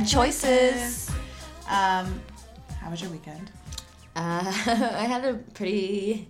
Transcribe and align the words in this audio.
Bad, 0.00 0.08
choices. 0.08 1.10
Um, 1.68 2.20
how 2.80 2.90
was 2.90 3.00
your 3.00 3.10
weekend? 3.10 3.50
Uh, 4.14 4.42
I 4.44 5.04
had 5.04 5.24
a 5.24 5.34
pretty 5.54 6.28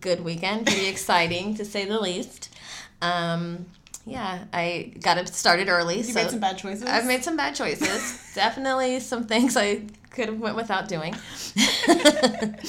good 0.00 0.22
weekend, 0.22 0.66
pretty 0.66 0.86
exciting 0.94 1.54
to 1.56 1.64
say 1.64 1.84
the 1.84 2.00
least. 2.00 2.54
Um, 3.02 3.66
yeah, 4.06 4.44
I 4.52 4.92
got 5.00 5.18
it 5.18 5.28
started 5.28 5.68
early. 5.68 5.98
You 5.98 6.02
so 6.02 6.22
made 6.22 6.30
some 6.30 6.40
bad 6.40 6.58
choices. 6.58 6.84
I've 6.84 7.06
made 7.06 7.22
some 7.24 7.36
bad 7.36 7.54
choices. 7.54 8.32
Definitely 8.34 9.00
some 9.00 9.26
things 9.26 9.56
I 9.56 9.82
could 10.10 10.28
have 10.28 10.38
went 10.38 10.56
without 10.56 10.88
doing. 10.88 11.14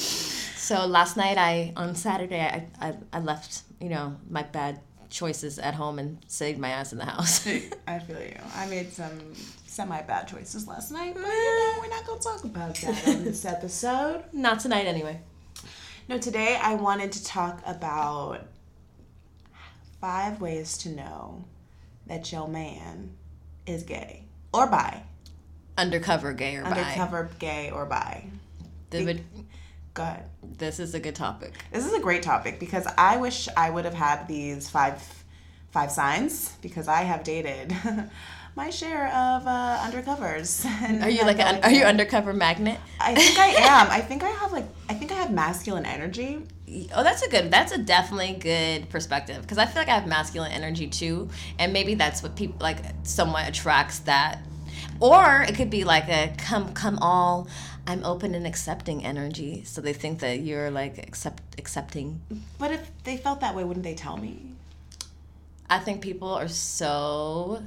so 0.06 0.86
last 0.86 1.16
night, 1.16 1.38
I 1.38 1.72
on 1.76 1.94
Saturday, 1.94 2.40
I, 2.40 2.66
I 2.80 2.94
I 3.12 3.20
left 3.20 3.62
you 3.80 3.88
know 3.88 4.16
my 4.28 4.42
bad 4.42 4.80
choices 5.08 5.58
at 5.58 5.74
home 5.74 5.98
and 5.98 6.18
saved 6.26 6.58
my 6.58 6.70
ass 6.70 6.92
in 6.92 6.98
the 6.98 7.04
house. 7.04 7.46
I 7.86 7.98
feel 7.98 8.20
you. 8.20 8.36
I 8.54 8.66
made 8.66 8.92
some 8.92 9.34
semi 9.72 10.02
bad 10.02 10.28
choices 10.28 10.68
last 10.68 10.92
night, 10.92 11.14
but 11.14 11.22
you 11.22 11.26
eh. 11.26 11.30
know, 11.30 11.78
we're 11.80 11.88
not 11.88 12.06
gonna 12.06 12.20
talk 12.20 12.44
about 12.44 12.74
that 12.76 13.08
on 13.08 13.24
this 13.24 13.44
episode. 13.56 14.22
Not 14.32 14.60
tonight, 14.60 14.86
anyway. 14.86 15.20
No, 16.08 16.18
today 16.18 16.58
I 16.60 16.74
wanted 16.74 17.12
to 17.12 17.24
talk 17.24 17.62
about 17.66 18.44
five 20.00 20.40
ways 20.40 20.76
to 20.78 20.90
know 20.90 21.44
that 22.06 22.30
your 22.30 22.48
man 22.48 23.12
is 23.66 23.82
gay 23.82 24.24
or 24.52 24.66
bi. 24.66 25.04
Undercover 25.78 26.34
gay 26.34 26.56
or 26.56 26.64
bi. 26.64 26.70
Undercover 26.70 27.30
gay 27.38 27.70
or 27.70 27.86
bi. 27.86 28.26
The 28.90 29.20
Go 29.94 30.02
ahead. 30.02 30.24
this 30.58 30.80
is 30.80 30.94
a 30.94 31.00
good 31.00 31.14
topic. 31.14 31.52
This 31.70 31.86
is 31.86 31.94
a 31.94 32.00
great 32.00 32.22
topic 32.22 32.60
because 32.60 32.86
I 32.98 33.16
wish 33.16 33.48
I 33.56 33.70
would 33.70 33.86
have 33.86 33.94
had 33.94 34.26
these 34.28 34.68
five 34.68 35.02
five 35.70 35.90
signs 35.90 36.52
because 36.60 36.88
I 36.88 37.02
have 37.02 37.24
dated 37.24 37.74
my 38.54 38.70
share 38.70 39.06
of 39.08 39.46
uh, 39.46 39.78
undercovers. 39.80 40.64
and 40.82 41.02
Are 41.02 41.10
you 41.10 41.22
like 41.24 41.38
an, 41.38 41.62
are 41.62 41.70
you 41.70 41.84
undercover 41.84 42.32
magnet? 42.32 42.78
I 43.00 43.14
think 43.14 43.38
I 43.38 43.46
am. 43.58 43.90
I 43.90 44.00
think 44.00 44.22
I 44.22 44.28
have 44.30 44.52
like 44.52 44.66
I 44.88 44.94
think 44.94 45.12
I 45.12 45.14
have 45.14 45.32
masculine 45.32 45.86
energy. 45.86 46.42
Oh, 46.94 47.02
that's 47.02 47.22
a 47.22 47.28
good. 47.28 47.50
That's 47.50 47.72
a 47.72 47.78
definitely 47.78 48.34
good 48.34 48.88
perspective 48.88 49.42
because 49.42 49.58
I 49.58 49.66
feel 49.66 49.82
like 49.82 49.88
I 49.88 49.94
have 49.94 50.06
masculine 50.06 50.52
energy 50.52 50.86
too, 50.86 51.28
and 51.58 51.72
maybe 51.72 51.94
that's 51.94 52.22
what 52.22 52.36
people 52.36 52.56
like 52.60 52.78
somewhat 53.02 53.48
attracts 53.48 54.00
that, 54.00 54.38
or 55.00 55.42
it 55.42 55.54
could 55.54 55.70
be 55.70 55.84
like 55.84 56.08
a 56.08 56.34
come 56.38 56.72
come 56.72 56.98
all. 57.00 57.48
I'm 57.84 58.04
open 58.04 58.36
and 58.36 58.46
accepting 58.46 59.04
energy, 59.04 59.64
so 59.64 59.80
they 59.80 59.92
think 59.92 60.20
that 60.20 60.38
you're 60.40 60.70
like 60.70 60.98
accept 60.98 61.42
accepting. 61.58 62.20
But 62.58 62.70
if 62.70 62.90
they 63.02 63.16
felt 63.16 63.40
that 63.40 63.56
way, 63.56 63.64
wouldn't 63.64 63.84
they 63.84 63.94
tell 63.94 64.16
me? 64.16 64.52
I 65.68 65.78
think 65.78 66.00
people 66.00 66.28
are 66.28 66.48
so 66.48 67.62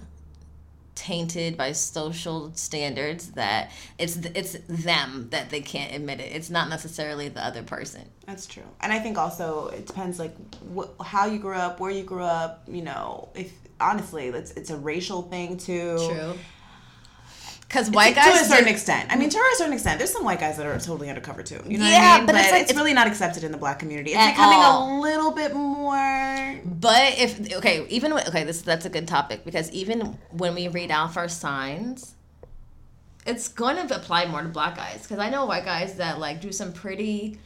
tainted 0.96 1.58
by 1.58 1.74
social 1.74 2.52
standards 2.56 3.32
that 3.32 3.72
it's 4.00 4.16
it's 4.18 4.58
them 4.68 5.28
that 5.32 5.50
they 5.50 5.62
can't 5.62 5.94
admit 5.94 6.20
it. 6.20 6.32
It's 6.34 6.50
not 6.50 6.70
necessarily 6.70 7.30
the 7.30 7.46
other 7.46 7.64
person. 7.64 8.10
That's 8.26 8.48
true. 8.48 8.64
And 8.82 8.92
I 8.92 9.00
think 9.00 9.18
also 9.18 9.68
it 9.68 9.86
depends 9.86 10.18
like 10.18 10.36
wh- 10.76 11.04
how 11.04 11.28
you 11.28 11.40
grew 11.40 11.54
up, 11.56 11.80
where 11.80 11.92
you 11.92 12.04
grew 12.04 12.24
up. 12.24 12.64
You 12.68 12.82
know, 12.82 13.30
if 13.36 13.52
honestly, 13.80 14.28
it's 14.28 14.52
it's 14.52 14.70
a 14.70 14.78
racial 14.78 15.24
thing 15.24 15.58
too. 15.58 15.98
True. 16.10 16.34
Because 17.76 17.92
white 17.92 18.10
to 18.10 18.16
guys 18.16 18.42
a 18.42 18.46
certain 18.46 18.70
extent. 18.70 19.12
I 19.12 19.18
mean, 19.18 19.30
to 19.30 19.38
a 19.38 19.56
certain 19.58 19.74
extent, 19.74 19.98
there's 19.98 20.12
some 20.12 20.24
white 20.24 20.40
guys 20.40 20.56
that 20.56 20.66
are 20.66 20.80
totally 20.80 21.10
undercover 21.10 21.44
too. 21.44 21.62
You 21.68 21.78
know 21.78 21.86
Yeah, 21.86 21.92
what 21.92 22.14
I 22.14 22.18
mean? 22.20 22.26
but 22.28 22.36
it's 22.36 22.52
like- 22.52 22.62
it's 22.62 22.74
really 22.74 22.94
not 22.94 23.06
accepted 23.08 23.44
in 23.44 23.52
the 23.52 23.58
black 23.58 23.80
community. 23.80 24.14
It's 24.14 24.32
becoming 24.32 24.60
all. 24.60 24.98
a 24.98 25.02
little 25.02 25.32
bit 25.32 25.54
more. 25.54 26.62
But 26.64 27.20
if 27.20 27.54
okay, 27.56 27.86
even 27.90 28.14
with, 28.14 28.30
okay, 28.30 28.46
this 28.46 28.62
that's 28.62 28.86
a 28.86 28.90
good 28.90 29.10
topic 29.10 29.44
because 29.44 29.70
even 29.72 30.18
when 30.32 30.56
we 30.56 30.70
read 30.70 30.90
off 30.90 31.18
our 31.18 31.28
signs, 31.28 32.16
it's 33.26 33.50
going 33.50 33.86
to 33.88 33.96
apply 33.96 34.26
more 34.26 34.42
to 34.42 34.48
black 34.48 34.78
guys 34.78 35.02
because 35.02 35.20
I 35.20 35.30
know 35.30 35.46
white 35.46 35.66
guys 35.66 35.96
that 35.96 36.18
like 36.18 36.40
do 36.40 36.54
some 36.54 36.72
pretty 36.72 37.40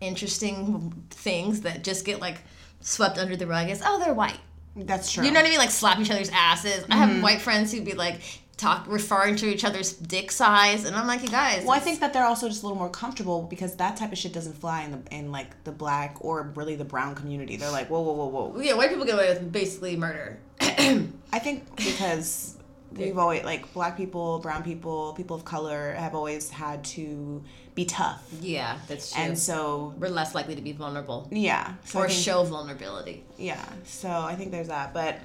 interesting 0.00 0.92
things 1.10 1.60
that 1.60 1.84
just 1.84 2.04
get 2.04 2.20
like 2.20 2.38
swept 2.80 3.18
under 3.18 3.36
the 3.36 3.46
rug 3.46 3.68
as 3.68 3.82
oh 3.84 4.02
they're 4.02 4.14
white. 4.14 4.40
That's 4.74 5.12
true. 5.12 5.24
You 5.24 5.30
know 5.30 5.40
what 5.40 5.46
I 5.46 5.50
mean? 5.50 5.58
Like 5.58 5.70
slap 5.70 5.98
each 5.98 6.10
other's 6.10 6.30
asses. 6.30 6.84
I 6.90 6.96
have 6.96 7.10
mm-hmm. 7.10 7.22
white 7.22 7.40
friends 7.40 7.72
who'd 7.72 7.84
be 7.84 7.94
like 7.94 8.20
talk 8.60 8.86
referring 8.88 9.36
to 9.36 9.46
each 9.46 9.64
other's 9.64 9.92
dick 9.92 10.30
size, 10.30 10.84
and 10.84 10.94
I'm 10.94 11.06
like, 11.06 11.22
you 11.22 11.28
guys. 11.28 11.64
Well, 11.64 11.72
I 11.72 11.78
think 11.80 12.00
that 12.00 12.12
they're 12.12 12.24
also 12.24 12.48
just 12.48 12.62
a 12.62 12.66
little 12.66 12.78
more 12.78 12.90
comfortable 12.90 13.42
because 13.42 13.76
that 13.76 13.96
type 13.96 14.12
of 14.12 14.18
shit 14.18 14.32
doesn't 14.32 14.54
fly 14.54 14.82
in 14.82 14.92
the 14.92 15.14
in 15.14 15.32
like 15.32 15.64
the 15.64 15.72
black 15.72 16.16
or 16.20 16.52
really 16.54 16.76
the 16.76 16.84
brown 16.84 17.14
community. 17.14 17.56
They're 17.56 17.70
like, 17.70 17.88
whoa, 17.88 18.00
whoa, 18.00 18.12
whoa, 18.12 18.26
whoa. 18.26 18.60
yeah, 18.60 18.74
white 18.74 18.90
people 18.90 19.04
get 19.04 19.14
away 19.14 19.28
with 19.30 19.50
basically 19.50 19.96
murder. 19.96 20.38
I 20.60 21.38
think 21.38 21.74
because 21.76 22.56
we've 22.92 23.18
always 23.18 23.44
like 23.44 23.72
black 23.72 23.96
people, 23.96 24.38
brown 24.40 24.62
people, 24.62 25.14
people 25.14 25.36
of 25.36 25.44
color 25.44 25.92
have 25.92 26.14
always 26.14 26.50
had 26.50 26.84
to 26.84 27.42
be 27.74 27.84
tough, 27.84 28.22
yeah, 28.40 28.78
that's 28.88 29.12
true. 29.12 29.22
and 29.22 29.38
so 29.38 29.94
we're 29.98 30.08
less 30.08 30.34
likely 30.34 30.56
to 30.56 30.60
be 30.62 30.72
vulnerable 30.72 31.28
yeah, 31.30 31.74
so 31.84 32.00
or 32.00 32.08
think- 32.08 32.20
show 32.20 32.42
vulnerability. 32.44 33.24
Yeah, 33.38 33.64
so 33.84 34.10
I 34.10 34.34
think 34.34 34.50
there's 34.50 34.68
that. 34.68 34.92
But 34.92 35.18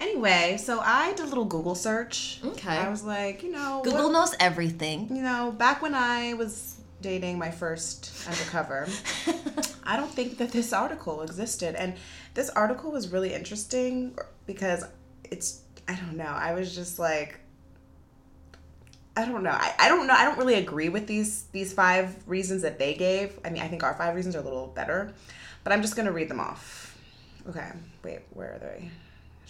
anyway, 0.00 0.56
so 0.58 0.80
I 0.80 1.12
did 1.12 1.26
a 1.26 1.28
little 1.28 1.44
Google 1.44 1.74
search. 1.74 2.40
Okay. 2.44 2.68
I 2.76 2.88
was 2.88 3.04
like, 3.04 3.42
you 3.42 3.52
know, 3.52 3.80
Google 3.84 4.04
what- 4.04 4.12
knows 4.12 4.34
everything. 4.40 5.08
you 5.14 5.22
know, 5.22 5.52
back 5.56 5.82
when 5.82 5.94
I 5.94 6.34
was 6.34 6.76
dating 7.02 7.38
my 7.38 7.50
first 7.50 8.10
undercover, 8.26 8.86
I 9.84 9.96
don't 9.96 10.10
think 10.10 10.38
that 10.38 10.50
this 10.52 10.72
article 10.72 11.22
existed. 11.22 11.74
And 11.74 11.94
this 12.34 12.50
article 12.50 12.90
was 12.92 13.08
really 13.12 13.32
interesting 13.34 14.16
because 14.46 14.84
it's, 15.24 15.62
I 15.88 15.94
don't 15.94 16.16
know, 16.16 16.24
I 16.24 16.54
was 16.54 16.74
just 16.74 16.98
like, 16.98 17.38
I 19.16 19.24
don't 19.26 19.42
know. 19.42 19.50
I, 19.50 19.74
I 19.78 19.88
don't 19.88 20.06
know. 20.06 20.14
I 20.14 20.24
don't 20.24 20.38
really 20.38 20.54
agree 20.54 20.88
with 20.88 21.06
these 21.08 21.42
these 21.52 21.72
five 21.72 22.16
reasons 22.28 22.62
that 22.62 22.78
they 22.78 22.94
gave. 22.94 23.38
I 23.44 23.50
mean, 23.50 23.60
I 23.60 23.66
think 23.68 23.82
our 23.82 23.92
five 23.94 24.14
reasons 24.14 24.36
are 24.36 24.38
a 24.38 24.42
little 24.42 24.68
better, 24.68 25.12
but 25.64 25.72
I'm 25.72 25.82
just 25.82 25.96
gonna 25.96 26.12
read 26.12 26.28
them 26.30 26.38
off. 26.40 26.96
Okay. 27.48 27.68
Wait, 28.04 28.20
where 28.32 28.54
are 28.54 28.58
they? 28.58 28.88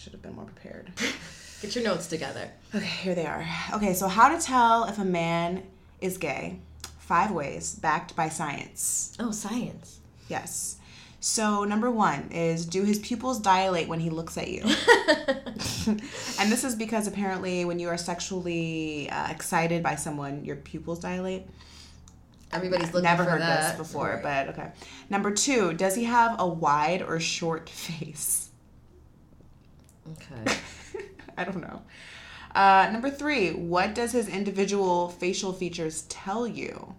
Should 0.01 0.13
have 0.13 0.21
been 0.21 0.35
more 0.35 0.45
prepared. 0.45 0.91
Get 1.61 1.75
your 1.75 1.83
notes 1.83 2.07
together. 2.07 2.49
Okay, 2.73 2.83
here 2.85 3.13
they 3.13 3.25
are. 3.27 3.45
Okay, 3.73 3.93
so 3.93 4.07
how 4.07 4.35
to 4.35 4.43
tell 4.43 4.85
if 4.85 4.97
a 4.97 5.05
man 5.05 5.61
is 5.99 6.17
gay? 6.17 6.57
Five 6.97 7.29
ways 7.31 7.75
backed 7.75 8.15
by 8.15 8.29
science. 8.29 9.15
Oh, 9.19 9.29
science. 9.31 9.99
Yes. 10.27 10.77
So 11.19 11.65
number 11.65 11.91
one 11.91 12.29
is 12.31 12.65
do 12.65 12.83
his 12.83 12.97
pupils 12.97 13.39
dilate 13.39 13.87
when 13.87 13.99
he 13.99 14.09
looks 14.09 14.39
at 14.39 14.47
you? 14.47 14.61
and 16.39 16.51
this 16.51 16.63
is 16.63 16.73
because 16.73 17.05
apparently 17.07 17.63
when 17.65 17.77
you 17.77 17.89
are 17.89 17.97
sexually 17.97 19.07
uh, 19.11 19.29
excited 19.29 19.83
by 19.83 19.93
someone, 19.95 20.43
your 20.43 20.55
pupils 20.55 20.97
dilate. 20.99 21.43
Everybody's 22.51 22.87
looking 22.91 23.03
Never 23.03 23.23
for 23.23 23.29
heard 23.29 23.41
that. 23.41 23.77
this 23.77 23.87
before, 23.87 24.19
Right. 24.23 24.45
but 24.45 24.47
okay. 24.57 24.71
Number 25.11 25.29
two, 25.31 25.73
does 25.73 25.93
he 25.95 26.05
have 26.05 26.37
a 26.39 26.47
wide 26.47 27.03
or 27.03 27.19
short 27.19 27.69
face? 27.69 28.47
Okay. 30.11 30.57
I 31.37 31.43
don't 31.43 31.61
know. 31.61 31.81
Uh, 32.53 32.89
number 32.91 33.09
three, 33.09 33.51
what 33.51 33.95
does 33.95 34.11
his 34.11 34.27
individual 34.27 35.09
facial 35.09 35.53
features 35.53 36.03
tell 36.03 36.45
you? 36.45 36.95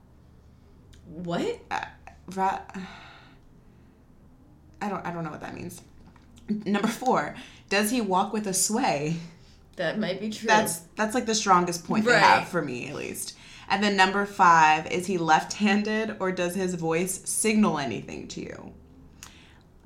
What? 1.07 1.61
Ra- 2.35 2.61
I 4.81 4.89
don't. 4.89 5.05
I 5.07 5.13
don't 5.13 5.25
know 5.25 5.31
what 5.31 5.41
that 5.43 5.55
means. 5.55 5.83
Number 6.49 6.89
four, 6.89 7.35
does 7.69 7.91
he 7.91 8.01
walk 8.01 8.33
with 8.33 8.47
a 8.47 8.55
sway? 8.55 9.17
That 9.77 9.99
might 9.99 10.21
be 10.21 10.31
true. 10.31 10.47
That's 10.47 10.79
that's 10.97 11.15
like 11.15 11.27
the 11.27 11.35
strongest 11.35 11.87
point 11.87 12.05
they 12.05 12.13
have 12.19 12.49
for 12.49 12.63
me 12.63 12.89
at 12.89 12.95
least. 12.95 13.37
And 13.69 13.83
then 13.83 13.97
number 13.97 14.27
five, 14.27 14.87
is 14.89 15.07
he 15.07 15.17
left-handed 15.17 16.17
or 16.21 16.31
does 16.33 16.55
his 16.55 16.75
voice 16.75 17.23
signal 17.25 17.79
anything 17.79 18.29
to 18.29 18.41
you? 18.41 18.73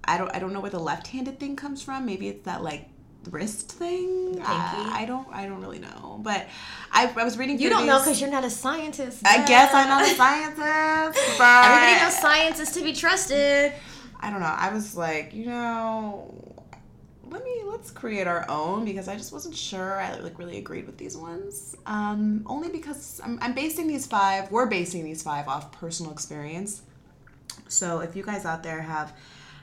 I 0.04 0.18
don't. 0.18 0.34
I 0.34 0.38
don't 0.38 0.52
know 0.52 0.60
where 0.60 0.70
the 0.70 0.80
left-handed 0.80 1.38
thing 1.38 1.56
comes 1.56 1.82
from. 1.82 2.06
Maybe 2.06 2.28
it's 2.28 2.44
that 2.44 2.62
like 2.62 2.88
wrist 3.28 3.72
thing. 3.72 4.40
I, 4.44 5.02
I 5.02 5.04
don't. 5.04 5.26
I 5.32 5.46
don't 5.46 5.60
really 5.60 5.78
know. 5.78 6.20
But 6.22 6.46
I, 6.92 7.12
I 7.16 7.24
was 7.24 7.38
reading. 7.38 7.58
you 7.58 7.68
don't 7.70 7.86
know 7.86 7.98
because 7.98 8.20
you're 8.20 8.30
not 8.30 8.44
a 8.44 8.50
scientist. 8.50 9.22
I 9.24 9.46
guess 9.46 9.72
I'm 9.74 9.88
not 9.88 10.02
a 10.02 10.14
scientist. 10.14 10.56
But 11.38 11.64
Everybody 11.64 12.04
knows 12.04 12.18
science 12.18 12.60
is 12.60 12.72
to 12.72 12.82
be 12.82 12.92
trusted. 12.92 13.72
I 14.20 14.30
don't 14.30 14.40
know. 14.40 14.46
I 14.46 14.72
was 14.72 14.96
like, 14.96 15.34
you 15.34 15.46
know, 15.46 16.64
let 17.28 17.44
me 17.44 17.62
let's 17.66 17.90
create 17.90 18.26
our 18.26 18.48
own 18.48 18.84
because 18.84 19.08
I 19.08 19.16
just 19.16 19.32
wasn't 19.32 19.54
sure. 19.54 20.00
I 20.00 20.18
like 20.18 20.38
really 20.38 20.58
agreed 20.58 20.86
with 20.86 20.96
these 20.96 21.16
ones. 21.16 21.76
Um, 21.86 22.42
only 22.46 22.68
because 22.68 23.20
I'm, 23.22 23.38
I'm 23.42 23.54
basing 23.54 23.86
these 23.86 24.06
five. 24.06 24.50
We're 24.50 24.66
basing 24.66 25.04
these 25.04 25.22
five 25.22 25.48
off 25.48 25.72
personal 25.72 26.12
experience. 26.12 26.82
So 27.68 28.00
if 28.00 28.14
you 28.16 28.22
guys 28.22 28.44
out 28.44 28.62
there 28.62 28.80
have 28.80 29.12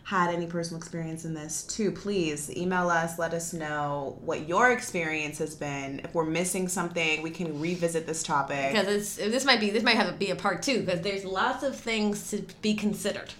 had 0.03 0.33
any 0.33 0.45
personal 0.45 0.77
experience 0.77 1.23
in 1.23 1.33
this 1.33 1.63
too, 1.63 1.91
please 1.91 2.49
email 2.55 2.89
us. 2.89 3.17
Let 3.17 3.33
us 3.33 3.53
know 3.53 4.17
what 4.23 4.47
your 4.47 4.71
experience 4.71 5.37
has 5.39 5.55
been. 5.55 6.01
If 6.03 6.13
we're 6.13 6.25
missing 6.25 6.67
something, 6.67 7.21
we 7.21 7.29
can 7.29 7.59
revisit 7.59 8.05
this 8.05 8.21
topic. 8.21 8.73
Because 8.73 8.87
it's 8.87 9.15
this 9.15 9.45
might 9.45 9.61
be 9.61 9.69
this 9.69 9.83
might 9.83 9.95
have 9.95 10.07
to 10.07 10.13
be 10.13 10.31
a 10.31 10.35
part 10.35 10.61
two 10.61 10.81
because 10.81 11.01
there's 11.01 11.23
lots 11.23 11.63
of 11.63 11.75
things 11.75 12.29
to 12.31 12.45
be 12.61 12.73
considered. 12.73 13.33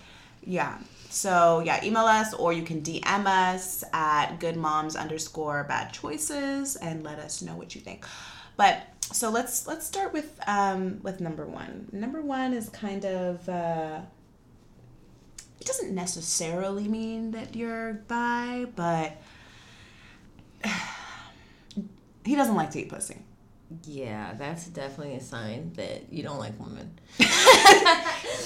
Yeah. 0.46 0.80
So 1.10 1.62
yeah, 1.66 1.84
email 1.84 2.06
us 2.06 2.34
or 2.34 2.54
you 2.54 2.64
can 2.64 2.82
DM 2.82 3.26
us 3.26 3.84
at 3.92 4.38
good 4.40 4.56
moms 4.56 4.96
underscore 4.96 5.66
bad 5.66 5.92
choices 5.92 6.78
and 6.78 7.04
let 7.04 7.20
us 7.20 7.42
know 7.42 7.56
what 7.58 7.76
you 7.76 7.82
think. 7.82 8.06
But 8.56 8.88
so 9.02 9.30
let's 9.30 9.68
let's 9.68 9.86
start 9.86 10.14
with 10.14 10.40
um 10.48 11.02
with 11.04 11.20
number 11.20 11.46
one. 11.46 11.90
Number 11.92 12.22
one 12.22 12.54
is 12.54 12.70
kind 12.70 13.04
of 13.06 13.50
uh 13.50 14.00
it 15.64 15.68
doesn't 15.68 15.96
necessarily 15.96 16.90
mean 16.90 17.32
that 17.32 17.56
you're 17.56 17.94
bi, 18.10 18.66
but 18.76 19.16
he 22.26 22.36
doesn't 22.36 22.56
like 22.56 22.72
to 22.72 22.82
eat 22.82 22.90
pussy. 22.90 23.20
Yeah, 23.86 24.34
that's 24.38 24.68
definitely 24.68 25.16
a 25.16 25.22
sign 25.22 25.72
that 25.78 26.12
you 26.12 26.22
don't 26.22 26.38
like 26.38 26.60
women. 26.60 27.00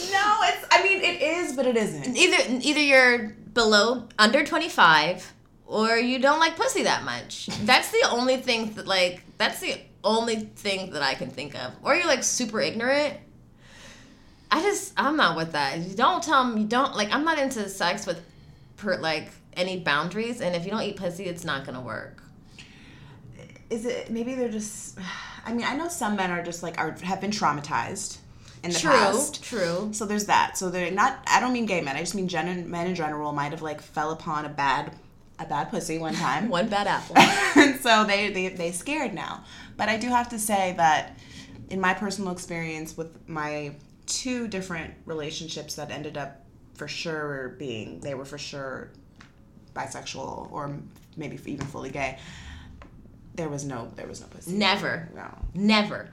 No, 0.09 0.37
it's 0.43 0.65
I 0.71 0.83
mean 0.83 1.01
it 1.01 1.21
is, 1.21 1.55
but 1.55 1.65
it 1.65 1.75
isn't. 1.75 2.15
Either 2.15 2.59
either 2.61 2.79
you're 2.79 3.29
below 3.53 4.07
under 4.17 4.45
25 4.45 5.33
or 5.65 5.97
you 5.97 6.19
don't 6.19 6.39
like 6.39 6.55
pussy 6.55 6.83
that 6.83 7.03
much. 7.03 7.47
That's 7.63 7.91
the 7.91 8.07
only 8.11 8.37
thing 8.37 8.73
that 8.75 8.87
like 8.87 9.23
that's 9.37 9.59
the 9.59 9.79
only 10.03 10.35
thing 10.35 10.91
that 10.91 11.01
I 11.01 11.15
can 11.15 11.29
think 11.29 11.55
of. 11.55 11.73
Or 11.81 11.95
you're 11.95 12.05
like 12.05 12.23
super 12.23 12.61
ignorant. 12.61 13.15
I 14.51 14.61
just 14.61 14.93
I'm 14.97 15.17
not 15.17 15.35
with 15.35 15.51
that. 15.53 15.79
You 15.79 15.95
don't 15.95 16.23
tell 16.23 16.43
me 16.45 16.61
you 16.61 16.67
don't 16.67 16.95
like 16.95 17.11
I'm 17.13 17.23
not 17.25 17.37
into 17.39 17.67
sex 17.69 18.05
with 18.05 18.21
per 18.77 18.97
like 18.97 19.29
any 19.53 19.79
boundaries 19.79 20.39
and 20.41 20.55
if 20.55 20.65
you 20.65 20.71
don't 20.71 20.83
eat 20.83 20.95
pussy 20.97 21.25
it's 21.25 21.43
not 21.43 21.65
going 21.65 21.73
to 21.75 21.81
work. 21.81 22.21
is 23.69 23.85
it 23.85 24.09
maybe 24.11 24.35
they're 24.35 24.49
just 24.49 24.97
i 25.45 25.51
mean 25.53 25.65
i 25.65 25.75
know 25.75 25.87
some 25.87 26.15
men 26.15 26.29
are 26.31 26.43
just 26.43 26.61
like 26.63 26.77
are 26.77 26.91
have 27.03 27.19
been 27.19 27.31
traumatized 27.31 28.17
in 28.63 28.71
the 28.71 28.77
True, 28.79 28.91
past 28.91 29.43
true. 29.43 29.89
so 29.93 30.05
there's 30.05 30.25
that 30.25 30.57
so 30.57 30.69
they're 30.69 30.91
not 30.91 31.19
i 31.27 31.39
don't 31.39 31.53
mean 31.53 31.65
gay 31.65 31.81
men 31.81 31.95
i 31.95 31.99
just 32.01 32.13
mean 32.15 32.27
gen- 32.27 32.69
men 32.69 32.87
in 32.87 32.95
general 32.95 33.31
might 33.33 33.51
have 33.51 33.61
like 33.63 33.81
fell 33.81 34.11
upon 34.11 34.45
a 34.45 34.49
bad 34.49 34.91
a 35.39 35.45
bad 35.45 35.69
pussy 35.71 35.97
one 35.97 36.13
time 36.25 36.49
One 36.49 36.67
bad 36.69 36.85
apple. 36.87 37.17
and 37.17 37.79
so 37.79 38.03
they, 38.05 38.29
they 38.31 38.49
they 38.49 38.71
scared 38.71 39.13
now 39.13 39.43
but 39.75 39.89
i 39.89 39.97
do 39.97 40.07
have 40.09 40.29
to 40.29 40.39
say 40.39 40.73
that 40.77 41.17
in 41.69 41.81
my 41.81 41.93
personal 41.95 42.31
experience 42.31 42.95
with 42.95 43.27
my 43.27 43.73
two 44.07 44.47
different 44.47 44.93
relationships 45.05 45.75
that 45.75 45.91
ended 45.91 46.17
up 46.17 46.43
for 46.73 46.87
sure 46.87 47.55
being 47.59 47.99
they 47.99 48.13
were 48.15 48.25
for 48.25 48.37
sure 48.37 48.89
bisexual 49.75 50.51
or 50.51 50.75
maybe 51.15 51.39
even 51.45 51.65
fully 51.67 51.89
gay 51.91 52.17
there 53.35 53.49
was 53.49 53.63
no 53.65 53.91
there 53.95 54.07
was 54.07 54.21
no 54.21 54.27
pussy 54.27 54.51
Never. 54.53 55.09
no 55.15 55.27
Never. 55.53 56.09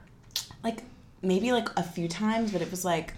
like 0.63 0.83
maybe 1.21 1.51
like 1.51 1.69
a 1.77 1.83
few 1.83 2.07
times 2.07 2.51
but 2.51 2.61
it 2.61 2.69
was 2.69 2.85
like 2.85 3.13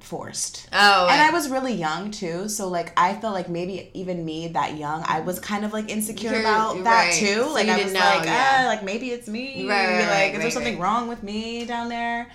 forced 0.00 0.68
Oh, 0.72 1.08
and. 1.10 1.20
I 1.22 1.30
was 1.30 1.48
really 1.48 1.72
young 1.72 2.10
too, 2.10 2.48
so 2.48 2.68
like 2.68 2.92
I 2.98 3.14
felt 3.14 3.32
like 3.32 3.48
maybe 3.48 3.90
even 3.94 4.22
me 4.24 4.48
that 4.48 4.76
young, 4.76 5.02
I 5.06 5.20
was 5.20 5.38
kind 5.40 5.64
of 5.64 5.72
like 5.72 5.88
insecure 5.88 6.38
about 6.40 6.82
that 6.84 7.14
too. 7.14 7.42
So 7.44 7.52
like 7.54 7.68
I 7.68 7.82
was 7.82 7.92
know, 7.92 8.00
like, 8.00 8.24
yeah. 8.24 8.62
ah, 8.64 8.66
like 8.66 8.82
maybe 8.82 9.10
it's 9.10 9.28
me. 9.28 9.66
Right, 9.66 9.86
right, 9.86 9.98
like, 10.00 10.08
right, 10.10 10.34
is 10.34 10.40
there 10.42 10.50
something 10.50 10.78
wrong 10.78 11.08
with 11.08 11.22
me 11.22 11.64
down 11.64 11.88
there? 11.88 12.30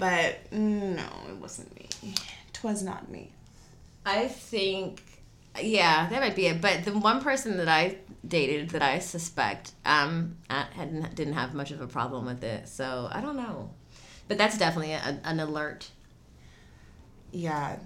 But 0.00 0.50
no, 0.50 1.06
it 1.28 1.36
wasn't 1.36 1.72
me. 1.76 2.14
Twas 2.52 2.82
not 2.82 3.10
me. 3.10 3.30
I 4.04 4.26
think, 4.28 5.02
yeah, 5.60 6.08
that 6.08 6.20
might 6.20 6.34
be 6.34 6.46
it. 6.46 6.60
But 6.60 6.84
the 6.84 6.98
one 6.98 7.20
person 7.20 7.58
that 7.58 7.68
I 7.68 7.98
dated 8.26 8.70
that 8.70 8.82
I 8.82 8.98
suspect 8.98 9.72
um 9.84 10.36
I 10.50 10.66
hadn't 10.74 11.14
didn't 11.14 11.34
have 11.34 11.54
much 11.54 11.70
of 11.70 11.80
a 11.80 11.86
problem 11.86 12.26
with 12.26 12.42
it, 12.42 12.66
so 12.66 13.08
I 13.12 13.20
don't 13.20 13.36
know. 13.36 13.70
But 14.26 14.38
that's 14.38 14.56
definitely 14.58 14.92
a, 14.92 15.20
an 15.22 15.38
alert. 15.38 15.90
Yeah. 17.30 17.76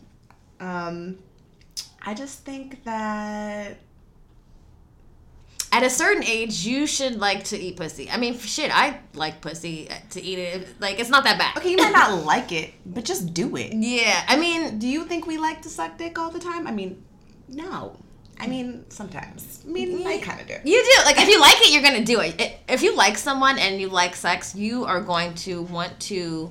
Um, 0.60 1.18
I 2.00 2.14
just 2.14 2.44
think 2.44 2.84
that 2.84 3.78
At 5.74 5.82
a 5.82 5.90
certain 5.90 6.22
age, 6.22 6.64
you 6.64 6.86
should 6.86 7.18
like 7.18 7.42
to 7.44 7.58
eat 7.58 7.76
pussy. 7.76 8.08
I 8.08 8.16
mean, 8.16 8.38
shit, 8.38 8.70
I 8.72 9.00
like 9.14 9.40
pussy 9.40 9.90
uh, 9.90 9.94
to 10.10 10.22
eat 10.22 10.38
it. 10.38 10.68
Like, 10.80 11.00
it's 11.00 11.10
not 11.10 11.24
that 11.24 11.36
bad. 11.36 11.56
okay, 11.56 11.70
you 11.72 11.76
might 11.76 11.92
not 11.92 12.24
like 12.32 12.52
it, 12.52 12.74
but 12.86 13.04
just 13.04 13.34
do 13.34 13.56
it. 13.56 13.72
Yeah, 13.72 14.24
I 14.28 14.36
mean, 14.36 14.78
Do 14.78 14.86
you 14.86 15.04
think 15.04 15.26
we 15.26 15.36
like 15.36 15.62
to 15.62 15.68
suck 15.68 15.98
dick 15.98 16.16
all 16.16 16.30
the 16.30 16.38
time? 16.38 16.68
I 16.68 16.70
mean, 16.70 17.02
no. 17.48 17.96
I 18.38 18.46
mean, 18.46 18.84
sometimes. 18.88 19.64
I 19.64 19.68
mean, 19.68 20.06
I 20.06 20.18
kind 20.18 20.40
of 20.40 20.46
do. 20.46 20.54
You 20.64 20.82
do. 20.82 21.04
Like 21.04 21.18
if 21.18 21.28
you 21.28 21.40
like 21.40 21.56
it, 21.60 21.72
you're 21.72 21.82
gonna 21.82 22.04
do 22.04 22.20
it. 22.20 22.58
If 22.68 22.82
you 22.82 22.94
like 22.96 23.16
someone 23.16 23.58
and 23.58 23.80
you 23.80 23.88
like 23.88 24.14
sex, 24.16 24.54
you 24.54 24.84
are 24.84 25.00
going 25.00 25.34
to 25.46 25.62
want 25.62 25.98
to, 26.10 26.50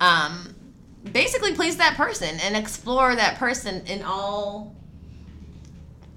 um, 0.00 0.54
basically 1.12 1.52
please 1.54 1.76
that 1.78 1.94
person 1.96 2.38
and 2.40 2.56
explore 2.56 3.14
that 3.14 3.38
person 3.38 3.84
in 3.86 4.02
all, 4.02 4.75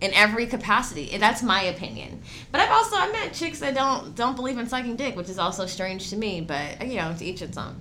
in 0.02 0.14
every 0.14 0.46
capacity. 0.48 1.18
That's 1.18 1.44
my 1.44 1.64
opinion. 1.64 2.22
But 2.52 2.62
I've 2.62 2.72
also 2.72 2.96
I 2.96 3.12
met 3.12 3.34
chicks 3.34 3.60
that 3.60 3.76
don't 3.76 4.16
don't 4.16 4.36
believe 4.36 4.58
in 4.58 4.68
sucking 4.68 4.96
dick, 4.96 5.16
which 5.16 5.30
is 5.30 5.40
also 5.40 5.66
strange 5.66 6.10
to 6.12 6.16
me. 6.18 6.42
But 6.42 6.86
you 6.88 6.96
know, 6.96 7.14
to 7.18 7.26
each 7.26 7.42
its 7.42 7.58
own. 7.58 7.76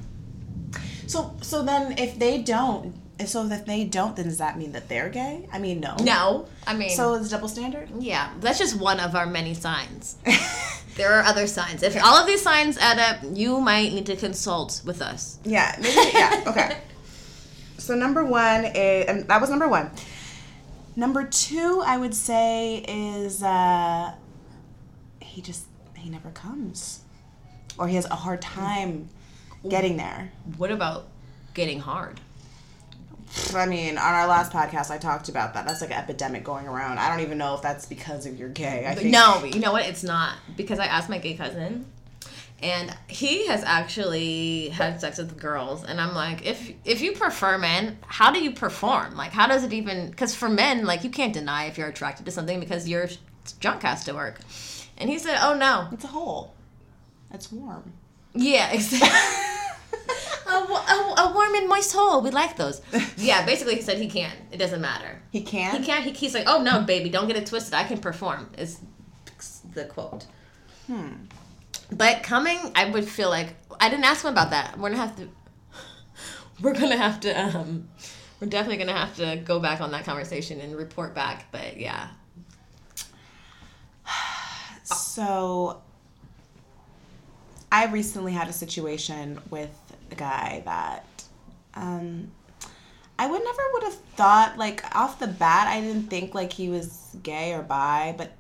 So 1.06 1.34
so 1.42 1.62
then 1.62 1.98
if 1.98 2.18
they 2.18 2.42
don't 2.42 2.94
so 3.26 3.44
if 3.46 3.64
they 3.66 3.84
don't 3.84 4.14
then 4.14 4.26
does 4.26 4.38
that 4.38 4.58
mean 4.58 4.72
that 4.72 4.88
they're 4.88 5.08
gay? 5.08 5.48
I 5.52 5.58
mean 5.58 5.80
no. 5.80 5.96
No, 6.02 6.46
I 6.66 6.75
mean, 6.75 6.90
So 6.90 7.14
it's 7.14 7.28
double 7.30 7.48
standard? 7.48 7.88
yeah, 7.98 8.32
that's 8.40 8.58
just 8.58 8.78
one 8.78 9.00
of 9.00 9.14
our 9.14 9.26
many 9.26 9.54
signs. 9.54 10.16
there 10.96 11.12
are 11.14 11.22
other 11.25 11.46
signs. 11.46 11.82
If 11.82 11.96
all 12.04 12.16
of 12.16 12.26
these 12.26 12.42
signs 12.42 12.78
add 12.78 12.98
up, 12.98 13.18
you 13.32 13.60
might 13.60 13.92
need 13.92 14.06
to 14.06 14.16
consult 14.16 14.82
with 14.84 15.00
us. 15.02 15.38
Yeah, 15.44 15.75
maybe 15.80 16.10
yeah, 16.12 16.44
okay. 16.46 16.76
So 17.78 17.94
number 17.94 18.22
1 18.22 18.64
is 18.75 19.06
and 19.06 19.28
that 19.28 19.40
was 19.40 19.48
number 19.48 19.66
1. 19.66 19.90
Number 20.99 21.23
2 21.23 21.81
I 21.87 21.97
would 21.97 22.12
say 22.12 22.78
is 22.88 23.40
uh 23.40 24.12
he 25.21 25.40
just 25.40 25.67
he 25.95 26.11
never 26.11 26.31
comes. 26.31 27.02
or 27.78 27.87
he 27.87 27.95
has 27.95 28.05
a 28.07 28.17
hard 28.17 28.43
time 28.43 29.09
getting 29.69 29.97
there. 29.97 30.33
What 30.57 30.73
about 30.73 31.07
getting 31.55 31.78
hard? 31.78 32.21
I 33.55 33.67
mean, 33.67 33.97
on 33.97 34.14
our 34.14 34.26
last 34.26 34.50
podcast, 34.50 34.90
I 34.90 34.99
talked 34.99 35.28
about 35.28 35.55
that. 35.55 35.67
That's 35.67 35.81
like 35.83 35.90
an 35.90 35.99
epidemic 35.99 36.43
going 36.43 36.67
around. 36.67 36.99
I 36.99 37.09
don't 37.11 37.21
even 37.21 37.38
know 37.38 37.55
if 37.55 37.62
that's 37.62 37.87
because 37.87 38.26
of 38.26 38.37
you're 38.37 38.49
gay. 38.49 38.85
I 38.88 38.97
think 38.97 39.12
No, 39.12 39.45
you 39.45 39.61
know 39.61 39.71
what? 39.71 39.85
It's 39.87 40.02
not 40.02 40.35
because 40.57 40.81
I 40.81 40.87
asked 40.87 41.09
my 41.09 41.19
gay 41.19 41.35
cousin, 41.35 41.87
and 42.61 42.95
he 43.09 43.47
has 43.47 43.62
actually 43.65 44.69
had 44.71 45.00
sex 45.00 45.19
with 45.19 45.38
girls, 45.38 45.85
and 45.85 46.00
I'm 46.00 46.15
like, 46.15 46.45
if 46.45 46.73
if 46.85 47.00
you 47.00 47.12
prefer 47.12 47.57
men, 47.59 47.99
how 48.07 48.31
do 48.33 48.43
you 48.43 48.50
perform? 48.53 49.17
Like, 49.17 49.31
how 49.33 49.47
does 49.47 49.62
it 49.65 49.73
even? 49.73 50.11
Because 50.11 50.35
for 50.35 50.49
men, 50.49 50.85
like, 50.85 51.05
you 51.05 51.11
can't 51.11 51.33
deny 51.33 51.67
if 51.67 51.79
you're 51.79 51.88
attracted 51.88 52.27
to 52.27 52.33
something 52.33 52.59
because 52.61 52.88
your 52.88 53.09
junk 53.61 53.83
has 53.83 54.05
to 54.05 54.12
work. 54.15 54.41
And 54.97 55.09
he 55.09 55.19
said, 55.19 55.38
"Oh 55.41 55.55
no, 55.55 55.88
it's 55.93 56.05
a 56.05 56.09
hole. 56.09 56.55
It's 57.33 57.53
warm. 57.53 57.93
yeah, 58.35 58.71
exactly." 58.73 59.09
A, 60.49 60.50
a, 60.50 61.15
a 61.19 61.33
warm 61.35 61.55
and 61.57 61.69
moist 61.69 61.93
hole. 61.93 62.23
We 62.23 62.31
like 62.31 62.57
those. 62.57 62.81
Yeah, 63.19 63.45
basically, 63.45 63.75
he 63.75 63.83
said 63.83 63.99
he 63.99 64.09
can't 64.09 64.35
It 64.50 64.57
doesn't 64.57 64.81
matter. 64.81 65.21
He 65.31 65.43
can't 65.43 65.79
He 65.79 65.85
can't. 65.85 66.03
He, 66.05 66.12
he's 66.12 66.33
like, 66.33 66.45
oh 66.47 66.62
no, 66.62 66.81
baby, 66.81 67.11
don't 67.11 67.27
get 67.27 67.37
it 67.37 67.45
twisted. 67.47 67.75
I 67.75 67.85
can 67.85 67.99
perform. 67.99 68.49
Is 68.57 68.81
the 69.75 69.85
quote. 69.85 70.25
Hmm. 70.87 71.12
But 71.90 72.23
coming, 72.23 72.59
I 72.75 72.90
would 72.90 73.09
feel 73.09 73.30
like 73.30 73.54
I 73.80 73.88
didn't 73.88 74.04
ask 74.04 74.25
him 74.25 74.30
about 74.33 74.50
that. 74.50 74.78
We're 74.78 74.90
gonna 74.90 75.02
have 75.02 75.16
to. 75.16 75.28
We're 76.61 76.75
gonna 76.75 76.97
have 76.97 77.21
to. 77.21 77.33
Um, 77.33 77.88
we're 78.40 78.49
definitely 78.49 78.76
gonna 78.76 78.97
have 78.97 79.16
to 79.16 79.37
go 79.45 79.59
back 79.59 79.80
on 79.80 79.90
that 79.92 80.04
conversation 80.04 80.61
and 80.61 80.76
report 80.76 81.14
back. 81.14 81.47
But 81.50 81.78
yeah, 81.78 82.09
So, 84.85 85.83
I 87.71 87.87
recently 87.87 88.33
had 88.33 88.49
a 88.49 88.52
situation 88.52 89.40
with 89.50 89.71
a 90.11 90.14
guy 90.14 90.62
that 90.64 91.04
um, 91.75 92.30
I 93.18 93.26
would 93.26 93.42
never 93.42 93.62
would 93.75 93.83
have 93.85 93.97
thought 94.16 94.57
like 94.57 94.85
off 94.97 95.18
the 95.18 95.26
bat. 95.26 95.68
I 95.68 95.80
didn't 95.80 96.09
think 96.09 96.35
like 96.35 96.52
he 96.52 96.68
was 96.68 97.16
gay 97.23 97.52
or 97.52 97.62
bi, 97.62 98.14
but 98.16 98.33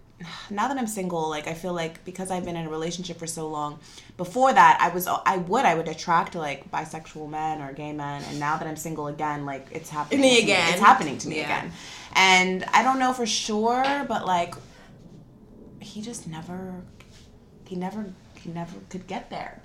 now 0.50 0.66
that 0.68 0.76
I'm 0.76 0.86
single, 0.86 1.28
like 1.28 1.46
I 1.46 1.54
feel 1.54 1.72
like 1.72 2.04
because 2.04 2.30
I've 2.30 2.44
been 2.44 2.56
in 2.56 2.66
a 2.66 2.70
relationship 2.70 3.18
for 3.18 3.26
so 3.26 3.48
long, 3.48 3.78
before 4.16 4.52
that 4.52 4.78
I 4.80 4.88
was 4.88 5.06
I 5.06 5.36
would 5.36 5.64
I 5.64 5.74
would 5.74 5.88
attract 5.88 6.34
like 6.34 6.70
bisexual 6.70 7.28
men 7.30 7.60
or 7.62 7.72
gay 7.72 7.92
men, 7.92 8.22
and 8.28 8.40
now 8.40 8.56
that 8.56 8.66
I'm 8.66 8.76
single 8.76 9.06
again, 9.08 9.46
like 9.46 9.66
it's 9.70 9.90
happening 9.90 10.20
Me 10.20 10.36
to 10.38 10.42
again. 10.42 10.72
It's 10.72 10.80
happening 10.80 11.18
to 11.18 11.28
me 11.28 11.36
Yeah. 11.38 11.44
again, 11.44 11.72
and 12.14 12.64
I 12.72 12.82
don't 12.82 12.98
know 12.98 13.12
for 13.12 13.26
sure, 13.26 14.04
but 14.08 14.26
like 14.26 14.54
he 15.80 16.02
just 16.02 16.26
never 16.26 16.82
he 17.66 17.76
never 17.76 18.06
he 18.34 18.50
never 18.50 18.72
could 18.88 19.06
get 19.06 19.30
there 19.30 19.60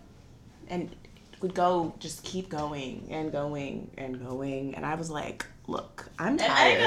and 0.68 0.96
would 1.42 1.54
go 1.56 1.94
just 2.00 2.24
keep 2.24 2.50
going 2.50 3.08
and 3.10 3.32
going 3.32 3.90
and 3.98 4.20
going. 4.26 4.76
And 4.76 4.86
i 4.86 4.96
was 4.96 5.10
like 5.10 5.46
look 5.68 6.10
i'm 6.20 6.38
tired. 6.38 6.84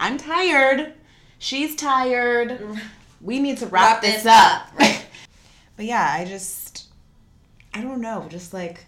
I'm 0.00 0.16
tired. 0.16 0.94
She's 1.38 1.74
tired 1.76 2.58
we 3.22 3.38
need 3.38 3.58
to 3.58 3.66
wrap, 3.66 3.94
Wrap 3.94 4.02
this, 4.02 4.24
this 4.24 4.26
up, 4.26 4.66
up, 4.72 4.78
right. 4.78 5.06
but 5.76 5.84
yeah 5.84 6.14
i 6.18 6.24
just 6.24 6.88
i 7.74 7.80
don't 7.80 8.00
know 8.00 8.26
just 8.28 8.52
like 8.52 8.84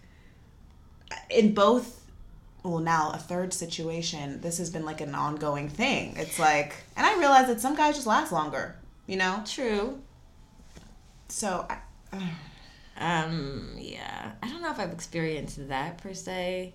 in 1.30 1.54
both 1.54 2.00
well 2.62 2.78
now 2.78 3.10
a 3.12 3.18
third 3.18 3.52
situation 3.52 4.40
this 4.40 4.58
has 4.58 4.70
been 4.70 4.84
like 4.84 5.00
an 5.00 5.14
ongoing 5.14 5.68
thing 5.68 6.14
it's 6.16 6.38
like 6.38 6.74
and 6.96 7.06
i 7.06 7.18
realize 7.18 7.46
that 7.46 7.60
some 7.60 7.74
guys 7.74 7.94
just 7.94 8.06
last 8.06 8.32
longer 8.32 8.76
you 9.06 9.16
know 9.16 9.42
true. 9.46 10.00
so 11.28 11.66
I, 11.70 12.30
Um, 12.96 13.76
yeah, 13.78 14.32
I 14.42 14.48
don't 14.48 14.62
know 14.62 14.70
if 14.70 14.78
I've 14.78 14.92
experienced 14.92 15.68
that 15.68 15.98
per 15.98 16.14
se. 16.14 16.74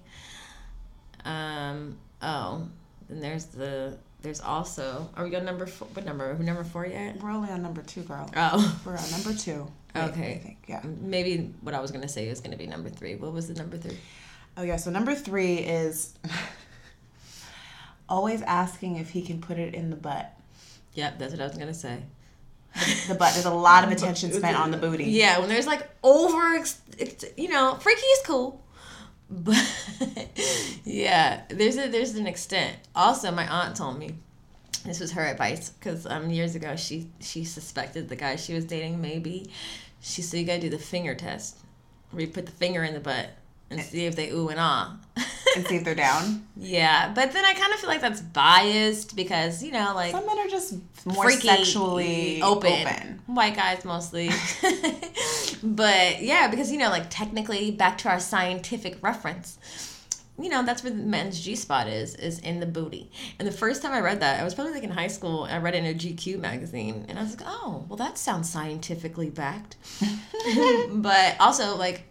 Um, 1.23 1.97
oh, 2.21 2.67
then 3.09 3.21
there's 3.21 3.45
the 3.45 3.97
there's 4.21 4.41
also 4.41 5.09
are 5.15 5.23
we 5.25 5.35
on 5.35 5.45
number 5.45 5.65
four? 5.65 5.87
What 5.93 6.05
number? 6.05 6.31
Are 6.31 6.35
we 6.35 6.45
number 6.45 6.63
four 6.63 6.85
yet? 6.85 7.21
we're 7.21 7.31
only 7.31 7.49
on 7.49 7.61
number 7.61 7.81
two 7.81 8.01
girl 8.03 8.29
Oh, 8.35 8.79
we're 8.85 8.97
on 8.97 9.11
number 9.11 9.33
two 9.33 9.67
I- 9.95 10.01
Okay. 10.09 10.33
I 10.33 10.37
think 10.45 10.57
yeah 10.67 10.81
maybe 11.01 11.53
what 11.61 11.73
I 11.73 11.79
was 11.79 11.91
gonna 11.91 12.09
say 12.09 12.29
was 12.29 12.41
gonna 12.41 12.57
be 12.57 12.67
number 12.67 12.89
three. 12.89 13.15
What 13.15 13.33
was 13.33 13.47
the 13.47 13.53
number 13.55 13.77
three? 13.77 13.97
oh 14.57 14.63
yeah 14.63 14.75
so 14.77 14.89
number 14.91 15.15
three 15.15 15.57
is 15.57 16.13
always 18.09 18.41
asking 18.41 18.97
if 18.97 19.09
he 19.09 19.21
can 19.21 19.39
put 19.41 19.57
it 19.57 19.73
in 19.73 19.89
the 19.89 19.95
butt 19.95 20.33
Yep, 20.95 21.19
that's 21.19 21.31
what 21.33 21.41
I 21.41 21.45
was 21.47 21.57
gonna 21.57 21.73
say. 21.73 21.99
the 23.07 23.15
butt 23.15 23.33
there's 23.33 23.45
a 23.45 23.51
lot 23.53 23.83
of 23.83 23.91
attention 23.91 24.31
spent 24.33 24.57
on 24.57 24.71
the 24.71 24.77
booty 24.77 25.05
Yeah, 25.05 25.39
when 25.39 25.49
there's 25.49 25.67
like 25.67 25.87
over, 26.03 26.63
you 27.37 27.47
know, 27.49 27.75
freaky 27.75 28.01
is 28.01 28.21
cool, 28.25 28.63
but 29.29 29.57
yeah, 30.83 31.43
there's 31.49 31.77
a 31.77 31.87
there's 31.87 32.15
an 32.15 32.27
extent. 32.27 32.77
Also, 32.95 33.31
my 33.31 33.47
aunt 33.47 33.75
told 33.75 33.97
me 33.99 34.15
this 34.85 34.99
was 34.99 35.11
her 35.11 35.25
advice 35.25 35.69
because 35.69 36.05
um 36.05 36.29
years 36.29 36.55
ago 36.55 36.75
she 36.75 37.07
she 37.19 37.43
suspected 37.43 38.09
the 38.09 38.15
guy 38.15 38.35
she 38.35 38.53
was 38.53 38.65
dating 38.65 39.01
maybe 39.01 39.49
she 40.01 40.21
said 40.21 40.39
you 40.39 40.45
gotta 40.45 40.61
do 40.61 40.69
the 40.69 40.77
finger 40.77 41.13
test 41.13 41.57
where 42.11 42.21
you 42.21 42.27
put 42.27 42.45
the 42.45 42.51
finger 42.51 42.83
in 42.83 42.93
the 42.93 42.99
butt 42.99 43.29
and 43.69 43.81
see 43.81 44.05
if 44.05 44.15
they 44.15 44.29
ooh 44.29 44.47
and 44.49 44.59
ah. 44.59 44.97
and 45.55 45.65
see 45.67 45.75
if 45.75 45.83
they're 45.83 45.95
down 45.95 46.45
yeah, 46.61 47.13
but 47.15 47.31
then 47.31 47.45
I 47.45 47.53
kind 47.53 47.73
of 47.73 47.79
feel 47.79 47.89
like 47.89 48.01
that's 48.01 48.21
biased 48.21 49.15
because 49.15 49.63
you 49.63 49.71
know 49.71 49.93
like 49.95 50.11
some 50.11 50.25
men 50.25 50.37
are 50.39 50.49
just 50.49 50.75
more 51.05 51.23
freaky, 51.23 51.47
sexually 51.47 52.41
open. 52.41 52.85
open. 52.85 53.21
white 53.27 53.55
guys 53.55 53.85
mostly 53.85 54.27
but 55.63 56.21
yeah 56.21 56.49
because 56.49 56.69
you 56.69 56.77
know 56.77 56.89
like 56.89 57.09
technically 57.09 57.71
back 57.71 57.97
to 57.99 58.09
our 58.09 58.19
scientific 58.19 59.01
reference 59.01 59.57
you 60.37 60.49
know 60.49 60.63
that's 60.63 60.83
where 60.83 60.91
the 60.91 60.97
men's 61.01 61.39
g-spot 61.39 61.87
is 61.87 62.15
is 62.15 62.39
in 62.39 62.59
the 62.59 62.65
booty 62.65 63.11
and 63.39 63.47
the 63.47 63.51
first 63.51 63.81
time 63.81 63.91
i 63.91 63.99
read 63.99 64.19
that 64.19 64.39
i 64.39 64.43
was 64.43 64.53
probably 64.53 64.73
like 64.73 64.83
in 64.83 64.89
high 64.89 65.07
school 65.07 65.47
i 65.49 65.57
read 65.57 65.75
it 65.75 65.79
in 65.79 65.85
a 65.85 65.93
gq 65.93 66.39
magazine 66.39 67.05
and 67.09 67.17
i 67.17 67.21
was 67.21 67.37
like 67.37 67.47
oh 67.49 67.85
well 67.87 67.97
that 67.97 68.17
sounds 68.17 68.49
scientifically 68.49 69.29
backed 69.29 69.77
but 70.91 71.35
also 71.39 71.75
like 71.77 72.03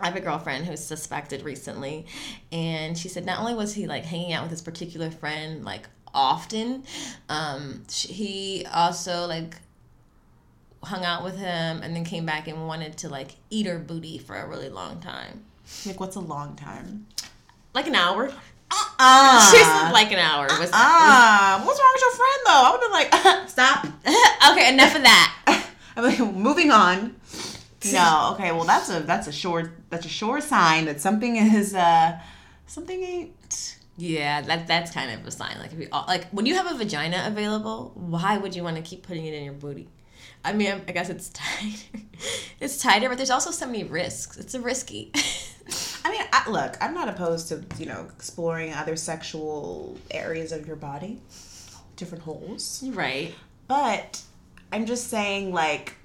I 0.00 0.06
have 0.06 0.16
a 0.16 0.20
girlfriend 0.20 0.66
who's 0.66 0.82
suspected 0.82 1.42
recently, 1.42 2.06
and 2.52 2.96
she 2.96 3.08
said 3.08 3.26
not 3.26 3.40
only 3.40 3.54
was 3.54 3.74
he 3.74 3.86
like 3.86 4.04
hanging 4.04 4.32
out 4.32 4.42
with 4.42 4.50
this 4.50 4.62
particular 4.62 5.10
friend 5.10 5.64
like 5.64 5.88
often, 6.12 6.84
um, 7.28 7.84
sh 7.88 8.06
he 8.06 8.66
also 8.72 9.26
like 9.26 9.56
hung 10.82 11.04
out 11.04 11.22
with 11.22 11.36
him 11.36 11.82
and 11.82 11.94
then 11.94 12.04
came 12.04 12.24
back 12.24 12.48
and 12.48 12.66
wanted 12.66 12.96
to 12.96 13.08
like 13.08 13.36
eat 13.50 13.66
her 13.66 13.78
booty 13.78 14.18
for 14.18 14.36
a 14.36 14.48
really 14.48 14.70
long 14.70 15.00
time, 15.00 15.44
like 15.86 16.00
what's 16.00 16.16
a 16.16 16.20
long 16.20 16.56
time 16.56 17.06
like 17.74 17.86
an 17.86 17.94
hour. 17.94 18.30
She 19.50 19.56
said 19.56 19.90
like 19.92 20.12
an 20.12 20.18
hour. 20.18 20.46
Was, 20.60 20.70
ah 20.72 21.60
what's 21.64 21.80
wrong 21.80 21.92
with 21.94 22.02
your 22.02 22.10
friend 22.12 22.40
though 22.44 22.62
i 22.62 22.70
would 22.70 22.80
have 22.80 23.12
been 23.12 23.32
like 23.32 23.48
stop 23.48 23.86
okay, 24.52 24.72
enough 24.72 24.94
of 24.94 25.02
that. 25.02 25.66
I'm 25.96 26.04
like, 26.04 26.18
moving 26.34 26.70
on. 26.70 27.16
No, 27.92 28.32
okay, 28.34 28.52
well 28.52 28.64
that's 28.64 28.90
a 28.90 29.00
that's 29.00 29.26
a 29.26 29.32
sure 29.32 29.72
that's 29.88 30.04
a 30.04 30.08
sure 30.08 30.40
sign 30.40 30.84
that 30.84 31.00
something 31.00 31.36
is 31.36 31.74
uh 31.74 32.18
something 32.66 33.02
ain't 33.02 33.78
Yeah, 33.96 34.42
that 34.42 34.66
that's 34.66 34.90
kind 34.90 35.10
of 35.18 35.26
a 35.26 35.30
sign. 35.30 35.58
Like 35.58 35.72
if 35.72 35.78
you 35.78 35.88
all, 35.90 36.04
like 36.06 36.28
when 36.28 36.44
you 36.46 36.54
have 36.56 36.70
a 36.70 36.76
vagina 36.76 37.24
available, 37.26 37.92
why 37.94 38.36
would 38.36 38.54
you 38.54 38.62
want 38.62 38.76
to 38.76 38.82
keep 38.82 39.06
putting 39.06 39.24
it 39.24 39.34
in 39.34 39.44
your 39.44 39.54
booty? 39.54 39.88
I 40.44 40.52
mean, 40.52 40.82
I 40.88 40.92
guess 40.92 41.08
it's 41.08 41.28
tighter. 41.34 42.04
It's 42.60 42.78
tighter, 42.78 43.08
but 43.08 43.16
there's 43.16 43.30
also 43.30 43.50
so 43.50 43.66
many 43.66 43.84
risks. 43.84 44.36
It's 44.36 44.54
a 44.54 44.60
risky. 44.60 45.10
I 46.04 46.10
mean, 46.10 46.22
I, 46.32 46.50
look, 46.50 46.76
I'm 46.80 46.94
not 46.94 47.08
opposed 47.08 47.48
to 47.48 47.64
you 47.78 47.86
know 47.86 48.08
exploring 48.14 48.74
other 48.74 48.96
sexual 48.96 49.98
areas 50.10 50.52
of 50.52 50.66
your 50.66 50.76
body, 50.76 51.20
different 51.96 52.24
holes, 52.24 52.82
right. 52.88 53.34
but 53.68 54.20
I'm 54.72 54.86
just 54.86 55.08
saying 55.08 55.52
like 55.52 55.96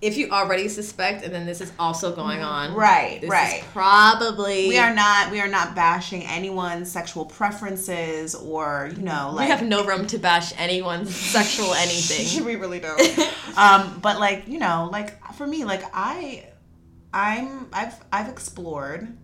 If 0.00 0.16
you 0.16 0.30
already 0.30 0.68
suspect, 0.68 1.24
and 1.24 1.34
then 1.34 1.44
this 1.44 1.60
is 1.60 1.70
also 1.78 2.14
going 2.14 2.40
on, 2.40 2.72
Right, 2.74 3.20
this 3.20 3.28
right. 3.28 3.58
Is 3.60 3.64
probably 3.72 4.68
we 4.68 4.78
are 4.78 4.94
not 4.94 5.30
we 5.30 5.40
are 5.40 5.48
not 5.48 5.74
bashing 5.74 6.24
anyone's 6.24 6.90
sexual 6.90 7.26
preferences 7.26 8.34
or 8.34 8.90
you 8.96 9.02
know 9.02 9.32
like 9.34 9.48
We 9.48 9.50
have 9.50 9.62
no 9.62 9.84
room 9.84 10.06
to 10.06 10.18
bash 10.18 10.52
anyone's 10.58 11.14
sexual 11.36 11.74
anything. 11.74 12.44
we 12.50 12.56
really 12.56 12.80
don't. 12.80 13.00
um, 13.58 13.98
but 14.00 14.18
like 14.18 14.48
you 14.48 14.58
know, 14.58 14.88
like 14.90 15.22
for 15.34 15.46
me, 15.46 15.64
like 15.64 15.82
I, 15.92 16.46
I'm 17.12 17.68
I've 17.72 17.94
I've 18.10 18.28
explored. 18.28 19.16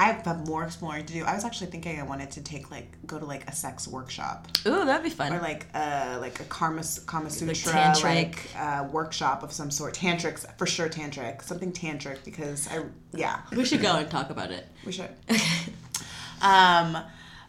I 0.00 0.04
have 0.04 0.48
more 0.48 0.64
exploring 0.64 1.04
to 1.04 1.12
do. 1.12 1.24
I 1.24 1.34
was 1.34 1.44
actually 1.44 1.66
thinking 1.66 2.00
I 2.00 2.04
wanted 2.04 2.30
to 2.30 2.40
take 2.40 2.70
like 2.70 2.96
go 3.06 3.18
to 3.18 3.26
like 3.26 3.46
a 3.46 3.52
sex 3.52 3.86
workshop 3.86 4.48
Ooh, 4.66 4.86
that'd 4.86 5.04
be 5.04 5.10
fun. 5.10 5.30
or 5.30 5.40
like 5.40 5.66
uh 5.74 6.16
like 6.18 6.40
a 6.40 6.44
karma 6.44 6.82
kama 7.04 7.28
sutra 7.28 7.54
tantric. 7.54 8.02
like 8.02 8.48
uh, 8.56 8.88
workshop 8.90 9.42
of 9.42 9.52
some 9.52 9.70
sort. 9.70 9.92
Tantrics 9.92 10.46
for 10.56 10.66
sure. 10.66 10.88
Tantric 10.88 11.42
something 11.42 11.70
tantric 11.70 12.24
because 12.24 12.66
I 12.68 12.82
yeah 13.12 13.42
we 13.52 13.66
should 13.66 13.82
go 13.82 13.96
and 13.96 14.10
talk 14.10 14.30
about 14.30 14.50
it. 14.50 14.66
we 14.86 14.92
should. 14.92 15.10
um, 16.40 16.96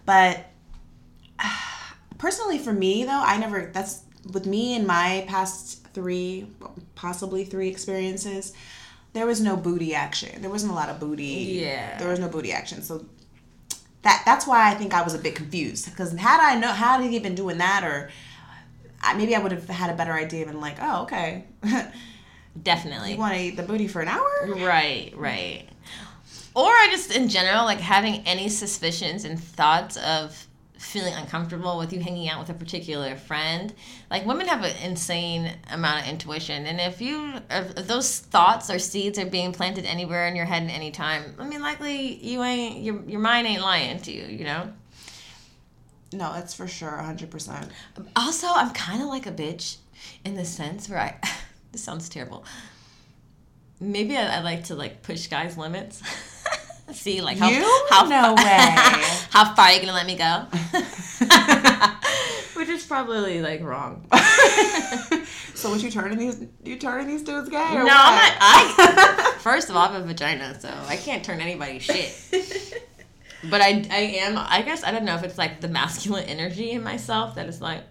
but 0.05 0.45
personally, 2.17 2.57
for 2.57 2.73
me 2.73 3.05
though, 3.05 3.23
I 3.25 3.37
never. 3.37 3.71
That's 3.73 4.01
with 4.33 4.45
me 4.45 4.75
in 4.75 4.85
my 4.85 5.23
past 5.29 5.87
three, 5.93 6.47
possibly 6.95 7.45
three 7.45 7.69
experiences. 7.69 8.51
There 9.13 9.25
was 9.25 9.41
no 9.41 9.57
booty 9.57 9.93
action. 9.93 10.41
There 10.41 10.49
wasn't 10.49 10.71
a 10.71 10.75
lot 10.75 10.89
of 10.89 10.99
booty. 10.99 11.23
Yeah. 11.61 11.97
There 11.97 12.07
was 12.09 12.19
no 12.19 12.29
booty 12.29 12.51
action. 12.51 12.81
So 12.81 13.05
that 14.03 14.23
that's 14.25 14.47
why 14.47 14.71
I 14.71 14.73
think 14.73 14.93
I 14.93 15.01
was 15.01 15.13
a 15.13 15.19
bit 15.19 15.35
confused 15.35 15.89
because 15.89 16.11
had 16.13 16.39
I 16.41 16.59
know 16.59 16.71
had 16.71 17.01
he 17.01 17.19
been 17.19 17.35
doing 17.35 17.57
that 17.59 17.83
or 17.83 18.09
I, 19.01 19.13
maybe 19.15 19.35
I 19.35 19.39
would 19.39 19.51
have 19.51 19.67
had 19.67 19.89
a 19.89 19.95
better 19.95 20.13
idea 20.13 20.47
and 20.47 20.59
like, 20.61 20.77
oh 20.81 21.03
okay, 21.03 21.45
Definitely. 22.63 23.13
you 23.13 23.17
want 23.17 23.33
to 23.33 23.39
eat 23.39 23.55
the 23.55 23.63
booty 23.63 23.87
for 23.87 24.01
an 24.01 24.07
hour? 24.07 24.27
Right, 24.47 25.13
right. 25.15 25.63
Or 26.53 26.67
I 26.67 26.89
just 26.91 27.15
in 27.15 27.29
general, 27.29 27.63
like 27.63 27.79
having 27.79 28.15
any 28.27 28.49
suspicions 28.49 29.23
and 29.23 29.41
thoughts 29.41 29.97
of 29.97 30.47
feeling 30.81 31.13
uncomfortable 31.13 31.77
with 31.77 31.93
you 31.93 31.99
hanging 31.99 32.27
out 32.27 32.39
with 32.39 32.49
a 32.49 32.53
particular 32.53 33.15
friend. 33.15 33.73
Like 34.09 34.25
women 34.25 34.47
have 34.47 34.63
an 34.63 34.75
insane 34.83 35.51
amount 35.71 36.01
of 36.01 36.09
intuition, 36.09 36.65
and 36.65 36.81
if 36.81 37.01
you 37.01 37.33
if 37.49 37.87
those 37.87 38.19
thoughts 38.19 38.69
or 38.69 38.79
seeds 38.79 39.19
are 39.19 39.25
being 39.25 39.53
planted 39.53 39.85
anywhere 39.85 40.27
in 40.27 40.35
your 40.35 40.45
head 40.45 40.63
at 40.63 40.69
any 40.69 40.91
time, 40.91 41.35
I 41.39 41.47
mean, 41.47 41.61
likely 41.61 42.15
you 42.15 42.41
ain't 42.43 42.83
your 42.83 43.01
your 43.03 43.19
mind 43.19 43.47
ain't 43.47 43.61
lying 43.61 43.99
to 44.01 44.11
you, 44.11 44.25
you 44.25 44.43
know. 44.43 44.73
No, 46.13 46.33
that's 46.33 46.53
for 46.53 46.67
sure, 46.67 46.97
hundred 46.97 47.29
percent. 47.29 47.69
Also, 48.15 48.47
I'm 48.47 48.71
kind 48.71 49.01
of 49.01 49.07
like 49.07 49.27
a 49.27 49.31
bitch 49.31 49.77
in 50.25 50.35
the 50.35 50.45
sense 50.45 50.89
where 50.89 50.99
I. 50.99 51.19
this 51.71 51.83
sounds 51.83 52.09
terrible. 52.09 52.43
Maybe 53.79 54.17
I, 54.17 54.37
I 54.37 54.41
like 54.41 54.65
to 54.65 54.75
like 54.75 55.03
push 55.03 55.27
guys' 55.27 55.57
limits. 55.57 56.01
See, 56.93 57.21
like 57.21 57.37
how 57.37 57.49
You? 57.49 57.85
how 57.89 58.05
No 58.05 58.33
way. 58.33 58.43
how 59.29 59.53
far 59.55 59.65
are 59.65 59.71
you 59.73 59.79
gonna 59.79 59.93
let 59.93 60.05
me 60.05 60.15
go? 60.15 60.45
Which 62.59 62.69
is 62.69 62.85
probably 62.85 63.41
like 63.41 63.61
wrong. 63.61 64.07
So 65.55 65.69
what 65.69 65.81
you 65.83 65.91
turning 65.91 66.17
these 66.17 66.43
you 66.63 66.77
turning 66.77 67.07
these 67.07 67.21
dudes 67.21 67.49
gay? 67.49 67.57
Or 67.57 67.79
No, 67.79 67.83
what? 67.83 68.37
I'm 68.39 68.75
not. 68.75 68.77
I 68.79 69.35
first 69.39 69.69
of 69.69 69.75
all, 69.75 69.87
I 69.87 69.91
have 69.93 70.01
a 70.01 70.05
vagina, 70.05 70.59
so 70.59 70.69
I 70.87 70.95
can't 70.95 71.23
turn 71.23 71.39
anybody 71.39 71.79
shit. 71.79 72.11
But 73.49 73.61
I, 73.61 73.85
I 73.89 73.99
am. 74.23 74.37
I 74.37 74.61
guess 74.61 74.83
I 74.83 74.91
don't 74.91 75.05
know 75.05 75.15
if 75.15 75.23
it's 75.23 75.37
like 75.37 75.61
the 75.61 75.67
masculine 75.67 76.25
energy 76.25 76.71
in 76.71 76.83
myself 76.83 77.35
that 77.35 77.47
is 77.47 77.61
like, 77.61 77.83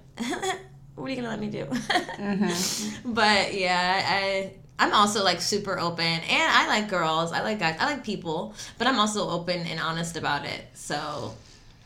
what 0.94 1.06
are 1.06 1.08
you 1.08 1.16
gonna 1.16 1.28
let 1.28 1.40
me 1.40 1.48
do? 1.48 1.64
Mm-hmm. 1.64 3.12
But 3.12 3.54
yeah, 3.54 4.02
I. 4.04 4.52
I'm 4.80 4.92
also 4.94 5.22
like 5.22 5.40
super 5.40 5.78
open, 5.78 6.04
and 6.04 6.52
I 6.60 6.66
like 6.66 6.88
girls. 6.88 7.32
I 7.32 7.42
like 7.42 7.58
guys. 7.60 7.76
I 7.78 7.84
like 7.86 8.02
people, 8.02 8.54
but 8.78 8.86
I'm 8.88 8.98
also 8.98 9.28
open 9.28 9.60
and 9.66 9.78
honest 9.78 10.16
about 10.16 10.44
it. 10.46 10.62
So, 10.74 11.34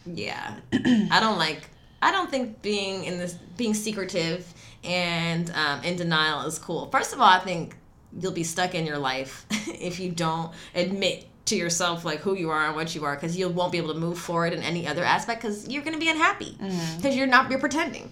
yeah, 0.07 0.55
I 0.73 1.19
don't 1.21 1.39
like. 1.39 1.63
I 2.01 2.11
don't 2.13 2.31
think 2.31 2.63
being 2.63 3.05
in 3.05 3.19
this 3.19 3.35
being 3.57 3.75
secretive 3.75 4.47
and 4.85 5.51
um, 5.51 5.83
in 5.83 5.97
denial 5.97 6.47
is 6.47 6.59
cool. 6.59 6.87
First 6.91 7.13
of 7.13 7.21
all, 7.21 7.29
I 7.29 7.41
think 7.41 7.75
you'll 8.21 8.33
be 8.33 8.45
stuck 8.45 8.75
in 8.75 8.87
your 8.87 8.99
life 8.99 9.45
if 9.51 9.99
you 9.99 10.11
don't 10.13 10.53
admit 10.75 11.27
to 11.47 11.57
yourself 11.57 12.05
like 12.05 12.21
who 12.21 12.35
you 12.37 12.49
are 12.51 12.67
and 12.69 12.77
what 12.77 12.95
you 12.95 13.05
are 13.05 13.15
because 13.17 13.37
you 13.37 13.49
won't 13.49 13.73
be 13.73 13.79
able 13.79 13.93
to 13.93 13.99
move 13.99 14.19
forward 14.19 14.53
in 14.53 14.63
any 14.63 14.87
other 14.87 15.03
aspect 15.05 15.43
because 15.43 15.69
you're 15.69 15.83
going 15.83 15.93
to 15.95 16.01
be 16.01 16.09
unhappy 16.09 16.57
because 16.97 17.17
you're 17.17 17.27
not 17.27 17.51
you're 17.51 17.59
pretending 17.59 18.11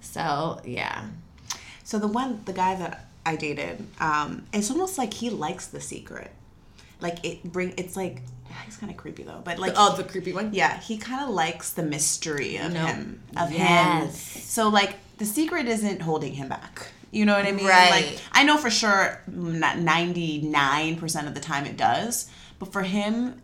so 0.00 0.60
yeah 0.64 1.04
So 1.84 1.98
the 1.98 2.08
one, 2.08 2.40
the 2.44 2.52
guy 2.52 2.74
that 2.76 3.09
I 3.26 3.36
dated, 3.36 3.84
um, 4.00 4.44
it's 4.52 4.70
almost 4.70 4.96
like 4.98 5.12
he 5.14 5.30
likes 5.30 5.66
the 5.66 5.80
secret. 5.80 6.30
Like 7.00 7.24
it 7.24 7.42
bring, 7.44 7.74
it's 7.76 7.96
like 7.96 8.22
he's 8.64 8.76
kind 8.76 8.90
of 8.90 8.96
creepy 8.98 9.22
though, 9.22 9.40
but 9.44 9.58
like 9.58 9.74
oh 9.76 9.96
the 9.96 10.04
creepy 10.04 10.32
one 10.32 10.52
yeah, 10.52 10.78
he 10.80 10.96
kind 10.98 11.22
of 11.22 11.30
likes 11.30 11.72
the 11.72 11.82
mystery 11.82 12.56
of 12.56 12.72
No. 12.72 12.86
him, 12.86 13.22
of 13.36 13.52
Yes. 13.52 14.32
him. 14.34 14.42
So 14.42 14.68
like 14.68 14.96
the 15.18 15.24
secret 15.26 15.66
isn't 15.66 16.00
holding 16.02 16.32
him 16.34 16.48
back. 16.48 16.88
You 17.12 17.24
know 17.26 17.34
what 17.34 17.44
I 17.46 17.52
mean? 17.52 17.66
Right. 17.66 17.90
Like 17.90 18.20
I 18.32 18.44
know 18.44 18.56
for 18.56 18.70
sure, 18.70 19.20
not 19.26 19.78
ninety 19.78 20.40
nine 20.42 20.96
percent 20.96 21.26
of 21.26 21.34
the 21.34 21.40
time 21.40 21.66
it 21.66 21.76
does, 21.76 22.28
but 22.58 22.72
for 22.72 22.82
him. 22.82 23.42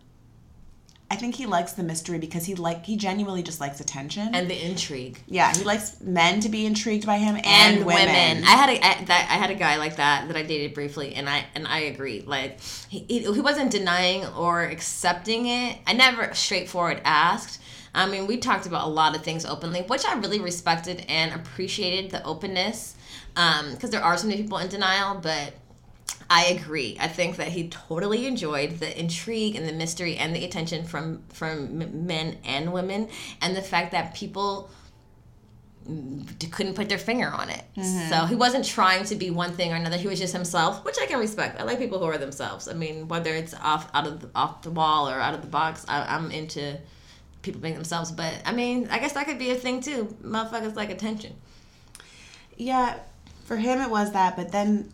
I 1.08 1.14
think 1.14 1.36
he 1.36 1.46
likes 1.46 1.72
the 1.72 1.84
mystery 1.84 2.18
because 2.18 2.44
he 2.44 2.56
like 2.56 2.84
he 2.84 2.96
genuinely 2.96 3.42
just 3.42 3.60
likes 3.60 3.80
attention. 3.80 4.34
and 4.34 4.50
the 4.50 4.60
intrigue 4.60 5.20
yeah, 5.26 5.54
he 5.54 5.62
likes 5.62 6.00
men 6.00 6.40
to 6.40 6.48
be 6.48 6.66
intrigued 6.66 7.06
by 7.06 7.18
him 7.18 7.36
and, 7.36 7.46
and 7.46 7.86
women. 7.86 8.06
women. 8.06 8.44
I 8.44 8.50
had 8.50 8.70
a 8.70 8.84
I, 8.84 9.04
that 9.04 9.28
I 9.30 9.34
had 9.34 9.50
a 9.50 9.54
guy 9.54 9.76
like 9.76 9.96
that 9.96 10.26
that 10.26 10.36
I 10.36 10.42
dated 10.42 10.74
briefly, 10.74 11.14
and 11.14 11.28
I 11.28 11.46
and 11.54 11.66
I 11.66 11.80
agree. 11.80 12.22
Like 12.22 12.60
he, 12.88 13.04
he 13.08 13.20
he 13.20 13.40
wasn't 13.40 13.70
denying 13.70 14.26
or 14.26 14.64
accepting 14.64 15.46
it. 15.46 15.78
I 15.86 15.92
never 15.92 16.34
straightforward 16.34 17.00
asked. 17.04 17.60
I 17.94 18.06
mean, 18.06 18.26
we 18.26 18.36
talked 18.36 18.66
about 18.66 18.86
a 18.86 18.90
lot 18.90 19.16
of 19.16 19.22
things 19.22 19.46
openly, 19.46 19.80
which 19.82 20.04
I 20.04 20.14
really 20.18 20.40
respected 20.40 21.06
and 21.08 21.32
appreciated 21.32 22.10
the 22.10 22.22
openness. 22.24 22.94
Um, 23.36 23.72
because 23.72 23.90
there 23.90 24.02
are 24.02 24.16
so 24.16 24.26
many 24.26 24.42
people 24.42 24.58
in 24.58 24.68
denial, 24.68 25.18
but 25.20 25.52
I 26.28 26.46
agree. 26.46 26.96
I 27.00 27.08
think 27.08 27.36
that 27.36 27.48
he 27.48 27.68
totally 27.68 28.26
enjoyed 28.26 28.80
the 28.80 28.98
intrigue 28.98 29.54
and 29.54 29.68
the 29.68 29.72
mystery 29.72 30.16
and 30.16 30.34
the 30.34 30.44
attention 30.44 30.84
from 30.84 31.22
from 31.28 32.06
men 32.06 32.38
and 32.44 32.72
women, 32.72 33.08
and 33.40 33.56
the 33.56 33.62
fact 33.62 33.92
that 33.92 34.14
people 34.14 34.70
couldn't 36.50 36.74
put 36.74 36.88
their 36.88 36.98
finger 36.98 37.28
on 37.28 37.48
it. 37.48 37.62
Mm-hmm. 37.76 38.10
So 38.10 38.26
he 38.26 38.34
wasn't 38.34 38.64
trying 38.64 39.04
to 39.04 39.14
be 39.14 39.30
one 39.30 39.52
thing 39.52 39.72
or 39.72 39.76
another. 39.76 39.96
He 39.96 40.08
was 40.08 40.18
just 40.18 40.32
himself, 40.32 40.84
which 40.84 40.96
I 41.00 41.06
can 41.06 41.20
respect. 41.20 41.60
I 41.60 41.62
like 41.62 41.78
people 41.78 42.00
who 42.00 42.06
are 42.06 42.18
themselves. 42.18 42.66
I 42.66 42.72
mean, 42.72 43.06
whether 43.06 43.32
it's 43.32 43.54
off 43.54 43.88
out 43.94 44.06
of 44.06 44.20
the, 44.20 44.30
off 44.34 44.62
the 44.62 44.72
wall 44.72 45.08
or 45.08 45.20
out 45.20 45.34
of 45.34 45.42
the 45.42 45.46
box, 45.46 45.84
I, 45.88 46.02
I'm 46.16 46.32
into 46.32 46.76
people 47.42 47.60
being 47.60 47.74
themselves. 47.74 48.10
But 48.10 48.34
I 48.44 48.52
mean, 48.52 48.88
I 48.90 48.98
guess 48.98 49.12
that 49.12 49.26
could 49.26 49.38
be 49.38 49.50
a 49.50 49.54
thing 49.54 49.80
too. 49.80 50.16
Motherfuckers 50.24 50.74
like 50.74 50.90
attention. 50.90 51.34
Yeah, 52.56 52.98
for 53.44 53.56
him 53.56 53.80
it 53.80 53.90
was 53.90 54.12
that, 54.12 54.34
but 54.34 54.50
then, 54.50 54.90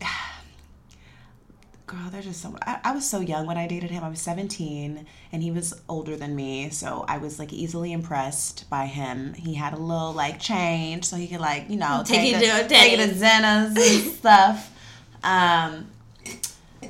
girl, 1.93 2.09
there's 2.11 2.25
just 2.25 2.41
so. 2.41 2.55
I, 2.65 2.79
I 2.85 2.91
was 2.93 3.07
so 3.09 3.19
young 3.19 3.45
when 3.45 3.57
I 3.57 3.67
dated 3.67 3.91
him. 3.91 4.03
I 4.03 4.09
was 4.09 4.19
17, 4.21 5.05
and 5.31 5.43
he 5.43 5.51
was 5.51 5.79
older 5.87 6.15
than 6.15 6.35
me, 6.35 6.69
so 6.69 7.05
I 7.07 7.17
was 7.19 7.39
like 7.39 7.53
easily 7.53 7.91
impressed 7.93 8.69
by 8.69 8.85
him. 8.87 9.33
He 9.35 9.53
had 9.53 9.73
a 9.73 9.77
little 9.77 10.11
like 10.13 10.39
change, 10.39 11.05
so 11.05 11.15
he 11.15 11.27
could 11.27 11.39
like 11.41 11.69
you 11.69 11.77
know 11.77 12.01
Take 12.05 12.31
you 12.31 12.37
it- 12.37 12.41
to 12.41 12.65
a 12.65 12.67
take 12.67 12.93
it 12.93 13.07
to. 13.09 13.13
Zena's 13.15 13.75
and 13.77 14.11
stuff. 14.19 14.69
Um, 15.23 15.87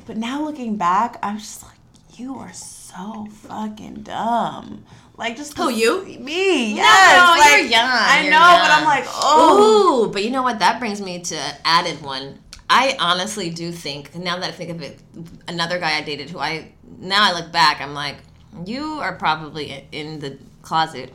but 0.08 0.18
now 0.18 0.44
looking 0.44 0.76
back, 0.78 1.20
I'm 1.22 1.38
just 1.38 1.62
like, 1.64 1.78
you 2.18 2.36
are 2.38 2.54
so 2.54 3.28
fucking 3.32 4.04
dumb. 4.04 4.84
Like 5.18 5.38
just 5.38 5.56
Who, 5.58 5.70
you? 5.70 6.04
Me? 6.20 6.74
No, 6.74 6.82
Yes. 6.82 7.18
no, 7.18 7.40
like, 7.40 7.60
you're 7.62 7.70
young. 7.70 7.88
I 7.90 8.22
You're 8.24 8.32
know, 8.32 8.40
but 8.40 8.72
I'm 8.72 8.84
like, 8.86 9.04
oh. 9.08 10.08
Ooh, 10.08 10.12
but 10.12 10.24
you 10.24 10.32
know 10.32 10.42
what? 10.42 10.58
That 10.60 10.80
brings 10.80 11.00
me 11.02 11.20
to 11.22 11.38
added 11.64 12.02
one. 12.02 12.40
I 12.70 12.96
honestly 13.00 13.50
do 13.50 13.72
think 13.72 14.16
now 14.16 14.40
that 14.40 14.50
I 14.50 14.52
think 14.52 14.70
of 14.72 14.82
it, 14.82 15.00
another 15.48 15.80
guy 15.80 15.98
I 15.98 16.02
dated 16.02 16.30
who 16.30 16.40
I 16.40 16.72
now 17.00 17.24
I 17.24 17.34
look 17.34 17.52
back, 17.52 17.82
I'm 17.82 17.94
like, 17.94 18.18
you 18.66 19.00
are 19.00 19.16
probably 19.16 19.88
in 19.92 20.20
the 20.20 20.38
closet. 20.62 21.12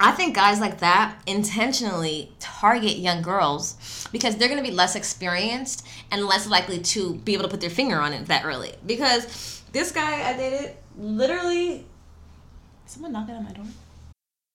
I 0.00 0.10
think 0.12 0.34
guys 0.34 0.60
like 0.60 0.80
that 0.80 1.16
intentionally 1.26 2.32
target 2.40 2.96
young 2.96 3.22
girls 3.22 4.08
because 4.10 4.36
they're 4.36 4.48
going 4.48 4.62
to 4.62 4.68
be 4.68 4.74
less 4.74 4.96
experienced 4.96 5.86
and 6.10 6.24
less 6.24 6.48
likely 6.48 6.80
to 6.80 7.14
be 7.16 7.34
able 7.34 7.44
to 7.44 7.50
put 7.50 7.60
their 7.60 7.70
finger 7.70 8.00
on 8.00 8.12
it 8.12 8.26
that 8.26 8.44
early. 8.44 8.74
Because 8.84 9.62
this 9.72 9.92
guy 9.92 10.28
I 10.28 10.36
dated 10.36 10.76
literally 10.98 11.86
Someone 12.86 13.12
knocking 13.12 13.34
on 13.34 13.44
my 13.44 13.52
door. 13.52 13.64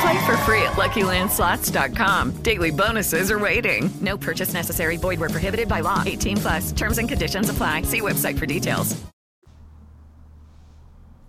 Play 0.00 0.26
for 0.26 0.36
free 0.38 0.62
at 0.62 0.72
LuckyLandSlots.com. 0.72 2.42
Daily 2.42 2.70
bonuses 2.70 3.30
are 3.30 3.38
waiting. 3.38 3.90
No 4.00 4.18
purchase 4.18 4.52
necessary. 4.52 4.96
Void 4.96 5.20
were 5.20 5.28
prohibited 5.28 5.68
by 5.68 5.80
law. 5.80 6.02
18 6.04 6.36
plus. 6.36 6.72
Terms 6.72 6.98
and 6.98 7.08
conditions 7.08 7.48
apply. 7.48 7.82
See 7.82 8.00
website 8.00 8.38
for 8.38 8.46
details. 8.46 8.96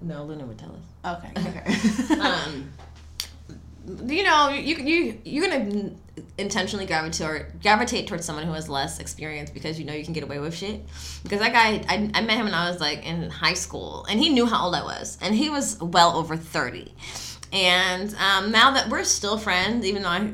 No, 0.01 0.23
Luna 0.23 0.45
would 0.45 0.57
tell 0.57 0.75
us. 0.75 1.17
Okay. 1.17 1.31
Okay. 1.49 2.13
um, 2.19 2.71
you 4.05 4.23
know, 4.23 4.49
you 4.49 4.75
you 4.75 5.17
you're 5.23 5.49
gonna 5.49 5.91
intentionally 6.37 6.85
gravitate 6.85 7.61
gravitate 7.61 8.07
towards 8.07 8.25
someone 8.25 8.45
who 8.45 8.53
has 8.53 8.67
less 8.67 8.99
experience 8.99 9.49
because 9.49 9.79
you 9.79 9.85
know 9.85 9.93
you 9.93 10.03
can 10.03 10.13
get 10.13 10.23
away 10.23 10.39
with 10.39 10.53
shit. 10.55 10.81
Because 11.23 11.39
that 11.39 11.53
guy, 11.53 11.83
I, 11.87 12.11
I 12.13 12.21
met 12.21 12.37
him 12.37 12.45
when 12.45 12.53
I 12.53 12.69
was 12.69 12.79
like 12.79 13.05
in 13.05 13.29
high 13.29 13.53
school, 13.53 14.05
and 14.09 14.19
he 14.19 14.29
knew 14.29 14.45
how 14.45 14.65
old 14.65 14.75
I 14.75 14.83
was, 14.83 15.17
and 15.21 15.33
he 15.33 15.49
was 15.49 15.79
well 15.79 16.15
over 16.15 16.35
thirty. 16.35 16.93
And 17.51 18.13
um, 18.15 18.51
now 18.51 18.71
that 18.71 18.89
we're 18.89 19.03
still 19.03 19.37
friends, 19.37 19.85
even 19.85 20.03
though 20.03 20.09
I, 20.09 20.33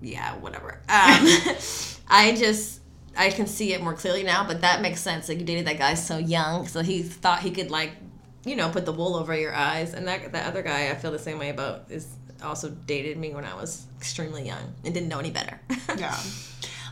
yeah, 0.00 0.36
whatever. 0.36 0.80
Um, 0.88 1.26
I 2.08 2.34
just 2.36 2.80
I 3.16 3.30
can 3.30 3.46
see 3.46 3.72
it 3.72 3.82
more 3.82 3.94
clearly 3.94 4.22
now, 4.22 4.46
but 4.46 4.60
that 4.62 4.80
makes 4.80 5.00
sense. 5.00 5.28
Like 5.28 5.38
you 5.38 5.44
dated 5.44 5.66
that 5.66 5.78
guy 5.78 5.94
so 5.94 6.18
young, 6.18 6.66
so 6.66 6.80
he 6.82 7.02
thought 7.02 7.40
he 7.40 7.50
could 7.50 7.70
like, 7.70 7.92
you 8.44 8.56
know, 8.56 8.70
put 8.70 8.86
the 8.86 8.92
wool 8.92 9.16
over 9.16 9.36
your 9.36 9.54
eyes. 9.54 9.94
And 9.94 10.06
that 10.08 10.32
that 10.32 10.46
other 10.46 10.62
guy, 10.62 10.90
I 10.90 10.94
feel 10.94 11.10
the 11.10 11.18
same 11.18 11.38
way 11.38 11.50
about 11.50 11.86
is 11.90 12.08
also 12.42 12.70
dated 12.70 13.18
me 13.18 13.34
when 13.34 13.44
I 13.44 13.54
was 13.54 13.86
extremely 13.98 14.46
young 14.46 14.74
and 14.84 14.94
didn't 14.94 15.08
know 15.08 15.18
any 15.18 15.30
better. 15.30 15.60
yeah. 15.98 16.18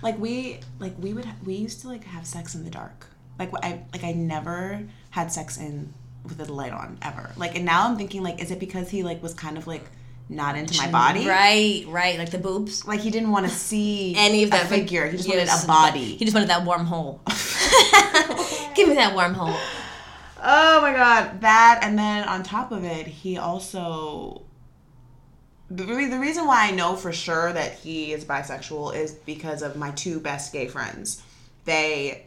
Like 0.03 0.19
we 0.19 0.61
like 0.79 0.95
we 0.99 1.13
would 1.13 1.27
we 1.45 1.55
used 1.55 1.81
to 1.83 1.89
like 1.89 2.05
have 2.05 2.27
sex 2.27 2.55
in 2.55 2.65
the 2.65 2.71
dark. 2.71 3.07
Like 3.39 3.51
I 3.63 3.83
like 3.93 4.05
I 4.05 4.13
never 4.13 4.83
had 5.11 5.33
sex 5.33 5.57
in 5.57 5.93
with 6.29 6.39
the 6.39 6.53
light 6.53 6.73
on 6.73 6.99
ever. 7.03 7.31
Like 7.37 7.57
and 7.57 7.65
now 7.65 7.89
I'm 7.89 7.97
thinking 7.97 8.23
like 8.23 8.43
is 8.43 8.51
it 8.51 8.61
because 8.61 8.89
he 8.91 9.03
like 9.03 9.23
was 9.23 9.35
kind 9.35 9.59
of 9.59 9.67
like 9.67 9.85
not 10.29 10.57
into 10.57 10.77
my 10.77 10.91
body? 10.91 11.27
Right, 11.27 11.85
right, 11.89 12.19
like 12.19 12.31
the 12.31 12.39
boobs. 12.39 12.87
Like 12.87 13.01
he 13.01 13.11
didn't 13.11 13.31
want 13.31 13.47
to 13.47 13.53
see 13.53 14.15
Any 14.17 14.43
of 14.43 14.49
a 14.49 14.53
that 14.53 14.67
figure. 14.69 15.07
He 15.07 15.17
just 15.17 15.29
wanted 15.29 15.49
a 15.49 15.67
body. 15.67 16.17
He 16.17 16.25
just 16.25 16.35
wanted 16.35 16.51
that 16.51 16.65
warm 16.65 16.87
hole. 16.87 17.21
Give 18.75 18.89
me 18.89 18.95
that 18.95 19.13
warm 19.15 19.35
hole. 19.35 19.57
Oh 20.41 20.81
my 20.83 20.93
god, 20.93 21.41
that 21.41 21.81
and 21.83 21.99
then 21.99 22.29
on 22.29 22.43
top 22.43 22.71
of 22.71 22.85
it, 22.85 23.07
he 23.07 23.39
also 23.39 24.43
the, 25.71 25.85
re- 25.85 26.07
the 26.07 26.19
reason 26.19 26.47
why 26.47 26.69
I 26.69 26.71
know 26.71 26.97
for 26.97 27.13
sure 27.13 27.53
that 27.53 27.75
he 27.75 28.13
is 28.13 28.25
bisexual 28.25 28.95
is 28.95 29.13
because 29.13 29.63
of 29.63 29.77
my 29.77 29.91
two 29.91 30.21
best 30.21 30.53
gay 30.53 30.67
friends. 30.67 31.23
They 31.65 32.27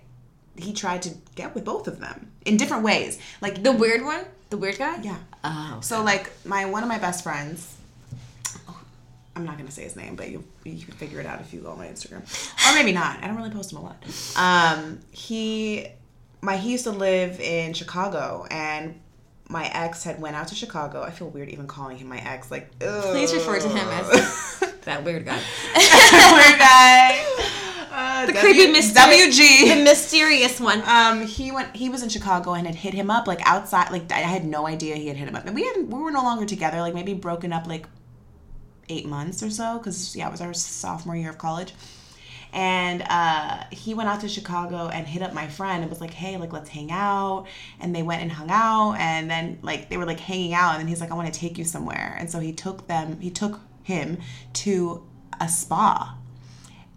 he 0.57 0.73
tried 0.73 1.01
to 1.03 1.15
get 1.35 1.55
with 1.55 1.63
both 1.63 1.87
of 1.87 1.99
them 1.99 2.30
in 2.45 2.57
different 2.57 2.83
ways. 2.83 3.19
Like 3.41 3.63
The 3.63 3.71
weird 3.71 4.03
one, 4.03 4.25
the 4.49 4.57
weird 4.57 4.77
guy. 4.77 5.01
yeah. 5.01 5.17
Oh, 5.43 5.79
So 5.81 6.03
like 6.03 6.31
my 6.45 6.65
one 6.65 6.83
of 6.83 6.89
my 6.89 6.97
best 6.99 7.23
friends 7.23 7.75
oh, 8.69 8.79
I'm 9.35 9.45
not 9.45 9.57
gonna 9.57 9.71
say 9.71 9.83
his 9.83 9.95
name, 9.95 10.15
but 10.15 10.29
you 10.29 10.43
you 10.63 10.83
can 10.85 10.93
figure 10.95 11.19
it 11.19 11.25
out 11.25 11.41
if 11.41 11.53
you 11.53 11.61
go 11.61 11.71
on 11.71 11.77
my 11.77 11.87
Instagram, 11.87 12.21
or 12.69 12.75
maybe 12.75 12.91
not. 12.91 13.23
I 13.23 13.27
don't 13.27 13.37
really 13.37 13.49
post 13.49 13.71
him 13.71 13.79
a 13.79 13.81
lot. 13.81 14.03
Um, 14.35 14.99
he, 15.11 15.87
my 16.41 16.57
he 16.57 16.71
used 16.71 16.83
to 16.83 16.91
live 16.91 17.39
in 17.39 17.73
Chicago, 17.73 18.45
and 18.51 18.99
my 19.49 19.65
ex 19.73 20.03
had 20.03 20.21
went 20.21 20.35
out 20.35 20.47
to 20.49 20.55
Chicago. 20.55 21.01
I 21.01 21.11
feel 21.11 21.27
weird 21.29 21.49
even 21.49 21.67
calling 21.67 21.97
him 21.97 22.07
my 22.07 22.19
ex. 22.19 22.51
Like, 22.51 22.77
please 22.79 23.33
refer 23.33 23.59
to 23.59 23.67
him 23.69 23.87
as 23.87 24.59
that 24.85 25.03
weird 25.03 25.25
guy. 25.25 25.35
weird 25.75 26.59
guy. 26.59 27.25
Uh, 28.21 28.25
The 28.27 28.33
W- 28.33 28.53
creepy 28.53 28.71
mysterious, 28.71 29.39
WG. 29.39 29.75
the 29.77 29.83
mysterious 29.91 30.59
one. 30.59 30.81
Um, 30.85 31.25
he 31.25 31.51
went. 31.51 31.75
He 31.75 31.89
was 31.89 32.03
in 32.03 32.09
Chicago 32.09 32.53
and 32.53 32.65
had 32.67 32.75
hit 32.75 32.93
him 32.93 33.09
up 33.09 33.27
like 33.27 33.41
outside. 33.45 33.91
Like 33.91 34.11
I 34.11 34.19
had 34.19 34.45
no 34.45 34.67
idea 34.67 34.95
he 34.95 35.07
had 35.07 35.17
hit 35.17 35.27
him 35.27 35.35
up, 35.35 35.45
and 35.45 35.55
we 35.55 35.63
had 35.65 35.77
we 35.91 35.99
were 35.99 36.11
no 36.11 36.23
longer 36.23 36.45
together. 36.45 36.79
Like 36.81 36.93
maybe 36.93 37.13
broken 37.13 37.51
up 37.53 37.67
like 37.67 37.87
eight 38.89 39.05
months 39.07 39.41
or 39.41 39.49
so 39.49 39.77
because 39.77 40.15
yeah, 40.15 40.27
it 40.27 40.31
was 40.31 40.41
our 40.41 40.53
sophomore 40.53 41.15
year 41.15 41.29
of 41.29 41.37
college. 41.37 41.73
And 42.53 43.01
uh, 43.09 43.63
he 43.71 43.93
went 43.93 44.09
out 44.09 44.19
to 44.21 44.27
Chicago 44.27 44.89
and 44.89 45.07
hit 45.07 45.21
up 45.21 45.33
my 45.33 45.47
friend 45.47 45.83
and 45.83 45.89
was 45.89 46.01
like, 46.01 46.11
"Hey, 46.13 46.35
like 46.35 46.51
let's 46.51 46.69
hang 46.69 46.91
out." 46.91 47.47
And 47.79 47.95
they 47.95 48.03
went 48.03 48.21
and 48.23 48.31
hung 48.31 48.49
out, 48.51 48.95
and 48.99 49.31
then 49.31 49.59
like 49.61 49.89
they 49.89 49.95
were 49.95 50.05
like 50.05 50.19
hanging 50.19 50.53
out, 50.53 50.71
and 50.73 50.81
then 50.81 50.87
he's 50.87 50.99
like, 50.99 51.11
"I 51.11 51.13
want 51.15 51.33
to 51.33 51.39
take 51.39 51.57
you 51.57 51.63
somewhere." 51.63 52.15
And 52.19 52.29
so 52.29 52.39
he 52.39 52.51
took 52.51 52.87
them. 52.87 53.21
He 53.21 53.29
took 53.31 53.61
him 53.83 54.17
to 54.53 55.07
a 55.39 55.47
spa. 55.47 56.17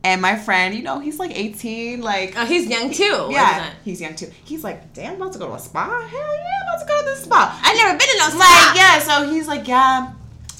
And 0.04 0.20
my 0.20 0.36
friend, 0.36 0.74
you 0.74 0.82
know, 0.82 1.00
he's 1.00 1.18
like 1.18 1.30
18, 1.36 2.02
like 2.02 2.34
Oh, 2.36 2.44
he's 2.44 2.66
young 2.66 2.90
too. 2.90 3.28
yeah, 3.30 3.72
he's 3.84 4.00
young 4.02 4.14
too. 4.14 4.30
He's 4.44 4.62
like, 4.62 4.92
damn, 4.92 5.14
I'm 5.14 5.20
about 5.22 5.32
to 5.32 5.38
go 5.38 5.48
to 5.48 5.54
a 5.54 5.58
spa? 5.58 5.86
Hell 5.86 6.36
yeah, 6.36 6.50
I'm 6.60 6.68
about 6.68 6.80
to 6.82 6.86
go 6.86 6.98
to 7.00 7.10
the 7.10 7.16
spa. 7.16 7.60
I've 7.64 7.74
never 7.76 7.98
been 7.98 8.08
in 8.12 8.18
no 8.18 8.38
Like, 8.38 8.76
yeah, 8.76 8.98
so 8.98 9.30
he's 9.32 9.48
like, 9.48 9.66
yeah. 9.66 10.12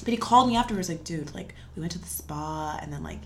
But 0.03 0.11
he 0.11 0.17
called 0.17 0.49
me 0.49 0.55
afterwards, 0.57 0.89
like, 0.89 1.03
dude, 1.03 1.33
like, 1.35 1.53
we 1.75 1.79
went 1.81 1.91
to 1.93 1.99
the 1.99 2.07
spa 2.07 2.79
and 2.81 2.91
then, 2.91 3.03
like, 3.03 3.19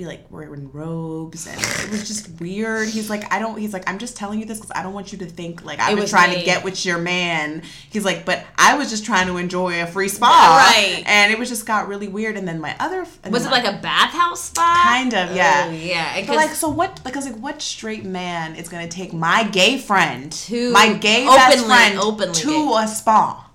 we, 0.00 0.06
like, 0.06 0.30
were 0.30 0.42
in 0.54 0.70
robes 0.72 1.46
and 1.46 1.60
it 1.60 1.90
was 1.90 2.06
just 2.08 2.40
weird. 2.40 2.88
He's 2.88 3.10
like, 3.10 3.30
I 3.32 3.38
don't, 3.38 3.58
he's 3.58 3.72
like, 3.74 3.86
I'm 3.88 3.98
just 3.98 4.16
telling 4.16 4.40
you 4.40 4.46
this 4.46 4.58
because 4.58 4.72
I 4.74 4.82
don't 4.82 4.94
want 4.94 5.12
you 5.12 5.18
to 5.18 5.26
think, 5.26 5.62
like, 5.64 5.78
I 5.78 5.90
It 5.90 5.94
was 5.94 6.02
was 6.04 6.10
trying 6.10 6.38
to 6.38 6.42
get 6.44 6.64
with 6.64 6.86
your 6.86 6.96
man. 6.98 7.62
He's 7.90 8.04
like, 8.04 8.24
but 8.24 8.44
I 8.56 8.78
was 8.78 8.88
just 8.88 9.04
trying 9.04 9.26
to 9.26 9.36
enjoy 9.36 9.82
a 9.82 9.86
free 9.86 10.08
spa. 10.08 10.26
Right. 10.74 11.02
And 11.06 11.30
it 11.30 11.38
was 11.38 11.50
just 11.50 11.66
got 11.66 11.86
really 11.86 12.08
weird. 12.08 12.36
And 12.38 12.48
then 12.48 12.60
my 12.60 12.74
other, 12.80 13.00
Was 13.28 13.44
it 13.44 13.50
my- 13.50 13.60
like 13.60 13.66
a 13.66 13.78
bathhouse 13.82 14.44
spa? 14.44 14.82
Kind 14.86 15.12
of, 15.12 15.36
yeah. 15.36 15.66
Oh, 15.68 15.72
yeah. 15.72 16.24
But 16.26 16.36
like, 16.36 16.50
so 16.50 16.70
what? 16.70 17.02
Because 17.04 17.26
like, 17.26 17.36
what 17.38 17.60
straight 17.60 18.04
man 18.06 18.56
is 18.56 18.68
gonna 18.70 18.88
take 18.88 19.12
my 19.12 19.44
gay 19.44 19.76
friend, 19.76 20.32
To- 20.32 20.72
my 20.72 20.94
gay 20.94 21.26
best 21.26 21.58
openly- 21.58 21.68
friend, 21.76 21.98
openly 21.98 22.34
to 22.40 22.46
gay. 22.48 22.84
a 22.84 22.88
spa? 22.88 23.50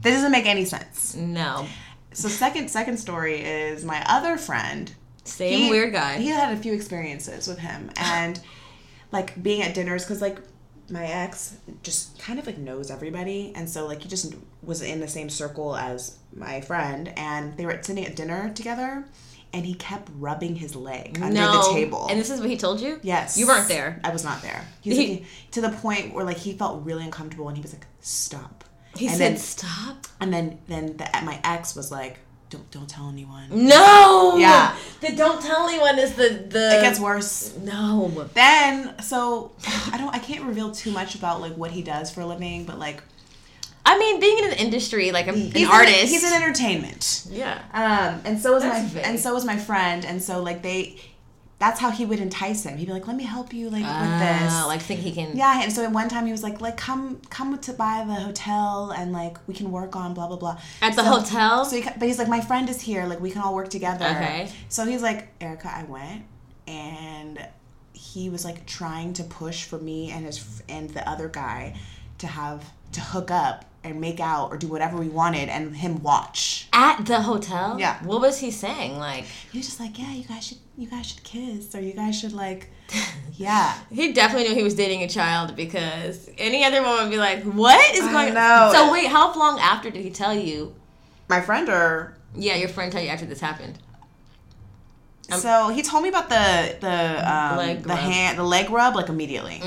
This 0.00 0.14
doesn't 0.14 0.30
make 0.32 0.46
any 0.46 0.64
sense. 0.64 1.14
no. 1.16 1.66
So 2.14 2.28
second, 2.28 2.68
second 2.70 2.98
story 2.98 3.40
is 3.40 3.86
my 3.86 4.04
other 4.06 4.36
friend. 4.36 4.92
Same 5.24 5.58
he- 5.58 5.70
weird 5.70 5.92
guy. 5.92 6.18
He 6.18 6.28
had 6.28 6.52
a 6.56 6.60
few 6.60 6.72
experiences 6.72 7.46
with 7.46 7.58
him, 7.58 7.90
and 7.96 8.40
like 9.10 9.40
being 9.42 9.62
at 9.62 9.74
dinners 9.74 10.04
because 10.04 10.20
like 10.20 10.38
my 10.90 11.06
ex 11.06 11.56
just 11.82 12.18
kind 12.18 12.38
of 12.38 12.46
like 12.46 12.58
knows 12.58 12.90
everybody, 12.90 13.52
and 13.54 13.68
so 13.68 13.86
like 13.86 14.02
he 14.02 14.08
just 14.08 14.34
was 14.62 14.82
in 14.82 15.00
the 15.00 15.08
same 15.08 15.28
circle 15.30 15.76
as 15.76 16.18
my 16.34 16.60
friend, 16.60 17.12
and 17.16 17.56
they 17.56 17.66
were 17.66 17.78
sitting 17.82 18.04
at 18.06 18.16
dinner 18.16 18.50
together, 18.54 19.04
and 19.52 19.64
he 19.64 19.74
kept 19.74 20.10
rubbing 20.18 20.56
his 20.56 20.74
leg 20.74 21.18
under 21.22 21.34
no. 21.40 21.68
the 21.68 21.74
table. 21.74 22.06
And 22.10 22.18
this 22.18 22.30
is 22.30 22.40
what 22.40 22.48
he 22.50 22.56
told 22.56 22.80
you? 22.80 22.98
Yes. 23.02 23.36
You 23.38 23.46
weren't 23.46 23.68
there. 23.68 24.00
I 24.02 24.10
was 24.10 24.24
not 24.24 24.42
there. 24.42 24.64
He's 24.80 24.96
He- 24.96 25.12
like, 25.14 25.24
to 25.52 25.60
the 25.60 25.70
point 25.70 26.14
where 26.14 26.24
like 26.24 26.38
he 26.38 26.52
felt 26.54 26.84
really 26.84 27.04
uncomfortable 27.04 27.48
and 27.48 27.56
he 27.56 27.62
was 27.62 27.72
like, 27.72 27.86
"Stop." 28.00 28.64
He 28.96 29.06
and 29.06 29.16
said, 29.16 29.32
then, 29.32 29.38
"Stop." 29.38 30.06
and 30.20 30.32
then 30.32 30.58
then 30.68 30.96
the, 30.96 31.08
my 31.22 31.40
ex 31.44 31.74
was 31.76 31.90
like, 31.90 32.18
"Don't 32.52 32.70
don't 32.70 32.88
tell 32.88 33.08
anyone." 33.08 33.48
No. 33.50 34.36
Yeah. 34.36 34.76
The 35.00 35.16
don't 35.16 35.42
tell 35.42 35.66
anyone 35.68 35.98
is 35.98 36.14
the 36.14 36.28
the. 36.48 36.78
It 36.78 36.82
gets 36.82 37.00
worse. 37.00 37.56
No. 37.56 38.28
Then 38.34 38.94
so 39.02 39.52
I 39.92 39.96
don't 39.98 40.14
I 40.14 40.18
can't 40.18 40.44
reveal 40.44 40.70
too 40.70 40.90
much 40.92 41.14
about 41.14 41.40
like 41.40 41.54
what 41.54 41.70
he 41.72 41.82
does 41.82 42.10
for 42.10 42.20
a 42.20 42.26
living, 42.26 42.64
but 42.64 42.78
like 42.78 43.02
I 43.84 43.98
mean, 43.98 44.20
being 44.20 44.38
in 44.38 44.44
an 44.44 44.52
industry 44.58 45.10
like 45.10 45.26
I'm 45.28 45.34
he's 45.34 45.54
an 45.56 45.62
in- 45.62 45.68
artist. 45.68 46.06
he's 46.12 46.22
in 46.24 46.32
entertainment. 46.40 47.26
yeah. 47.30 47.58
Um, 47.72 48.20
and 48.24 48.40
so 48.40 48.52
was 48.54 48.62
That's 48.62 48.82
my 48.84 48.88
vague. 49.00 49.04
and 49.06 49.18
so 49.18 49.34
was 49.34 49.44
my 49.44 49.56
friend, 49.56 50.04
and 50.04 50.22
so 50.22 50.40
like 50.40 50.62
they, 50.62 51.00
that's 51.62 51.78
how 51.78 51.90
he 51.92 52.04
would 52.04 52.18
entice 52.18 52.64
him. 52.64 52.76
He'd 52.76 52.86
be 52.86 52.92
like, 52.92 53.06
"Let 53.06 53.16
me 53.16 53.22
help 53.22 53.52
you 53.54 53.70
like 53.70 53.84
with 53.84 54.18
this." 54.18 54.52
Ah, 54.52 54.64
like 54.66 54.82
think 54.82 54.98
he 54.98 55.12
can. 55.12 55.36
Yeah, 55.36 55.62
and 55.62 55.72
so 55.72 55.88
one 55.90 56.08
time 56.08 56.26
he 56.26 56.32
was 56.32 56.42
like, 56.42 56.60
like 56.60 56.76
come 56.76 57.20
come 57.30 57.56
to 57.56 57.72
buy 57.72 58.02
the 58.04 58.14
hotel 58.14 58.92
and 58.98 59.12
like 59.12 59.36
we 59.46 59.54
can 59.54 59.70
work 59.70 59.94
on 59.94 60.12
blah 60.12 60.26
blah 60.26 60.36
blah. 60.42 60.56
At 60.80 60.96
the 60.96 61.04
So- 61.04 61.20
hotel? 61.20 61.64
So, 61.64 61.76
he, 61.76 61.82
but 61.82 62.02
he's 62.08 62.18
like, 62.18 62.26
my 62.28 62.40
friend 62.40 62.68
is 62.68 62.80
here, 62.80 63.04
like 63.06 63.20
we 63.20 63.30
can 63.30 63.42
all 63.42 63.54
work 63.54 63.68
together. 63.68 64.04
Okay. 64.06 64.50
So 64.68 64.84
he's 64.84 65.02
like, 65.02 65.28
Erica, 65.40 65.70
I 65.72 65.84
went, 65.84 66.24
and 66.66 67.46
he 67.92 68.28
was 68.28 68.44
like 68.44 68.66
trying 68.66 69.12
to 69.14 69.22
push 69.24 69.62
for 69.64 69.78
me 69.78 70.10
and 70.10 70.24
his 70.26 70.62
and 70.68 70.90
the 70.90 71.08
other 71.08 71.28
guy 71.28 71.76
to 72.18 72.26
have 72.26 72.64
to 72.92 73.00
hook 73.00 73.30
up 73.30 73.64
and 73.84 74.00
make 74.00 74.20
out 74.20 74.50
or 74.50 74.56
do 74.56 74.68
whatever 74.68 74.96
we 74.96 75.08
wanted, 75.08 75.48
and 75.48 75.74
him 75.74 76.02
watch. 76.02 76.68
At 76.72 77.04
the 77.04 77.20
hotel. 77.20 77.76
Yeah. 77.78 78.02
What 78.04 78.20
was 78.20 78.38
he 78.38 78.50
saying? 78.50 78.98
Like 78.98 79.24
He 79.50 79.58
was 79.58 79.66
just 79.66 79.80
like, 79.80 79.98
yeah, 79.98 80.12
you 80.12 80.24
guys 80.24 80.46
should 80.46 80.58
you 80.76 80.88
guys 80.88 81.06
should 81.06 81.22
kiss 81.22 81.74
or 81.74 81.80
you 81.80 81.92
guys 81.92 82.18
should 82.18 82.32
like, 82.32 82.70
yeah. 83.34 83.76
he 83.92 84.12
definitely 84.12 84.48
knew 84.48 84.54
he 84.54 84.62
was 84.62 84.74
dating 84.74 85.02
a 85.02 85.08
child 85.08 85.56
because 85.56 86.30
any 86.38 86.64
other 86.64 86.82
woman 86.82 87.04
would 87.04 87.10
be 87.10 87.18
like, 87.18 87.42
"What 87.44 87.94
is 87.94 88.00
going?" 88.00 88.36
on 88.36 88.72
So 88.72 88.92
wait, 88.92 89.06
how 89.06 89.34
long 89.38 89.58
after 89.58 89.90
did 89.90 90.02
he 90.02 90.10
tell 90.10 90.34
you? 90.34 90.74
My 91.28 91.40
friend 91.40 91.68
or 91.68 92.16
Yeah, 92.34 92.56
your 92.56 92.68
friend 92.68 92.90
tell 92.92 93.02
you 93.02 93.08
after 93.08 93.26
this 93.26 93.40
happened. 93.40 93.78
so 95.30 95.68
he 95.68 95.82
told 95.82 96.02
me 96.02 96.08
about 96.08 96.28
the 96.28 96.76
the 96.80 97.32
um, 97.32 97.82
the 97.82 97.96
hand 97.96 98.38
the 98.38 98.44
leg 98.44 98.70
rub 98.70 98.94
like 98.94 99.08
immediately. 99.08 99.60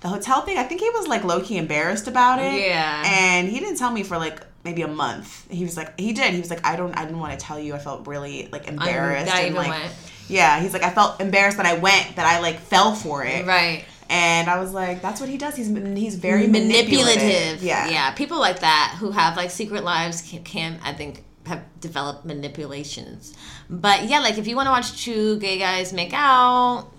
The 0.00 0.08
hotel 0.08 0.42
thing, 0.42 0.58
I 0.58 0.62
think 0.62 0.80
he 0.80 0.90
was 0.90 1.08
like 1.08 1.24
low 1.24 1.40
key 1.40 1.56
embarrassed 1.56 2.06
about 2.06 2.38
it. 2.38 2.60
Yeah. 2.60 3.02
and 3.04 3.48
he 3.48 3.58
didn't 3.58 3.78
tell 3.78 3.90
me 3.90 4.02
for 4.02 4.16
like 4.16 4.40
maybe 4.64 4.82
a 4.82 4.88
month. 4.88 5.50
He 5.50 5.64
was 5.64 5.76
like, 5.76 5.98
he 5.98 6.12
did. 6.12 6.34
He 6.34 6.40
was 6.40 6.50
like, 6.50 6.64
I 6.64 6.76
don't, 6.76 6.96
I 6.96 7.04
didn't 7.04 7.18
want 7.18 7.38
to 7.38 7.44
tell 7.44 7.58
you. 7.58 7.74
I 7.74 7.78
felt 7.78 8.06
really 8.06 8.48
like 8.52 8.68
embarrassed. 8.68 9.26
that 9.26 9.38
and, 9.38 9.46
even 9.46 9.56
like, 9.56 9.70
went. 9.70 9.92
Yeah, 10.28 10.60
he's 10.60 10.72
like, 10.72 10.82
I 10.82 10.90
felt 10.90 11.20
embarrassed 11.20 11.56
that 11.56 11.66
I 11.66 11.78
went, 11.78 12.16
that 12.16 12.26
I 12.26 12.40
like 12.40 12.60
fell 12.60 12.94
for 12.94 13.24
it. 13.24 13.46
Right. 13.46 13.84
And 14.10 14.48
I 14.48 14.58
was 14.58 14.72
like, 14.72 15.02
that's 15.02 15.20
what 15.20 15.28
he 15.28 15.36
does. 15.36 15.56
He's 15.56 15.68
he's 15.68 16.14
very 16.14 16.46
manipulative. 16.46 17.22
manipulative. 17.22 17.62
Yeah. 17.62 17.90
yeah. 17.90 18.10
People 18.12 18.38
like 18.38 18.60
that 18.60 18.96
who 18.98 19.10
have 19.10 19.36
like 19.36 19.50
secret 19.50 19.84
lives 19.84 20.22
can, 20.22 20.44
can 20.44 20.78
I 20.82 20.92
think 20.94 21.24
have 21.46 21.62
developed 21.80 22.24
manipulations. 22.24 23.34
But 23.68 24.04
yeah, 24.04 24.20
like 24.20 24.38
if 24.38 24.46
you 24.46 24.56
want 24.56 24.66
to 24.66 24.70
watch 24.70 25.02
two 25.02 25.38
gay 25.40 25.58
guys 25.58 25.92
make 25.92 26.12
out, 26.12 26.90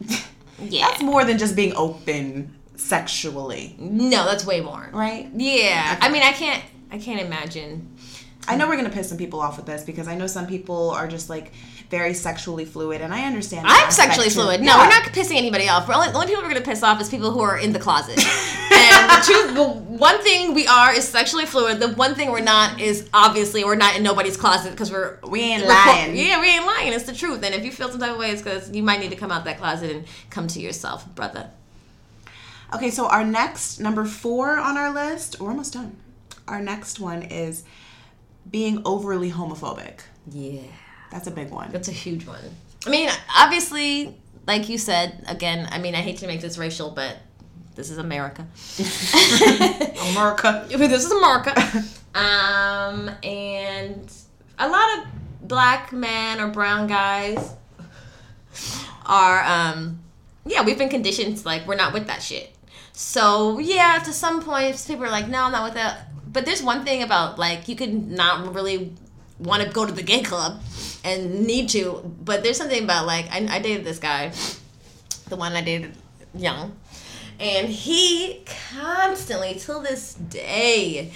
yeah, 0.60 0.88
That's 0.88 1.02
more 1.02 1.24
than 1.24 1.38
just 1.38 1.54
being 1.56 1.74
open 1.76 2.54
sexually, 2.76 3.74
no, 3.78 4.24
that's 4.24 4.44
way 4.46 4.60
more. 4.60 4.88
right? 4.92 5.28
Yeah, 5.34 5.98
I 6.00 6.08
mean, 6.10 6.22
I 6.22 6.32
can't, 6.32 6.62
I 6.90 6.98
can't 6.98 7.20
imagine. 7.20 7.96
I 8.46 8.56
know 8.56 8.66
we're 8.66 8.76
gonna 8.76 8.88
piss 8.88 9.08
some 9.08 9.18
people 9.18 9.40
off 9.40 9.56
with 9.58 9.66
this 9.66 9.84
because 9.84 10.08
I 10.08 10.14
know 10.14 10.26
some 10.26 10.46
people 10.46 10.90
are 10.90 11.06
just 11.06 11.28
like 11.28 11.52
very 11.90 12.12
sexually 12.12 12.64
fluid, 12.66 13.00
and 13.00 13.14
I 13.14 13.24
understand. 13.24 13.64
that 13.66 13.82
I'm 13.86 13.90
sexually 13.90 14.28
too. 14.28 14.34
fluid. 14.34 14.60
No, 14.60 14.66
Yeah. 14.76 14.82
we're 14.82 14.88
not 14.90 15.02
pissing 15.04 15.36
anybody 15.36 15.68
off. 15.68 15.88
We're 15.88 15.94
only, 15.94 16.08
the 16.08 16.14
only 16.14 16.26
people 16.26 16.42
we're 16.42 16.50
gonna 16.50 16.60
piss 16.64 16.82
off 16.82 17.00
is 17.00 17.08
people 17.08 17.30
who 17.30 17.40
are 17.40 17.56
in 17.58 17.72
the 17.72 17.78
closet. 17.78 18.18
and 18.18 19.10
the, 19.10 19.22
truth, 19.24 19.54
the 19.54 19.64
one 19.68 20.22
thing 20.22 20.52
we 20.54 20.66
are 20.66 20.92
is 20.92 21.08
sexually 21.08 21.46
fluid. 21.46 21.80
The 21.80 21.88
one 21.94 22.14
thing 22.14 22.30
we're 22.30 22.40
not 22.40 22.78
is 22.80 23.08
obviously 23.14 23.64
we're 23.64 23.74
not 23.76 23.96
in 23.96 24.02
nobody's 24.02 24.36
closet 24.36 24.70
because 24.72 24.90
we're 24.92 25.18
We 25.26 25.40
ain't 25.40 25.62
we're 25.62 25.68
lying. 25.68 26.14
Yeah, 26.16 26.40
we 26.40 26.48
ain't 26.48 26.66
lying. 26.66 26.92
It's 26.92 27.04
the 27.04 27.14
truth. 27.14 27.42
And 27.42 27.54
if 27.54 27.64
you 27.64 27.72
feel 27.72 27.88
some 27.88 28.00
type 28.00 28.12
of 28.12 28.18
way, 28.18 28.30
it's 28.32 28.42
because 28.42 28.70
you 28.70 28.82
might 28.82 29.00
need 29.00 29.10
to 29.10 29.16
come 29.16 29.30
out 29.32 29.44
that 29.46 29.58
closet 29.58 29.90
and 29.90 30.04
come 30.30 30.46
to 30.48 30.60
yourself, 30.60 31.06
brother. 31.14 31.50
Okay, 32.74 32.90
so 32.90 33.06
our 33.08 33.24
next 33.24 33.80
number 33.80 34.04
four 34.04 34.58
on 34.58 34.76
our 34.76 34.92
list, 34.92 35.40
we're 35.40 35.48
almost 35.48 35.72
done. 35.72 35.96
Our 36.46 36.60
next 36.60 37.00
one 37.00 37.22
is 37.22 37.64
being 38.50 38.82
overly 38.84 39.30
homophobic. 39.30 40.00
Yeah, 40.30 40.60
That's 41.10 41.26
a 41.26 41.30
big 41.30 41.50
one. 41.50 41.70
that's 41.72 41.88
a 41.88 41.92
huge 41.92 42.26
one. 42.26 42.40
I 42.86 42.90
mean, 42.90 43.10
obviously, 43.36 44.16
like 44.46 44.68
you 44.68 44.78
said, 44.78 45.24
again, 45.28 45.68
I 45.70 45.78
mean, 45.78 45.94
I 45.94 45.98
hate 45.98 46.18
to 46.18 46.26
make 46.26 46.40
this 46.40 46.58
racial, 46.58 46.90
but 46.90 47.16
this 47.74 47.90
is 47.90 47.98
America. 47.98 48.46
America. 50.12 50.66
this 50.70 51.04
is 51.04 51.12
America. 51.12 51.54
um, 52.14 53.10
and 53.22 54.12
a 54.58 54.68
lot 54.68 54.98
of 54.98 55.04
black 55.42 55.92
men 55.92 56.40
or 56.40 56.48
brown 56.48 56.86
guys 56.86 57.54
are, 59.06 59.44
um, 59.44 60.00
yeah, 60.44 60.64
we've 60.64 60.78
been 60.78 60.88
conditioned 60.88 61.36
to, 61.38 61.46
like 61.46 61.66
we're 61.66 61.76
not 61.76 61.92
with 61.92 62.06
that 62.06 62.22
shit. 62.22 62.54
So 62.92 63.58
yeah, 63.58 64.00
to 64.04 64.12
some 64.12 64.42
points, 64.42 64.86
people 64.86 65.04
are 65.04 65.10
like, 65.10 65.28
no, 65.28 65.44
I'm 65.44 65.52
not 65.52 65.64
with 65.64 65.74
that. 65.74 66.08
But 66.32 66.46
there's 66.46 66.62
one 66.62 66.84
thing 66.84 67.02
about 67.02 67.38
like 67.38 67.68
you 67.68 67.76
could 67.76 68.10
not 68.10 68.54
really 68.54 68.92
want 69.38 69.62
to 69.62 69.68
go 69.68 69.86
to 69.86 69.92
the 69.92 70.02
gay 70.02 70.22
club 70.22 70.60
and 71.04 71.46
need 71.46 71.68
to, 71.70 72.00
but 72.24 72.42
there's 72.42 72.56
something 72.56 72.82
about 72.82 73.06
like 73.06 73.26
I, 73.30 73.46
I 73.50 73.58
dated 73.60 73.84
this 73.84 73.98
guy, 73.98 74.32
the 75.28 75.36
one 75.36 75.52
I 75.52 75.62
dated 75.62 75.94
young, 76.34 76.76
and 77.38 77.68
he 77.68 78.44
constantly 78.74 79.54
till 79.54 79.80
this 79.80 80.14
day 80.14 81.12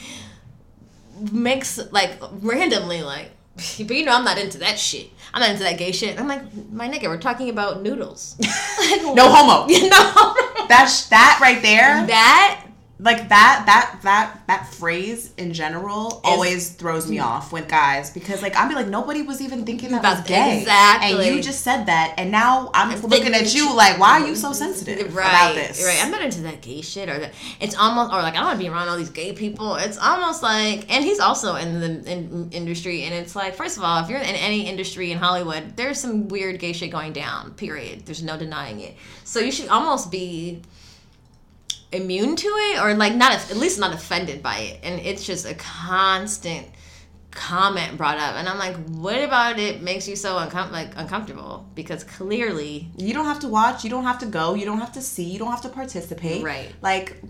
makes 1.31 1.79
like 1.93 2.13
randomly 2.41 3.03
like 3.03 3.31
but 3.87 3.91
you 3.91 4.05
know 4.05 4.13
I'm 4.17 4.25
not 4.25 4.39
into 4.39 4.59
that 4.59 4.79
shit. 4.79 5.11
I'm 5.35 5.41
not 5.41 5.51
into 5.51 5.63
that 5.63 5.79
gay 5.79 5.93
shit. 5.93 6.19
I'm 6.21 6.29
like, 6.29 6.43
my 6.71 6.89
nigga, 6.89 7.05
we're 7.05 7.19
talking 7.19 7.49
about 7.51 7.83
noodles. 7.83 8.37
Like, 8.79 9.15
No 9.15 9.31
homo. 9.33 9.67
You 9.73 9.89
know 9.89 10.35
That's 10.69 11.07
that 11.09 11.39
right 11.41 11.61
there. 11.63 12.07
that 12.07 12.65
like 13.03 13.29
that 13.29 13.65
that 13.67 13.99
that 14.03 14.41
that 14.47 14.73
phrase 14.75 15.33
in 15.37 15.53
general 15.53 16.21
always 16.25 16.71
throws 16.71 17.09
me 17.09 17.19
off 17.19 17.53
with 17.53 17.69
guys 17.69 18.11
because 18.11 18.43
like 18.43 18.57
I'd 18.57 18.69
be 18.69 18.75
like 18.75 18.89
nobody 18.89 19.23
was 19.23 19.41
even 19.41 19.65
thinking 19.65 19.91
that 19.91 20.03
was 20.03 20.15
About- 20.15 20.27
gay 20.27 20.61
exactly. 20.61 21.27
and 21.27 21.37
you 21.37 21.43
just 21.43 21.63
said 21.63 21.87
that 21.87 22.15
and 22.19 22.31
now 22.31 22.71
I'm 22.75 22.91
thinking 22.91 23.11
looking 23.11 23.35
at 23.35 23.55
you 23.55 23.65
you- 23.65 23.77
like 23.77 23.99
why 23.99 24.21
are 24.21 24.27
you 24.27 24.37
so 24.37 24.53
sensitive 24.53 25.15
right, 25.15 25.27
about 25.27 25.55
this 25.55 25.85
Right. 25.85 25.99
I'm 26.03 26.11
not 26.11 26.23
into 26.23 26.43
that 26.43 26.61
gay 26.61 26.81
shit 26.81 27.09
or 27.09 27.19
that. 27.19 27.33
It's 27.61 27.75
almost 27.77 28.13
or 28.13 28.23
like 28.23 28.35
I 28.35 28.37
don't 28.39 28.47
want 28.47 28.59
to 28.59 28.65
be 28.65 28.69
around 28.71 28.89
all 28.89 28.97
these 28.97 29.11
gay 29.11 29.33
people. 29.33 29.77
It's 29.77 29.99
almost 29.99 30.43
like, 30.43 30.93
and 30.93 31.05
he's 31.05 31.21
also 31.21 31.57
in 31.57 31.81
the 31.81 32.11
in, 32.11 32.51
industry, 32.53 33.03
and 33.03 33.15
it's 33.15 33.35
like, 33.35 33.55
first 33.55 33.77
of 33.77 33.85
all, 33.85 34.03
if 34.03 34.09
you're 34.09 34.19
in 34.19 34.25
any 34.25 34.67
industry 34.69 35.11
in 35.13 35.19
Hollywood, 35.19 35.77
there's 35.77 35.99
some 35.99 36.29
weird 36.29 36.59
gay 36.59 36.73
shit 36.73 36.91
going 36.91 37.13
down. 37.13 37.53
Period. 37.55 38.07
There's 38.07 38.23
no 38.23 38.37
denying 38.37 38.81
it. 38.81 38.95
So 39.25 39.41
you 39.41 39.51
should 39.53 39.69
almost 39.69 40.11
be 40.11 40.63
immune 41.93 42.37
to 42.37 42.49
it 42.49 42.83
or 42.83 42.95
like 42.95 43.15
not 43.15 43.33
at 43.33 43.57
least 43.57 43.79
not 43.79 43.95
offended 43.95 44.43
by 44.43 44.59
it. 44.59 44.81
And 44.83 45.01
it's 45.01 45.25
just 45.25 45.47
a 45.47 45.55
constant 45.55 46.67
comment 47.31 47.97
brought 47.97 48.19
up. 48.19 48.35
And 48.37 48.47
i'm 48.49 48.59
like 48.59 48.77
what 48.89 49.23
about 49.23 49.59
it 49.59 49.81
makes 49.83 50.07
you 50.07 50.17
so 50.17 50.37
uncom- 50.37 50.71
like 50.71 50.93
uncomfortable? 50.97 51.67
Because 51.75 52.05
clearly 52.05 52.91
you 52.97 53.15
don't 53.15 53.25
have 53.25 53.41
to 53.41 53.49
watch 53.49 53.85
you 53.85 53.91
don't 53.91 54.05
have 54.05 54.19
to 54.19 54.27
go 54.27 54.55
you 54.55 54.65
don't 54.65 54.81
have 54.81 54.93
to 54.93 55.03
see 55.03 55.25
you 55.25 55.39
don't 55.39 55.51
have 55.51 55.63
to 55.63 55.69
participate. 55.69 56.43
Right. 56.43 56.73
like 56.83 57.23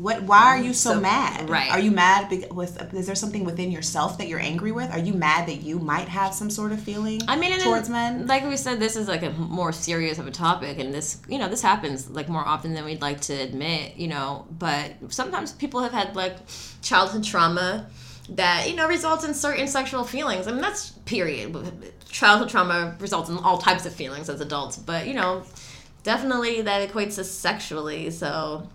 what 0.00 0.22
why 0.22 0.38
are 0.38 0.56
mm-hmm. 0.56 0.66
you 0.66 0.74
so, 0.74 0.94
So- 0.94 1.00
mad 1.00 1.50
right. 1.50 1.70
are 1.70 1.78
you 1.78 1.90
mad 1.90 2.30
be- 2.30 2.46
with 2.50 2.94
is 2.94 3.06
there 3.06 3.14
something 3.14 3.44
within 3.44 3.70
yourself 3.70 4.16
that 4.18 4.28
you're 4.28 4.40
angry 4.40 4.72
with 4.72 4.90
are 4.90 4.98
you 4.98 5.12
mad 5.12 5.46
that 5.48 5.62
you 5.62 5.78
might 5.78 6.08
have 6.08 6.32
some 6.32 6.48
sort 6.48 6.72
of 6.72 6.80
feeling 6.80 7.20
I 7.28 7.36
mean, 7.36 7.58
towards 7.60 7.88
then, 7.88 8.18
men 8.18 8.26
Like 8.26 8.44
we 8.44 8.56
said, 8.56 8.80
this 8.80 8.96
is 8.96 9.08
like 9.08 9.22
a 9.22 9.30
more 9.30 9.72
serious 9.72 10.18
of 10.18 10.26
a 10.26 10.30
topic, 10.30 10.78
and 10.78 10.92
this, 10.92 11.20
you 11.28 11.38
know, 11.38 11.48
this 11.48 11.62
happens 11.62 12.10
like 12.10 12.28
more 12.28 12.46
often 12.46 12.74
than 12.74 12.84
we'd 12.84 13.00
like 13.00 13.20
to 13.22 13.34
admit, 13.34 13.96
you 13.96 14.08
know. 14.08 14.46
But 14.58 14.92
sometimes 15.08 15.52
people 15.52 15.82
have 15.82 15.92
had 15.92 16.16
like 16.16 16.36
childhood 16.82 17.24
trauma 17.24 17.86
that 18.30 18.70
you 18.70 18.76
know 18.76 18.86
results 18.88 19.24
in 19.24 19.34
certain 19.34 19.66
sexual 19.66 20.04
feelings. 20.04 20.46
I 20.46 20.52
mean, 20.52 20.60
that's 20.60 20.90
period. 21.04 21.56
Childhood 22.08 22.48
trauma 22.48 22.96
results 23.00 23.28
in 23.30 23.38
all 23.38 23.58
types 23.58 23.86
of 23.86 23.94
feelings 23.94 24.28
as 24.28 24.40
adults, 24.40 24.76
but 24.76 25.06
you 25.06 25.14
know, 25.14 25.42
definitely 26.02 26.62
that 26.62 26.88
equates 26.88 27.16
to 27.16 27.24
sexually. 27.24 28.10
So. 28.10 28.68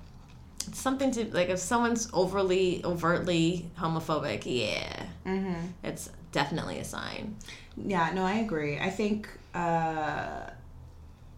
It's 0.68 0.80
something 0.80 1.12
to 1.12 1.26
like 1.34 1.50
if 1.50 1.60
someone's 1.60 2.10
overly 2.14 2.84
overtly 2.84 3.70
homophobic, 3.78 4.44
yeah, 4.46 5.06
Mm-hmm. 5.26 5.68
it's 5.84 6.10
definitely 6.32 6.80
a 6.80 6.84
sign. 6.84 7.36
Yeah, 7.78 8.12
no, 8.14 8.24
I 8.26 8.36
agree. 8.36 8.78
I 8.80 8.90
think 8.90 9.28
uh, 9.54 10.50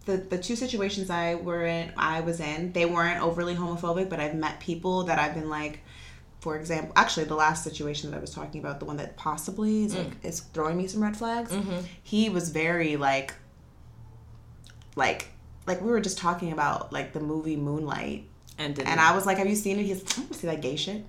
the 0.06 0.16
the 0.18 0.38
two 0.38 0.56
situations 0.56 1.10
I 1.10 1.34
were 1.36 1.64
in, 1.66 1.92
I 1.96 2.20
was 2.20 2.40
in, 2.40 2.72
they 2.72 2.86
weren't 2.86 3.22
overly 3.22 3.54
homophobic, 3.54 4.08
but 4.08 4.20
I've 4.20 4.34
met 4.34 4.60
people 4.60 5.04
that 5.04 5.18
I've 5.18 5.34
been 5.34 5.48
like, 5.50 5.80
for 6.40 6.56
example, 6.56 6.92
actually 6.96 7.24
the 7.24 7.34
last 7.34 7.64
situation 7.64 8.10
that 8.10 8.16
I 8.16 8.20
was 8.20 8.30
talking 8.30 8.60
about, 8.60 8.78
the 8.78 8.86
one 8.86 8.96
that 8.98 9.16
possibly 9.16 9.84
is 9.84 9.94
like 9.96 10.12
is 10.22 10.40
throwing 10.40 10.76
me 10.76 10.86
some 10.86 11.02
red 11.02 11.16
flags. 11.16 11.52
He 12.02 12.28
was 12.30 12.50
very 12.50 12.96
like, 12.96 13.34
like, 14.96 15.28
like 15.66 15.80
we 15.80 15.90
were 15.90 16.00
just 16.00 16.18
talking 16.18 16.52
about 16.52 16.92
like 16.92 17.12
the 17.12 17.20
movie 17.20 17.56
Moonlight, 17.56 18.27
And 18.58 18.78
and 18.80 19.00
I 19.00 19.14
was 19.14 19.24
like, 19.26 19.38
"Have 19.38 19.46
you 19.46 19.56
seen 19.56 19.78
it?" 19.78 19.84
He's, 19.84 20.02
"I 20.02 20.20
don't 20.22 20.34
see 20.34 20.46
that 20.48 20.60
gay 20.60 20.76
shit." 20.76 21.04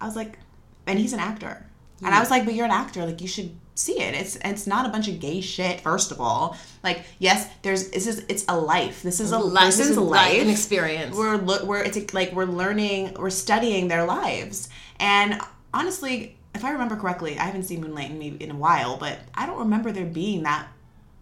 I 0.00 0.06
was 0.06 0.16
like, 0.16 0.38
and 0.86 0.98
he's 0.98 1.12
an 1.12 1.20
actor, 1.20 1.64
and 2.04 2.14
I 2.14 2.20
was 2.20 2.30
like, 2.30 2.44
"But 2.44 2.54
you're 2.54 2.64
an 2.64 2.70
actor, 2.70 3.04
like 3.06 3.20
you 3.20 3.28
should 3.28 3.50
see 3.74 4.00
it. 4.00 4.14
It's 4.14 4.36
it's 4.44 4.66
not 4.66 4.86
a 4.86 4.88
bunch 4.88 5.06
of 5.08 5.20
gay 5.20 5.40
shit. 5.40 5.80
First 5.80 6.10
of 6.10 6.20
all, 6.20 6.56
like 6.82 7.04
yes, 7.20 7.48
there's 7.62 7.90
this 7.90 8.06
is 8.08 8.24
it's 8.28 8.44
a 8.48 8.56
life. 8.58 9.02
This 9.02 9.20
is 9.20 9.30
a 9.32 9.38
Life- 9.38 9.66
this 9.76 9.78
is 9.80 9.96
a 9.96 10.00
like 10.00 10.32
life, 10.32 10.42
an 10.42 10.50
experience. 10.50 11.16
We're 11.16 11.36
we're 11.38 11.82
it's 11.82 12.12
like 12.12 12.32
we're 12.32 12.44
learning, 12.46 13.14
we're 13.18 13.30
studying 13.30 13.86
their 13.88 14.04
lives, 14.04 14.68
and 14.98 15.40
honestly, 15.72 16.36
if 16.54 16.64
I 16.64 16.70
remember 16.72 16.96
correctly, 16.96 17.38
I 17.38 17.44
haven't 17.44 17.64
seen 17.64 17.80
Moonlight 17.80 18.10
in, 18.10 18.22
in 18.38 18.50
a 18.50 18.56
while, 18.56 18.96
but 18.96 19.18
I 19.34 19.46
don't 19.46 19.58
remember 19.58 19.92
there 19.92 20.06
being 20.06 20.42
that 20.44 20.66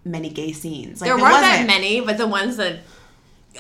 many 0.04 0.30
gay 0.30 0.52
scenes. 0.52 1.00
Like, 1.00 1.08
there 1.08 1.16
weren't 1.18 1.34
that 1.40 1.50
wasn't- 1.50 1.66
many, 1.66 2.00
but 2.00 2.16
the 2.16 2.28
ones 2.28 2.56
that 2.56 2.78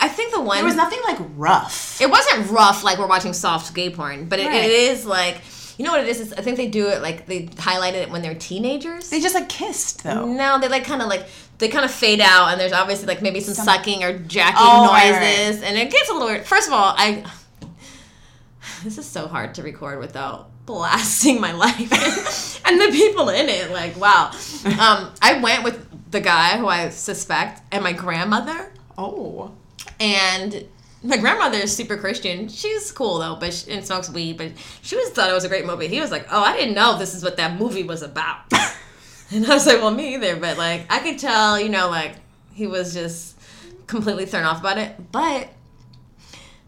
I 0.00 0.08
think 0.08 0.32
the 0.34 0.40
one 0.40 0.56
There 0.58 0.64
was 0.64 0.76
nothing 0.76 1.00
like 1.06 1.18
rough. 1.36 2.00
It 2.00 2.10
wasn't 2.10 2.50
rough 2.50 2.84
like 2.84 2.98
we're 2.98 3.06
watching 3.06 3.32
soft 3.32 3.74
gay 3.74 3.90
porn, 3.90 4.26
but 4.28 4.38
it, 4.38 4.46
Right. 4.46 4.64
it 4.64 4.70
is 4.70 5.04
like 5.06 5.40
you 5.78 5.84
know 5.84 5.90
what 5.92 6.00
it 6.00 6.08
is. 6.08 6.20
Is 6.20 6.32
I 6.32 6.40
think 6.40 6.56
they 6.56 6.68
do 6.68 6.88
it 6.88 7.02
like 7.02 7.26
they 7.26 7.44
highlighted 7.46 7.94
it 8.02 8.10
when 8.10 8.22
they're 8.22 8.34
teenagers. 8.34 9.10
They 9.10 9.20
just 9.20 9.34
like 9.34 9.48
kissed 9.48 10.02
though. 10.04 10.24
no, 10.26 10.58
they 10.58 10.68
like 10.68 10.84
kind 10.84 11.02
of 11.02 11.08
like 11.08 11.26
they 11.58 11.68
kind 11.68 11.84
of 11.84 11.90
fade 11.90 12.20
out, 12.20 12.50
and 12.52 12.60
there's 12.60 12.72
obviously 12.72 13.06
like 13.06 13.20
maybe 13.22 13.40
some, 13.40 13.54
Some- 13.54 13.64
sucking 13.66 14.02
or 14.04 14.18
jacking 14.18 14.56
Oh, 14.58 14.88
right, 14.88 15.10
noises, 15.12 15.62
and 15.62 15.76
it 15.76 15.90
gets 15.90 16.08
a 16.08 16.12
little 16.14 16.28
weird. 16.28 16.46
First 16.46 16.68
of 16.68 16.74
all, 16.74 16.94
I 16.96 17.24
this 18.84 18.98
is 18.98 19.06
so 19.06 19.26
hard 19.26 19.54
to 19.54 19.62
record 19.62 19.98
without 19.98 20.50
blasting 20.66 21.40
my 21.40 21.52
life 21.66 22.60
and 22.66 22.80
the 22.80 22.88
people 22.90 23.28
in 23.28 23.48
it. 23.48 23.70
Like 23.70 23.96
wow, 23.98 24.30
um, 24.64 25.12
I 25.22 25.38
went 25.42 25.64
with 25.64 26.10
the 26.10 26.20
guy 26.20 26.56
who 26.58 26.66
I 26.68 26.88
suspect 26.90 27.62
and 27.72 27.82
my 27.84 27.92
grandmother. 27.92 28.72
Oh. 28.96 29.52
And 30.00 30.66
my 31.02 31.16
grandmother 31.16 31.58
is 31.58 31.74
super 31.74 31.96
Christian. 31.96 32.48
She's 32.48 32.90
cool 32.92 33.18
though, 33.18 33.36
but 33.36 33.52
she, 33.54 33.70
and 33.70 33.86
smokes 33.86 34.10
weed. 34.10 34.36
But 34.36 34.52
she 34.82 34.96
was 34.96 35.10
thought 35.10 35.30
it 35.30 35.34
was 35.34 35.44
a 35.44 35.48
great 35.48 35.66
movie. 35.66 35.88
He 35.88 36.00
was 36.00 36.10
like, 36.10 36.26
"Oh, 36.30 36.42
I 36.42 36.56
didn't 36.56 36.74
know 36.74 36.98
this 36.98 37.14
is 37.14 37.22
what 37.22 37.36
that 37.36 37.58
movie 37.58 37.84
was 37.84 38.02
about." 38.02 38.40
and 39.30 39.46
I 39.46 39.54
was 39.54 39.66
like, 39.66 39.80
"Well, 39.80 39.90
me 39.90 40.14
either." 40.14 40.36
But 40.36 40.58
like, 40.58 40.86
I 40.90 40.98
could 41.00 41.18
tell, 41.18 41.60
you 41.60 41.68
know, 41.68 41.88
like 41.88 42.16
he 42.52 42.66
was 42.66 42.94
just 42.94 43.38
completely 43.86 44.26
thrown 44.26 44.44
off 44.44 44.60
about 44.60 44.78
it. 44.78 45.12
But 45.12 45.48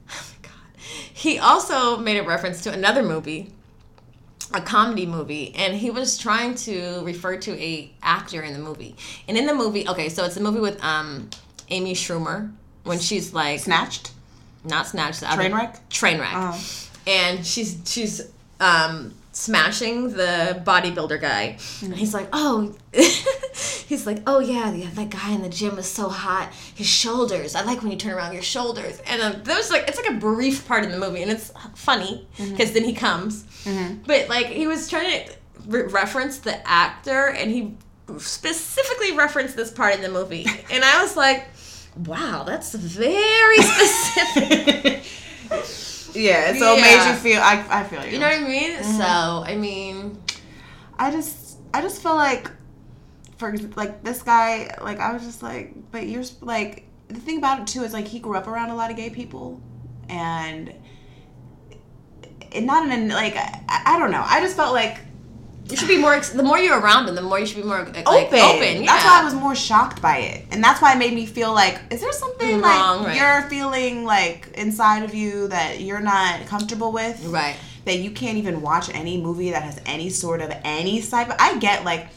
he 1.13 1.39
also 1.39 1.97
made 1.97 2.19
a 2.19 2.23
reference 2.23 2.63
to 2.63 2.73
another 2.73 3.03
movie 3.03 3.53
a 4.55 4.61
comedy 4.61 5.05
movie 5.05 5.55
and 5.55 5.75
he 5.75 5.91
was 5.91 6.17
trying 6.17 6.55
to 6.55 7.03
refer 7.05 7.37
to 7.37 7.53
a 7.63 7.93
actor 8.03 8.41
in 8.41 8.55
the 8.55 8.59
movie 8.59 8.97
and 9.29 9.37
in 9.37 9.47
the 9.47 9.55
movie 9.55 9.87
okay 9.87 10.09
so 10.09 10.25
it's 10.25 10.37
a 10.39 10.41
movie 10.41 10.61
with 10.61 10.83
um 10.83 11.29
amy 11.69 11.93
schumer 11.93 12.51
when 12.89 12.99
she's 12.99 13.33
like 13.33 13.61
Snatched. 13.61 14.11
not 14.65 14.87
snatched 14.87 15.21
the 15.21 15.31
other- 15.33 15.45
Trainwreck? 15.45 15.79
trainwreck 15.91 16.33
Oh. 16.35 16.65
and 17.07 17.47
she's 17.47 17.77
she's 17.85 18.23
um 18.61 19.15
smashing 19.33 20.11
the 20.15 20.61
bodybuilder 20.67 21.21
guy. 21.21 21.59
And 21.83 21.95
he's 21.95 22.13
like 22.15 22.29
oh. 22.33 22.75
He's 23.89 24.07
like 24.07 24.19
oh 24.27 24.39
yeah, 24.41 24.73
yeah 24.73 24.89
that 24.95 25.09
guy 25.11 25.31
in 25.33 25.43
the 25.43 25.49
gym 25.49 25.77
was 25.77 25.87
so 25.87 26.09
hot. 26.09 26.53
His 26.75 26.87
shoulders. 26.87 27.55
I 27.55 27.63
like 27.63 27.81
when 27.83 27.91
you 27.91 27.97
turn 27.97 28.13
around 28.13 28.33
your 28.35 28.43
shoulders. 28.43 29.01
And 29.07 29.23
um, 29.23 29.43
there 29.45 29.57
was 29.57 29.71
like 29.71 29.89
it's 29.89 29.97
like 29.97 30.11
a 30.11 30.15
brief 30.19 30.67
part 30.69 30.85
in 30.85 30.91
the 30.91 30.99
movie 30.99 31.23
and 31.23 31.31
it's 31.31 31.53
funny 31.75 32.27
because 32.37 32.73
then 32.73 32.85
he 32.85 32.93
comes. 32.93 33.45
But 34.07 34.29
like 34.29 34.47
he 34.47 34.67
was 34.67 34.89
trying 34.91 35.25
to 35.27 35.33
re- 35.67 35.83
reference 35.85 36.39
the 36.39 36.57
actor 36.69 37.29
and 37.29 37.51
he 37.51 37.75
specifically 38.19 39.13
referenced 39.13 39.57
this 39.57 39.71
part 39.71 39.95
in 39.95 40.03
the 40.03 40.09
movie. 40.11 40.47
And 40.71 40.85
i 40.85 41.01
was 41.03 41.17
like 41.17 41.47
wow 42.05 42.45
that's 42.45 42.75
very 42.75 43.59
specific 43.63 45.05
Yeah, 46.15 46.55
so 46.55 46.75
it 46.75 46.81
made 46.81 47.09
you 47.09 47.17
feel. 47.17 47.41
I, 47.41 47.65
I 47.71 47.85
feel 47.85 48.05
you. 48.05 48.13
You 48.13 48.19
know 48.19 48.27
what 48.27 48.39
I 48.39 48.41
mean? 48.41 48.73
Mm-hmm. 48.73 48.97
So 48.97 49.05
I 49.05 49.57
mean, 49.57 50.21
I 50.99 51.11
just 51.13 51.59
I 51.73 51.81
just 51.81 52.03
feel 52.03 52.17
like 52.17 52.51
for 53.39 53.57
like 53.77 54.03
this 54.03 54.23
guy 54.23 54.75
like 54.83 54.99
I 54.99 55.13
was 55.13 55.23
just 55.23 55.43
like 55.43 55.73
but 55.93 56.07
you're 56.07 56.25
like 56.41 56.85
the 57.07 57.21
thing 57.21 57.39
about 57.39 57.61
it 57.61 57.67
too 57.69 57.83
is 57.85 57.93
like 57.93 58.07
he 58.07 58.19
grew 58.19 58.37
up 58.37 58.49
around 58.49 58.71
a 58.71 58.75
lot 58.75 58.91
of 58.91 58.97
gay 58.97 59.11
people 59.11 59.61
and 60.09 60.75
and 62.53 62.67
not 62.67 62.91
in 62.91 63.11
a 63.11 63.15
like 63.15 63.37
I, 63.37 63.83
I 63.87 63.99
don't 63.99 64.11
know 64.11 64.25
I 64.27 64.41
just 64.41 64.57
felt 64.57 64.75
like 64.75 64.99
you 65.71 65.77
should 65.77 65.89
be 65.89 65.99
more. 65.99 66.15
Ex- 66.15 66.31
the 66.31 66.43
more 66.43 66.59
you're 66.59 66.79
around 66.79 67.07
them, 67.07 67.15
the 67.15 67.23
more 67.23 67.39
you 67.39 67.47
should 67.47 67.57
be 67.57 67.63
more 67.63 67.85
like, 67.85 68.09
open 68.09 68.39
Open. 68.39 68.83
Yeah. 68.83 68.87
that's 68.87 69.05
why 69.05 69.21
I 69.21 69.25
was 69.25 69.35
more 69.35 69.55
shocked 69.55 70.01
by 70.01 70.19
it 70.19 70.45
and 70.51 70.63
that's 70.63 70.81
why 70.81 70.95
it 70.95 70.99
made 70.99 71.13
me 71.13 71.27
feel 71.27 71.53
like 71.53 71.81
is 71.91 72.01
there 72.01 72.13
something 72.13 72.61
Wrong, 72.61 73.03
like 73.03 73.07
right. 73.09 73.17
you're 73.17 73.51
feeling 73.51 74.05
like 74.05 74.49
inside 74.55 75.03
of 75.03 75.15
you 75.15 75.49
that 75.49 75.81
you're 75.81 76.01
not 76.01 76.47
comfortable 76.47 76.93
with 76.93 77.25
right. 77.27 77.57
that 77.85 77.99
you 77.99 78.11
can't 78.11 78.39
even 78.39 78.63
watch 78.63 78.89
any 78.95 79.21
movie 79.21 79.51
that 79.51 79.63
has 79.63 79.81
any 79.87 80.11
sort 80.11 80.41
of 80.41 80.51
any 80.65 81.01
type. 81.03 81.29
I 81.39 81.59
get 81.59 81.85
like, 81.85 82.09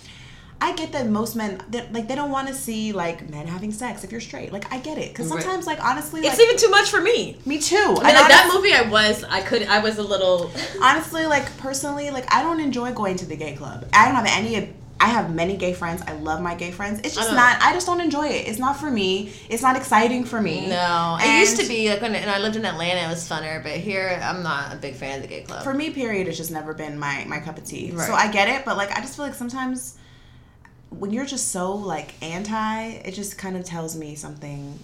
I 0.61 0.73
get 0.73 0.91
that 0.91 1.07
most 1.07 1.35
men 1.35 1.59
they, 1.69 1.87
like 1.91 2.07
they 2.07 2.13
don't 2.13 2.29
want 2.29 2.47
to 2.47 2.53
see 2.53 2.91
like 2.93 3.27
men 3.29 3.47
having 3.47 3.71
sex 3.71 4.03
if 4.03 4.11
you're 4.11 4.21
straight. 4.21 4.53
Like 4.53 4.71
I 4.71 4.77
get 4.77 4.99
it 4.99 5.09
because 5.09 5.29
Right. 5.31 5.41
sometimes 5.41 5.65
like 5.65 5.83
honestly, 5.83 6.21
It's 6.21 6.37
like, 6.37 6.47
even 6.47 6.57
too 6.57 6.69
much 6.69 6.89
for 6.89 7.01
me. 7.01 7.37
me 7.45 7.59
too. 7.59 7.75
I 7.77 7.79
mean, 7.87 7.97
And 7.97 8.03
like 8.15 8.27
that 8.29 8.51
movie, 8.53 8.71
I 8.71 8.83
was, 8.83 9.23
I 9.23 9.41
could, 9.41 9.63
I 9.63 9.79
was 9.79 9.97
a 9.97 10.03
little. 10.03 10.51
honestly, 10.81 11.25
like 11.25 11.57
personally, 11.57 12.11
like 12.11 12.31
I 12.33 12.43
don't 12.43 12.59
enjoy 12.59 12.93
going 12.93 13.17
to 13.17 13.25
the 13.25 13.35
gay 13.35 13.55
club. 13.55 13.85
I 13.91 14.05
don't 14.05 14.15
have 14.15 14.27
any. 14.27 14.73
I 14.99 15.05
have 15.05 15.33
many 15.33 15.57
gay 15.57 15.73
friends. 15.73 16.03
I 16.05 16.13
love 16.13 16.41
my 16.41 16.53
gay 16.53 16.69
friends. 16.69 17.01
It's 17.03 17.15
just 17.15 17.31
know. 17.31 17.35
not. 17.35 17.59
I 17.59 17.73
just 17.73 17.87
don't 17.87 18.01
enjoy 18.01 18.27
it. 18.27 18.47
It's 18.47 18.59
not 18.59 18.79
for 18.79 18.91
me. 18.91 19.33
It's 19.49 19.63
not 19.63 19.75
exciting 19.75 20.25
for 20.25 20.39
me. 20.39 20.67
No, 20.69 21.17
it 21.19 21.39
used 21.39 21.59
to 21.59 21.67
be 21.67 21.89
like 21.89 22.03
when 22.03 22.13
and 22.13 22.29
I 22.29 22.37
lived 22.37 22.55
in 22.55 22.65
Atlanta, 22.65 23.07
it 23.07 23.09
was 23.09 23.27
funner. 23.27 23.63
But 23.63 23.71
here, 23.77 24.21
I'm 24.21 24.43
not 24.43 24.73
a 24.73 24.75
big 24.75 24.93
fan 24.93 25.15
of 25.15 25.21
the 25.23 25.27
gay 25.27 25.41
club. 25.41 25.63
For 25.63 25.73
me, 25.73 25.89
period, 25.89 26.27
it's 26.27 26.37
just 26.37 26.51
never 26.51 26.75
been 26.75 26.99
my 26.99 27.25
my 27.27 27.39
cup 27.39 27.57
of 27.57 27.63
tea. 27.63 27.89
Right. 27.91 28.05
So 28.05 28.13
I 28.13 28.31
get 28.31 28.47
it, 28.47 28.63
but 28.63 28.77
like 28.77 28.95
I 28.95 29.01
just 29.01 29.15
feel 29.15 29.25
like 29.25 29.33
sometimes 29.33 29.97
when 30.91 31.11
you're 31.11 31.25
just 31.25 31.49
so 31.49 31.73
like 31.73 32.13
anti, 32.21 32.87
it 32.89 33.13
just 33.13 33.37
kind 33.37 33.55
of 33.57 33.63
tells 33.65 33.95
me 33.95 34.13
something 34.15 34.77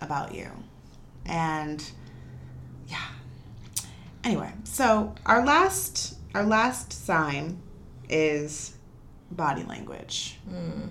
about 0.00 0.34
you. 0.34 0.50
And 1.24 1.82
yeah. 2.88 3.08
Anyway, 4.24 4.52
so 4.64 5.14
our 5.24 5.44
last 5.44 6.16
our 6.34 6.44
last 6.44 6.92
sign 6.92 7.58
is 8.08 8.74
body 9.30 9.62
language. 9.62 10.36
Hmm. 10.48 10.88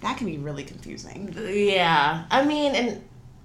That 0.00 0.16
can 0.18 0.26
be 0.26 0.38
really 0.38 0.64
confusing. 0.64 1.34
yeah, 1.48 2.24
I 2.30 2.44
mean, 2.44 2.74
and 2.74 3.02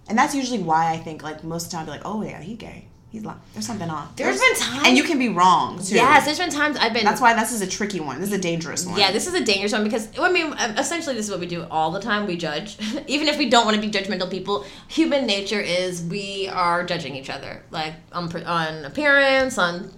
And 0.10 0.18
that's 0.18 0.36
usually 0.36 0.60
why 0.60 0.92
I 0.92 0.98
think 0.98 1.24
like 1.24 1.44
most 1.44 1.66
of 1.66 1.72
the 1.72 1.78
time 1.78 1.88
like, 1.88 2.02
"Oh 2.04 2.22
yeah, 2.24 2.42
he 2.42 2.56
gay. 2.56 2.88
He's 3.14 3.24
lying. 3.24 3.40
There's 3.54 3.68
something 3.68 3.90
off." 3.92 4.16
There's 4.16 4.42
been 4.42 4.56
times- 4.56 4.88
And 4.88 4.98
you 4.98 5.04
can 5.04 5.20
be 5.20 5.30
wrong 5.30 5.78
too. 5.82 5.94
yes, 5.96 6.26
there's 6.26 6.40
been 6.40 6.50
times 6.50 6.76
I've 6.80 6.94
been. 6.94 7.06
That's 7.06 7.22
why 7.22 7.34
this 7.36 7.52
is 7.52 7.62
a 7.62 7.68
tricky 7.68 8.00
one. 8.00 8.20
This 8.20 8.30
is 8.30 8.36
a 8.36 8.42
dangerous 8.42 8.86
one. 8.88 8.98
Yeah, 9.00 9.12
this 9.12 9.28
is 9.28 9.36
a 9.36 9.44
dangerous 9.46 9.72
one 9.72 9.84
because 9.84 10.08
I 10.20 10.32
mean, 10.32 10.52
essentially, 10.54 11.16
this 11.16 11.26
is 11.26 11.32
what 11.32 11.40
we 11.40 11.46
do 11.46 11.66
all 11.70 11.92
the 11.92 12.00
time. 12.02 12.26
We 12.26 12.36
judge, 12.38 12.76
even 13.08 13.28
if 13.28 13.38
we 13.38 13.50
don't 13.50 13.66
want 13.66 13.76
to 13.76 13.82
be 13.82 13.92
judgmental 13.92 14.30
people. 14.30 14.66
Human 14.88 15.28
nature 15.28 15.62
is 15.62 16.02
we 16.02 16.50
are 16.52 16.84
judging 16.84 17.16
each 17.16 17.30
other, 17.30 17.64
like 17.70 17.94
on 18.12 18.36
on 18.46 18.84
appearance, 18.84 19.60
on 19.60 19.92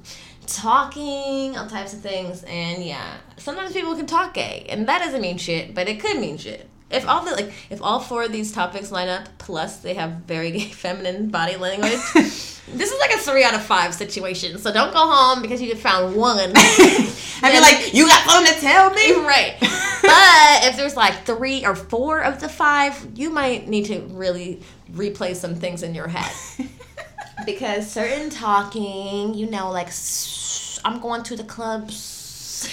talking, 0.46 1.58
all 1.58 1.68
types 1.68 1.94
of 1.94 2.02
things, 2.02 2.44
and 2.44 2.84
yeah, 2.84 3.16
sometimes 3.38 3.72
people 3.74 3.96
can 3.96 4.06
talk 4.06 4.34
gay, 4.34 4.66
and 4.70 4.88
that 4.88 5.00
doesn't 5.00 5.22
mean 5.22 5.38
shit, 5.38 5.74
but 5.74 5.88
it 5.88 6.00
could 6.00 6.20
mean 6.20 6.38
shit. 6.38 6.70
If 6.92 7.08
all 7.08 7.26
the 7.26 7.32
like, 7.32 7.52
if 7.70 7.82
all 7.82 8.00
four 8.00 8.24
of 8.24 8.32
these 8.32 8.52
topics 8.52 8.92
line 8.92 9.10
up, 9.10 9.28
plus 9.38 9.78
they 9.78 9.96
have 9.96 10.12
very 10.28 10.52
gay, 10.52 10.60
feminine 10.72 11.30
body 11.30 11.56
language. 11.58 12.00
This 12.68 12.92
is 12.92 13.00
like 13.00 13.12
a 13.12 13.18
three 13.20 13.44
out 13.44 13.54
of 13.54 13.62
five 13.62 13.94
situation, 13.94 14.58
so 14.58 14.74
don't 14.74 14.92
go 14.92 15.08
home 15.08 15.44
because 15.44 15.62
you 15.62 15.76
found 15.76 16.16
one. 16.16 16.40
I'd 16.56 17.52
be 17.52 17.60
like, 17.60 17.94
"You 17.94 18.08
got 18.08 18.28
something 18.28 18.56
to 18.56 18.60
tell 18.60 18.90
me?" 18.90 19.14
Right. 19.14 19.56
But 19.60 20.70
if 20.70 20.76
there's 20.76 20.96
like 20.96 21.26
three 21.26 21.64
or 21.64 21.76
four 21.76 22.22
of 22.22 22.42
the 22.42 22.50
five, 22.50 23.08
you 23.16 23.30
might 23.30 23.68
need 23.68 23.86
to 23.86 24.00
really 24.12 24.62
replay 24.92 25.36
some 25.36 25.54
things 25.54 25.84
in 25.84 25.94
your 25.94 26.08
head. 26.08 26.68
because 27.46 27.90
certain 27.90 28.32
talking, 28.32 29.36
you 29.36 29.50
know, 29.50 29.72
like, 29.72 29.90
I'm 30.84 31.00
going 31.00 31.22
to 31.24 31.36
the 31.36 31.44
clubs. 31.44 32.15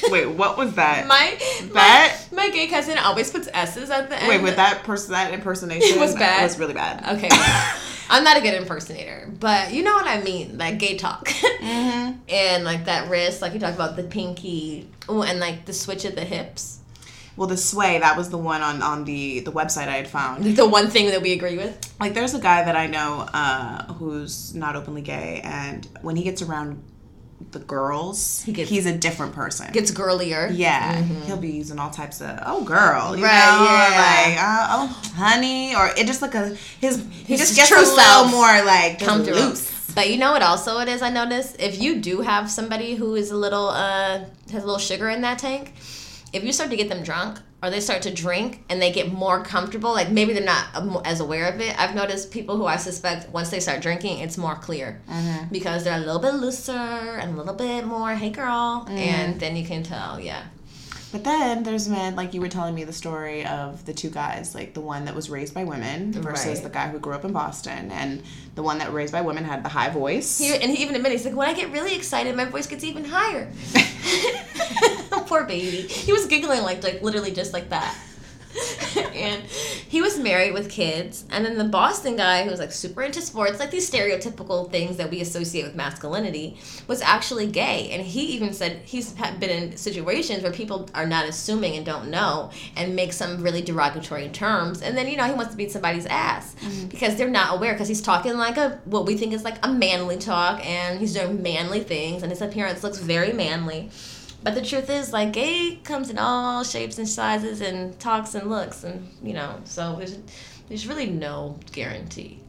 Wait, 0.11 0.27
what 0.27 0.57
was 0.59 0.75
that? 0.75 1.07
My, 1.07 1.37
That- 1.73 2.27
my, 2.33 2.45
my 2.49 2.51
gay 2.51 2.67
cousin 2.69 2.99
always 2.99 3.31
puts 3.31 3.49
S's 3.53 3.91
at 3.91 4.09
the 4.09 4.19
end. 4.19 4.29
Wait, 4.29 4.43
with 4.43 4.57
that 4.57 4.83
person, 4.85 5.13
that 5.13 5.33
impersonation 5.35 5.97
It 5.97 6.01
was 6.01 6.15
bad. 6.15 6.43
Was 6.43 6.59
really 6.59 6.75
bad. 6.75 7.17
Okay. 7.17 7.29
I'm 8.11 8.25
not 8.25 8.37
a 8.37 8.41
good 8.43 8.55
impersonator, 8.55 9.31
but 9.41 9.73
you 9.73 9.83
know 9.83 9.93
what 9.95 10.07
I 10.07 10.21
mean, 10.23 10.59
like 10.59 10.79
gay 10.79 10.97
talk, 10.99 11.29
Mm-hmm. 11.29 12.19
and 12.29 12.65
like 12.65 12.85
that 12.85 13.09
wrist, 13.09 13.41
like 13.41 13.55
you 13.55 13.61
talk 13.61 13.75
about 13.75 13.97
the 13.97 14.03
pinky, 14.03 14.89
ooh, 15.11 15.23
and 15.23 15.41
like 15.41 15.65
the 15.65 15.73
switch 15.73 16.05
at 16.05 16.15
the 16.15 16.25
hips. 16.25 16.81
Well, 17.37 17.47
the 17.49 17.57
sway 17.57 17.99
that 18.01 18.19
was 18.19 18.29
the 18.29 18.37
one 18.37 18.61
on 18.61 18.83
on 18.83 19.05
the 19.05 19.41
the 19.41 19.53
website 19.53 19.89
I 19.89 19.97
had 19.97 20.09
found. 20.09 20.45
The 20.45 20.69
one 20.69 20.89
thing 20.89 21.07
that 21.07 21.23
we 21.23 21.33
agree 21.33 21.57
with. 21.57 21.79
Like, 21.99 22.13
there's 22.13 22.35
a 22.35 22.39
guy 22.41 22.63
that 22.65 22.77
I 22.77 22.87
know 22.89 23.27
uh, 23.33 23.93
who's 23.95 24.55
not 24.55 24.77
openly 24.77 25.01
gay, 25.01 25.41
and 25.43 25.87
when 26.03 26.17
he 26.17 26.25
gets 26.25 26.43
around 26.43 26.83
the 27.51 27.59
girls, 27.59 28.43
He 28.47 28.53
gets- 28.53 28.71
he's 28.71 28.87
a 28.87 28.97
different 28.97 29.35
person. 29.35 29.71
Gets 29.73 29.91
girlier. 29.91 30.49
yeah, 30.53 31.03
he'll 31.27 31.37
be 31.37 31.51
using 31.51 31.79
all 31.79 31.91
types 31.91 32.21
of 32.21 32.39
"oh 32.47 32.63
girl," 32.65 33.17
you 33.17 33.25
Right, 33.25 33.45
know, 33.45 33.65
or 33.65 33.91
yeah. 33.91 34.25
like 34.27 34.39
uh, 34.43 34.67
"oh 34.71 35.11
honey," 35.17 35.75
or 35.75 35.89
it 35.97 36.07
just 36.07 36.23
like 36.23 36.35
a 36.35 36.57
his 36.81 37.03
he 37.25 37.37
just 37.37 37.57
gets 37.57 37.71
a 37.71 37.75
little 37.77 38.27
more 38.29 38.63
like 38.65 38.99
comfortable. 39.01 39.41
loose. 39.41 39.71
But 39.95 40.09
you 40.11 40.17
know 40.17 40.33
what 40.33 40.43
also 40.43 40.79
it 40.79 40.89
is 40.89 41.03
I 41.03 41.11
noticed? 41.11 41.57
If 41.59 41.81
you 41.83 42.01
do 42.01 42.23
have 42.23 42.51
somebody 42.51 42.95
who 42.95 43.15
is 43.15 43.31
a 43.31 43.37
little 43.37 43.69
uh 43.69 44.21
has 44.53 44.63
a 44.63 44.67
little 44.67 44.79
sugar 44.79 45.11
in 45.11 45.21
that 45.23 45.39
tank, 45.39 45.75
if 46.33 46.43
you 46.45 46.53
start 46.53 46.71
to 46.71 46.77
get 46.77 46.89
them 46.89 47.03
drunk 47.03 47.41
or 47.63 47.71
they 47.71 47.81
start 47.81 48.03
to 48.03 48.13
drink 48.13 48.65
and 48.69 48.83
they 48.83 48.91
get 48.91 49.13
more 49.13 49.43
comfortable, 49.45 49.93
like 49.93 50.11
maybe 50.11 50.33
they're 50.33 50.45
not 50.45 50.67
um, 50.75 51.01
as 51.05 51.21
aware 51.21 51.47
of 51.53 51.61
it. 51.61 51.79
I've 51.79 51.95
noticed 51.95 52.31
people 52.33 52.57
who 52.57 52.67
I 52.67 52.77
suspect 52.77 53.29
once 53.31 53.51
they 53.51 53.61
start 53.61 53.81
drinking, 53.81 54.19
it's 54.19 54.37
more 54.37 54.57
clear 54.57 55.01
because 55.53 55.85
they're 55.85 55.97
a 55.97 56.01
little 56.01 56.21
bit 56.21 56.35
looser 56.35 56.73
and 56.73 57.35
a 57.35 57.37
little 57.37 57.55
bit 57.55 57.85
more, 57.87 58.15
hey 58.15 58.31
girl, 58.31 58.85
and 58.89 59.39
then 59.39 59.55
you 59.57 59.65
can 59.65 59.83
tell, 59.85 60.19
yeah. 60.19 60.43
But 61.13 61.25
then 61.25 61.63
there's 61.63 61.91
men 61.91 62.17
like 62.17 62.33
you 62.33 62.41
were 62.41 62.49
telling 62.49 62.75
me 62.75 62.85
the 62.85 62.93
story 62.93 63.45
of 63.45 63.85
the 63.85 63.93
two 63.93 64.09
guys, 64.09 64.55
like 64.55 64.73
the 64.73 64.81
one 64.81 65.05
that 65.05 65.15
was 65.15 65.29
raised 65.29 65.53
by 65.53 65.63
women 65.63 66.11
versus 66.11 66.47
Right. 66.55 66.63
the 66.65 66.71
guy 66.71 66.89
who 66.89 66.99
grew 66.99 67.13
up 67.13 67.25
in 67.27 67.33
Boston, 67.35 67.91
and 67.93 68.23
the 68.55 68.63
one 68.63 68.79
that 68.79 68.87
was 68.89 68.95
raised 68.95 69.13
by 69.13 69.21
women 69.21 69.45
had 69.45 69.63
the 69.63 69.69
high 69.69 69.91
voice. 69.91 70.39
He, 70.39 70.55
and 70.55 70.71
he 70.71 70.83
even 70.83 70.95
admitted, 70.97 71.19
he's 71.19 71.27
like, 71.27 71.37
when 71.37 71.49
I 71.51 71.53
get 71.53 71.71
really 71.71 71.95
excited, 71.95 72.35
my 72.35 72.47
voice 72.47 72.67
gets 72.67 72.83
even 72.83 73.05
higher. 73.05 73.53
Poor 75.33 75.45
baby. 75.45 75.81
He 75.89 76.13
was 76.13 76.27
giggling 76.27 76.61
like, 76.61 76.85
like 76.85 77.01
literally 77.01 77.33
just 77.33 77.55
like 77.55 77.71
that. 77.71 77.97
and 79.15 79.43
he 79.89 80.03
was 80.03 80.19
married 80.19 80.53
with 80.53 80.69
kids. 80.69 81.25
And 81.31 81.43
then 81.43 81.57
the 81.57 81.65
Boston 81.65 82.17
guy, 82.17 82.45
who 82.45 82.51
was 82.51 82.61
like 82.61 82.71
super 82.71 83.01
into 83.01 83.23
sports, 83.23 83.59
like 83.59 83.71
these 83.71 83.91
stereotypical 83.91 84.71
things 84.71 84.99
that 84.99 85.11
we 85.11 85.23
associate 85.23 85.65
with 85.65 85.75
masculinity, 85.75 86.59
was 86.87 87.01
actually 87.01 87.47
gay. 87.47 87.93
And 87.93 88.03
he 88.03 88.27
even 88.35 88.53
said 88.53 88.83
he's 88.85 89.15
been 89.41 89.49
in 89.49 89.77
situations 89.79 90.43
where 90.43 90.53
people 90.53 90.91
are 90.95 91.07
not 91.07 91.25
assuming 91.25 91.77
and 91.77 91.87
don't 91.87 92.11
know 92.11 92.51
and 92.77 92.95
make 92.95 93.15
some 93.15 93.43
really 93.43 93.63
derogatory 93.63 94.29
terms. 94.29 94.83
And 94.83 94.99
then, 94.99 95.09
you 95.09 95.17
know, 95.17 95.25
he 95.25 95.33
wants 95.33 95.53
to 95.53 95.57
beat 95.57 95.73
somebody's 95.73 96.05
ass 96.05 96.55
mm-hmm. 96.57 96.89
because 96.89 97.17
they're 97.17 97.31
not 97.31 97.57
aware 97.57 97.73
because 97.73 97.89
he's 97.89 98.03
talking 98.03 98.37
like 98.37 98.59
a, 98.59 98.81
what 98.85 99.07
we 99.07 99.17
think 99.17 99.33
is 99.33 99.45
like 99.45 99.57
a 99.63 99.73
manly 99.73 100.19
talk 100.19 100.63
and 100.67 101.01
he's 101.01 101.15
doing 101.15 101.43
manly 101.43 101.81
things 101.81 102.23
and 102.23 102.31
his 102.31 102.43
appearance 102.43 102.83
looks 102.83 102.99
very 102.99 103.33
manly. 103.33 103.89
But 104.43 104.55
the 104.55 104.63
truth 104.63 104.91
is, 104.91 105.13
like, 105.13 105.33
gay 105.33 105.81
comes 105.85 106.11
in 106.11 106.19
all 106.19 106.65
shapes 106.65 106.99
and 106.99 107.09
sizes 107.09 107.61
and 107.61 107.99
talks 108.01 108.35
and 108.35 108.51
looks, 108.51 108.83
and 108.83 109.09
you 109.23 109.35
know, 109.35 109.61
so 109.65 109.97
there's 109.97 110.19
there's 110.69 110.87
really 110.87 111.09
no 111.11 111.59
guarantee. 111.73 112.41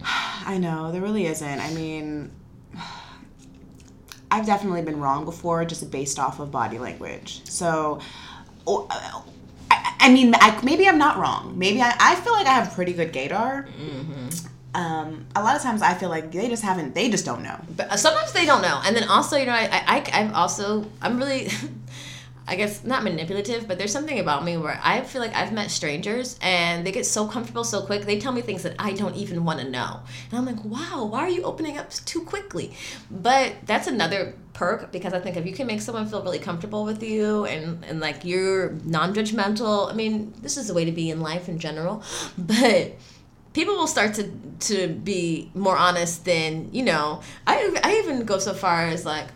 I 0.02 0.58
know 0.58 0.90
there 0.92 1.02
really 1.02 1.26
isn't. 1.26 1.60
I 1.60 1.70
mean, 1.74 2.30
I've 4.30 4.46
definitely 4.46 4.82
been 4.82 5.00
wrong 5.00 5.24
before, 5.24 5.64
just 5.64 5.90
based 5.90 6.18
off 6.18 6.40
of 6.40 6.50
body 6.50 6.78
language. 6.78 7.42
So, 7.48 8.00
uh, 8.66 8.86
I, 9.70 9.94
I 10.00 10.12
mean, 10.12 10.34
I, 10.34 10.60
maybe 10.62 10.86
I'm 10.88 10.98
not 10.98 11.18
wrong. 11.18 11.58
Maybe 11.58 11.80
I, 11.82 11.94
I 11.98 12.14
feel 12.16 12.32
like 12.32 12.46
I 12.46 12.52
have 12.52 12.72
pretty 12.74 12.92
good 12.92 13.12
gaydar. 13.12 13.68
Um, 14.74 15.26
a 15.34 15.42
lot 15.42 15.56
of 15.56 15.62
times 15.62 15.82
I 15.82 15.94
feel 15.94 16.08
like 16.08 16.30
they 16.30 16.48
just 16.48 16.62
haven't, 16.62 16.94
they 16.94 17.10
just 17.10 17.24
don't 17.24 17.42
know. 17.42 17.58
But 17.76 17.90
uh, 17.90 17.96
sometimes 17.96 18.32
they 18.32 18.44
don't 18.44 18.62
know, 18.62 18.80
and 18.84 18.94
then 18.94 19.08
also, 19.08 19.36
you 19.36 19.46
know, 19.46 19.52
I, 19.52 19.68
I, 19.86 20.10
I'm 20.12 20.34
also, 20.34 20.84
I'm 21.00 21.18
really, 21.18 21.48
I 22.46 22.56
guess 22.56 22.84
not 22.84 23.02
manipulative, 23.02 23.66
but 23.66 23.78
there's 23.78 23.92
something 23.92 24.18
about 24.18 24.44
me 24.44 24.56
where 24.56 24.80
I 24.82 25.02
feel 25.02 25.20
like 25.20 25.34
I've 25.34 25.52
met 25.52 25.70
strangers 25.70 26.38
and 26.40 26.86
they 26.86 26.92
get 26.92 27.04
so 27.04 27.26
comfortable 27.26 27.62
so 27.62 27.82
quick. 27.82 28.02
They 28.02 28.18
tell 28.18 28.32
me 28.32 28.40
things 28.40 28.62
that 28.62 28.74
I 28.78 28.92
don't 28.92 29.14
even 29.16 29.44
want 29.44 29.60
to 29.60 29.68
know, 29.68 30.00
and 30.30 30.38
I'm 30.38 30.44
like, 30.44 30.64
wow, 30.64 31.04
why 31.04 31.20
are 31.20 31.30
you 31.30 31.42
opening 31.42 31.78
up 31.78 31.90
too 31.90 32.22
quickly? 32.22 32.74
But 33.10 33.54
that's 33.64 33.86
another 33.86 34.34
perk 34.52 34.92
because 34.92 35.12
I 35.14 35.20
think 35.20 35.36
if 35.36 35.46
you 35.46 35.52
can 35.52 35.66
make 35.66 35.80
someone 35.80 36.06
feel 36.06 36.22
really 36.22 36.38
comfortable 36.40 36.84
with 36.84 37.02
you 37.02 37.44
and 37.44 37.84
and 37.84 38.00
like 38.00 38.24
you're 38.24 38.72
non-judgmental, 38.84 39.90
I 39.90 39.94
mean, 39.94 40.34
this 40.42 40.58
is 40.58 40.68
the 40.68 40.74
way 40.74 40.84
to 40.84 40.92
be 40.92 41.10
in 41.10 41.20
life 41.20 41.48
in 41.48 41.58
general, 41.58 42.02
but 42.38 42.92
people 43.58 43.74
will 43.74 43.88
start 43.88 44.14
to 44.14 44.30
to 44.60 44.86
be 44.86 45.50
more 45.52 45.76
honest 45.76 46.24
than 46.24 46.72
you 46.72 46.84
know 46.84 47.20
i 47.44 47.76
i 47.82 47.96
even 47.96 48.24
go 48.24 48.38
so 48.38 48.54
far 48.54 48.86
as 48.86 49.04
like 49.04 49.26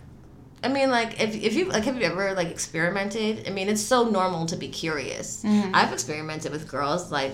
i 0.62 0.68
mean 0.68 0.90
like 0.90 1.20
if, 1.20 1.34
if 1.34 1.54
you 1.54 1.64
like 1.64 1.82
have 1.82 1.96
you 1.96 2.04
ever 2.04 2.32
like 2.34 2.46
experimented 2.48 3.48
i 3.48 3.50
mean 3.50 3.68
it's 3.68 3.82
so 3.82 4.08
normal 4.08 4.46
to 4.46 4.54
be 4.54 4.68
curious 4.68 5.42
mm-hmm. 5.42 5.74
i've 5.74 5.92
experimented 5.92 6.52
with 6.52 6.68
girls 6.68 7.10
like 7.10 7.32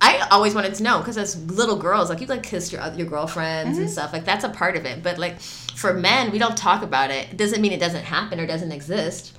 I 0.00 0.28
always 0.32 0.54
wanted 0.54 0.74
to 0.74 0.82
know 0.82 0.98
because 0.98 1.16
as 1.16 1.42
little 1.50 1.76
girls, 1.76 2.10
like 2.10 2.20
you 2.20 2.26
like 2.26 2.42
kiss 2.42 2.70
your 2.70 2.82
your 2.94 3.06
girlfriends 3.06 3.78
and 3.78 3.86
mm-hmm. 3.86 3.92
stuff, 3.92 4.12
like 4.12 4.26
that's 4.26 4.44
a 4.44 4.50
part 4.50 4.76
of 4.76 4.84
it. 4.84 5.02
But 5.02 5.16
like 5.16 5.40
for 5.40 5.94
men, 5.94 6.30
we 6.30 6.38
don't 6.38 6.58
talk 6.58 6.82
about 6.82 7.10
it. 7.10 7.30
It 7.30 7.38
doesn't 7.38 7.62
mean 7.62 7.72
it 7.72 7.80
doesn't 7.80 8.04
happen 8.04 8.38
or 8.38 8.46
doesn't 8.46 8.72
exist. 8.72 9.34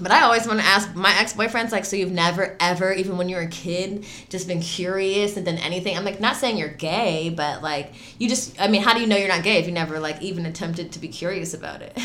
But 0.00 0.10
I 0.10 0.22
always 0.22 0.46
want 0.46 0.58
to 0.58 0.66
ask 0.66 0.94
my 0.94 1.16
ex 1.18 1.34
boyfriends, 1.34 1.70
like, 1.70 1.84
so 1.84 1.94
you've 1.94 2.10
never, 2.10 2.56
ever, 2.58 2.92
even 2.92 3.16
when 3.16 3.28
you 3.28 3.36
were 3.36 3.42
a 3.42 3.48
kid, 3.48 4.04
just 4.28 4.48
been 4.48 4.60
curious 4.60 5.36
and 5.36 5.46
done 5.46 5.58
anything? 5.58 5.96
I'm 5.96 6.04
like, 6.04 6.18
not 6.18 6.36
saying 6.36 6.56
you're 6.56 6.68
gay, 6.68 7.30
but 7.30 7.62
like, 7.62 7.92
you 8.18 8.28
just, 8.28 8.60
I 8.60 8.66
mean, 8.66 8.82
how 8.82 8.92
do 8.94 9.00
you 9.00 9.06
know 9.06 9.16
you're 9.16 9.28
not 9.28 9.44
gay 9.44 9.58
if 9.58 9.66
you 9.66 9.72
never, 9.72 10.00
like, 10.00 10.20
even 10.20 10.46
attempted 10.46 10.90
to 10.92 10.98
be 10.98 11.08
curious 11.08 11.54
about 11.54 11.80
it? 11.80 11.96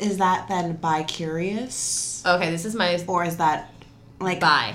Is 0.00 0.18
that 0.18 0.48
then 0.48 0.74
bi 0.74 1.04
curious? 1.04 2.22
okay, 2.26 2.50
this 2.50 2.64
is 2.64 2.74
my 2.74 3.02
Or 3.06 3.24
is 3.24 3.36
that 3.36 3.72
like 4.20 4.40
bye. 4.40 4.74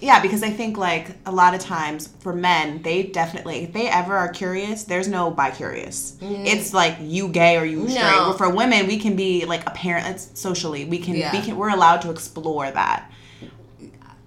Yeah, 0.00 0.20
because 0.22 0.42
I 0.42 0.50
think 0.50 0.76
like 0.76 1.08
a 1.26 1.32
lot 1.32 1.54
of 1.54 1.60
times 1.60 2.08
for 2.20 2.32
men, 2.32 2.82
they 2.82 3.02
definitely 3.02 3.64
if 3.64 3.72
they 3.72 3.88
ever 3.88 4.16
are 4.16 4.28
curious, 4.28 4.84
there's 4.84 5.08
no 5.08 5.30
bi 5.30 5.50
curious. 5.50 6.16
It's 6.20 6.72
like 6.72 6.96
you 7.00 7.28
gay 7.28 7.56
or 7.56 7.64
you 7.64 7.88
straight. 7.88 8.02
No. 8.02 8.32
For 8.34 8.48
women, 8.48 8.86
we 8.86 8.98
can 8.98 9.16
be 9.16 9.44
like 9.44 9.66
apparent 9.66 10.06
it's 10.06 10.38
socially. 10.38 10.84
We 10.84 10.98
can 10.98 11.16
Yeah. 11.16 11.32
we 11.32 11.42
can 11.42 11.56
we're 11.56 11.70
allowed 11.70 12.02
to 12.02 12.10
explore 12.10 12.70
that. 12.70 13.10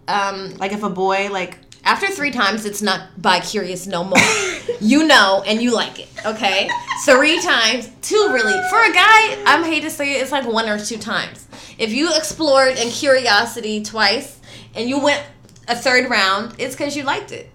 Um, 0.08 0.56
Like 0.58 0.74
if 0.74 0.84
a 0.84 0.90
boy 0.90 1.30
like 1.32 1.58
after 1.84 2.08
three 2.08 2.32
times, 2.32 2.66
it's 2.66 2.82
not 2.82 3.22
bi 3.22 3.40
curious 3.40 3.88
no 3.88 4.04
more. 4.04 4.20
you 4.82 5.08
know, 5.08 5.44
and 5.48 5.62
you 5.62 5.74
like 5.74 6.00
it, 6.00 6.10
okay? 6.26 6.70
Three 7.06 7.42
times, 7.42 7.90
two 8.02 8.30
really. 8.32 8.54
For 8.70 8.84
a 8.84 8.94
guy, 8.94 9.42
I'm 9.48 9.64
hate 9.64 9.82
to 9.84 9.90
say 9.90 10.14
it, 10.16 10.22
it's 10.22 10.32
like 10.32 10.46
one 10.46 10.70
or 10.70 10.80
two 10.80 10.98
times. 10.98 11.48
If 11.80 11.92
you 11.92 12.14
explored 12.16 12.78
in 12.78 12.90
curiosity 12.90 13.82
twice 13.84 14.40
and 14.76 14.88
you 14.88 15.00
went 15.00 15.24
a 15.68 15.76
third 15.76 16.10
round, 16.10 16.56
it's 16.58 16.76
because 16.76 16.96
you 16.96 17.04
liked 17.04 17.32
it. 17.32 17.50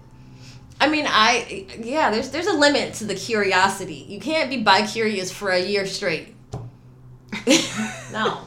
I 0.79 0.87
mean, 0.89 1.05
I 1.07 1.65
yeah. 1.79 2.11
There's 2.11 2.29
there's 2.29 2.47
a 2.47 2.53
limit 2.53 2.93
to 2.95 3.05
the 3.05 3.15
curiosity. 3.15 4.05
You 4.07 4.19
can't 4.19 4.49
be 4.49 4.61
bi 4.61 4.85
curious 4.85 5.31
for 5.31 5.49
a 5.49 5.59
year 5.59 5.87
straight. 5.87 6.35
no, 8.11 8.41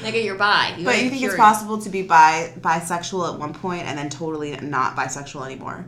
nigga, 0.00 0.24
you're 0.24 0.34
bi. 0.34 0.72
but 0.72 0.78
you 0.78 0.84
think 0.84 1.12
curious. 1.12 1.34
it's 1.34 1.36
possible 1.36 1.78
to 1.78 1.90
be 1.90 2.02
bi 2.02 2.52
bisexual 2.60 3.34
at 3.34 3.38
one 3.38 3.54
point 3.54 3.82
and 3.82 3.96
then 3.96 4.08
totally 4.08 4.56
not 4.56 4.96
bisexual 4.96 5.46
anymore? 5.46 5.84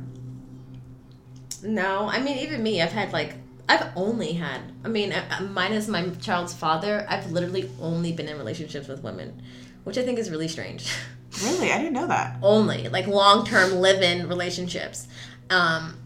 No, 1.62 2.08
I 2.08 2.20
mean 2.20 2.38
even 2.38 2.62
me, 2.62 2.80
I've 2.80 2.92
had 2.92 3.12
like 3.12 3.34
I've 3.68 3.92
only 3.94 4.32
had. 4.32 4.60
I 4.84 4.88
mean, 4.88 5.12
uh, 5.12 5.24
uh, 5.30 5.44
minus 5.44 5.86
my 5.86 6.08
child's 6.20 6.52
father, 6.52 7.06
I've 7.08 7.30
literally 7.30 7.70
only 7.80 8.12
been 8.12 8.28
in 8.28 8.36
relationships 8.36 8.88
with 8.88 9.02
women, 9.02 9.42
which 9.84 9.96
I 9.96 10.02
think 10.02 10.18
is 10.18 10.30
really 10.30 10.48
strange. 10.48 10.92
Really? 11.42 11.72
I 11.72 11.78
didn't 11.78 11.92
know 11.92 12.08
that. 12.08 12.36
only 12.42 12.88
like 12.88 13.06
long 13.06 13.46
term 13.46 13.74
live 13.76 14.02
in 14.02 14.28
relationships. 14.28 15.06
Um, 15.48 15.96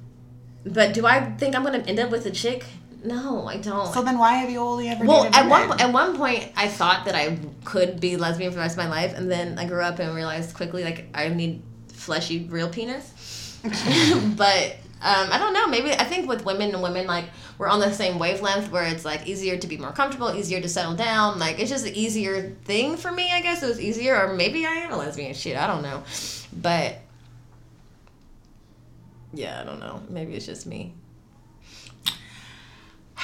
but 0.65 0.95
do 0.95 1.07
I 1.07 1.31
think 1.37 1.55
I'm 1.55 1.63
gonna 1.63 1.79
end 1.79 1.99
up 1.99 2.11
with 2.11 2.27
a 2.27 2.31
chick? 2.31 2.65
No, 3.05 3.47
I 3.47 3.59
don't. 3.59 3.93
So 3.93 4.03
then 4.03 4.19
why 4.19 4.35
have 4.35 4.51
you 4.51 4.61
only 4.61 4.89
ever 4.89 5.05
well, 5.05 5.25
at 5.33 5.49
one 5.49 5.79
at 5.81 5.93
one 5.93 6.17
point, 6.17 6.51
I 6.57 6.69
thought 6.69 7.05
that 7.05 7.15
I 7.15 7.39
could 7.65 8.01
be 8.01 8.17
lesbian 8.17 8.51
for 8.51 8.57
the 8.57 8.63
rest 8.63 8.79
of 8.79 8.85
my 8.85 8.89
life, 8.89 9.15
and 9.15 9.31
then 9.31 9.59
I 9.59 9.67
grew 9.67 9.83
up 9.83 9.99
and 9.99 10.15
realized 10.15 10.55
quickly 10.55 10.85
like 10.85 11.07
I 11.15 11.29
need 11.29 11.63
fleshy, 11.89 12.47
real 12.51 12.69
penis. 12.69 13.61
but 14.37 14.77
um, 15.05 15.29
I 15.31 15.37
don't 15.37 15.53
know. 15.53 15.67
Maybe 15.67 15.93
I 15.93 16.05
think 16.05 16.27
with 16.27 16.47
women 16.47 16.73
and 16.73 16.83
women, 16.83 17.07
like 17.07 17.27
we're 17.59 17.69
on 17.69 17.79
the 17.79 17.93
same 17.93 18.19
wavelength, 18.19 18.73
where 18.73 18.85
it's 18.85 19.05
like 19.05 19.27
easier 19.27 19.59
to 19.59 19.67
be 19.67 19.77
more 19.77 19.93
comfortable, 19.93 20.35
easier 20.35 20.63
to 20.63 20.69
settle 20.69 20.95
down. 20.95 21.39
Like 21.39 21.59
it's 21.59 21.69
just 21.71 21.87
an 21.87 21.95
easier 21.95 22.57
thing 22.65 22.97
for 22.97 23.13
me. 23.13 23.31
I 23.31 23.43
guess 23.43 23.63
it 23.63 23.67
was 23.67 23.79
easier, 23.79 24.17
or 24.17 24.33
maybe 24.33 24.65
I 24.65 24.71
am 24.71 24.93
a 24.93 24.97
lesbian. 24.97 25.35
Shit, 25.35 25.59
I 25.59 25.67
don't 25.67 25.83
know. 25.83 26.03
But 26.55 27.01
yeah, 29.35 29.61
I 29.61 29.65
don't 29.65 29.79
know. 29.79 30.03
Maybe 30.09 30.35
it's 30.37 30.47
just 30.47 30.67
me. 30.67 30.95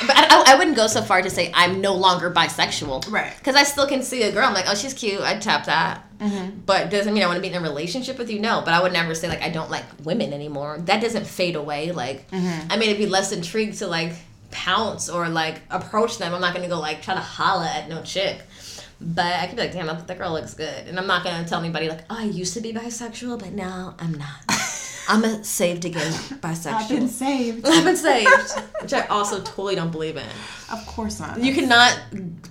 But 0.06 0.16
I, 0.16 0.52
I, 0.52 0.54
wouldn't 0.56 0.76
go 0.76 0.86
so 0.86 1.02
far 1.02 1.20
to 1.20 1.28
say 1.28 1.50
I'm 1.52 1.80
no 1.80 1.94
longer 1.94 2.30
bisexual. 2.30 3.10
Right. 3.10 3.34
Because 3.36 3.56
I 3.56 3.64
still 3.64 3.86
can 3.86 4.02
see 4.02 4.22
a 4.22 4.32
girl. 4.32 4.46
I'm 4.46 4.54
like, 4.54 4.66
oh, 4.68 4.74
she's 4.74 4.94
cute. 4.94 5.20
I'd 5.20 5.42
tap 5.42 5.66
that. 5.66 6.06
Mm-hmm. 6.18 6.60
But 6.64 6.90
doesn't 6.90 7.12
mean 7.12 7.22
I 7.22 7.26
want 7.26 7.36
to 7.36 7.42
be 7.42 7.48
in 7.48 7.54
a 7.54 7.60
relationship 7.60 8.16
with 8.16 8.30
you. 8.30 8.38
No. 8.38 8.62
But 8.64 8.72
I 8.72 8.82
would 8.82 8.92
never 8.92 9.14
say, 9.14 9.28
like, 9.28 9.42
I 9.42 9.50
don't 9.50 9.70
like 9.70 9.84
women 10.04 10.32
anymore. 10.32 10.78
That 10.78 11.02
doesn't 11.02 11.26
fade 11.26 11.56
away. 11.56 11.92
Like, 11.92 12.30
mm-hmm. 12.30 12.70
I 12.70 12.76
mean, 12.76 12.88
it'd 12.88 12.98
be 12.98 13.06
less 13.06 13.32
intrigued 13.32 13.78
to, 13.78 13.88
like, 13.88 14.12
pounce 14.50 15.08
or, 15.08 15.28
like, 15.28 15.60
approach 15.70 16.18
them. 16.18 16.34
I'm 16.34 16.40
not 16.40 16.54
going 16.54 16.64
to 16.64 16.70
go, 16.74 16.80
like, 16.80 17.02
try 17.02 17.14
to 17.14 17.20
holla 17.20 17.68
at 17.68 17.88
no 17.88 18.02
chick. 18.02 18.42
But 19.00 19.34
I 19.34 19.46
could 19.46 19.56
be 19.56 19.62
like, 19.62 19.72
damn, 19.72 19.86
that, 19.86 20.06
that 20.06 20.18
girl 20.18 20.32
looks 20.32 20.54
good. 20.54 20.86
And 20.86 20.98
I'm 20.98 21.06
not 21.06 21.24
going 21.24 21.42
to 21.42 21.48
tell 21.48 21.58
anybody, 21.58 21.88
like, 21.88 22.04
oh, 22.10 22.16
I 22.18 22.24
used 22.24 22.54
to 22.54 22.60
be 22.60 22.72
bisexual, 22.72 23.38
but 23.40 23.52
now 23.52 23.96
I'm 23.98 24.14
not. 24.14 24.50
I'm 25.10 25.24
a 25.24 25.42
saved 25.42 25.84
again 25.84 26.12
bisexual. 26.12 26.72
I've 26.72 26.88
been 26.88 27.08
saved. 27.08 27.66
I've 27.66 27.84
been 27.84 27.96
saved, 27.96 28.60
which 28.80 28.92
I 28.92 29.06
also 29.06 29.40
totally 29.42 29.74
don't 29.74 29.90
believe 29.90 30.16
in. 30.16 30.26
of 30.72 30.86
course 30.86 31.18
not. 31.18 31.42
You 31.42 31.52
cannot 31.52 32.00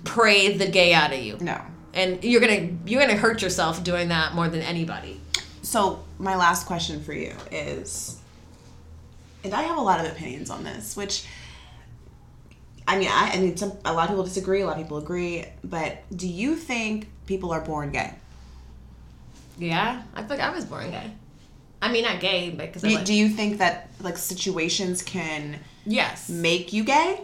pray 0.04 0.56
the 0.56 0.66
gay 0.68 0.92
out 0.92 1.12
of 1.12 1.20
you, 1.20 1.38
no. 1.40 1.58
and 1.94 2.22
you're 2.22 2.40
gonna 2.40 2.68
you're 2.84 3.00
gonna 3.00 3.16
hurt 3.16 3.40
yourself 3.40 3.82
doing 3.82 4.08
that 4.08 4.34
more 4.34 4.48
than 4.48 4.60
anybody. 4.60 5.20
So 5.62 6.04
my 6.18 6.36
last 6.36 6.66
question 6.66 7.02
for 7.02 7.14
you 7.14 7.32
is, 7.50 8.20
and 9.42 9.54
I 9.54 9.62
have 9.62 9.78
a 9.78 9.82
lot 9.82 10.04
of 10.04 10.12
opinions 10.12 10.50
on 10.50 10.62
this, 10.62 10.96
which 10.96 11.24
I 12.86 12.98
mean, 12.98 13.08
I, 13.10 13.30
I 13.34 13.38
mean, 13.38 13.56
some, 13.56 13.72
a 13.86 13.92
lot 13.94 14.04
of 14.04 14.10
people 14.10 14.24
disagree, 14.24 14.60
a 14.60 14.66
lot 14.66 14.76
of 14.76 14.82
people 14.82 14.98
agree, 14.98 15.46
but 15.64 16.02
do 16.14 16.28
you 16.28 16.56
think 16.56 17.08
people 17.24 17.52
are 17.52 17.60
born 17.60 17.90
gay? 17.92 18.12
Yeah, 19.58 20.02
I 20.14 20.20
feel 20.22 20.36
like 20.36 20.40
I 20.40 20.50
was 20.50 20.66
born 20.66 20.90
gay. 20.90 21.12
I 21.82 21.90
mean, 21.90 22.04
not 22.04 22.20
gay, 22.20 22.50
but 22.50 22.66
because 22.66 22.82
Do, 22.82 23.02
do 23.04 23.14
you 23.14 23.28
think 23.28 23.58
that 23.58 23.88
like 24.00 24.18
situations 24.18 25.02
can 25.02 25.58
yes, 25.86 26.28
make 26.28 26.72
you 26.72 26.84
gay, 26.84 27.20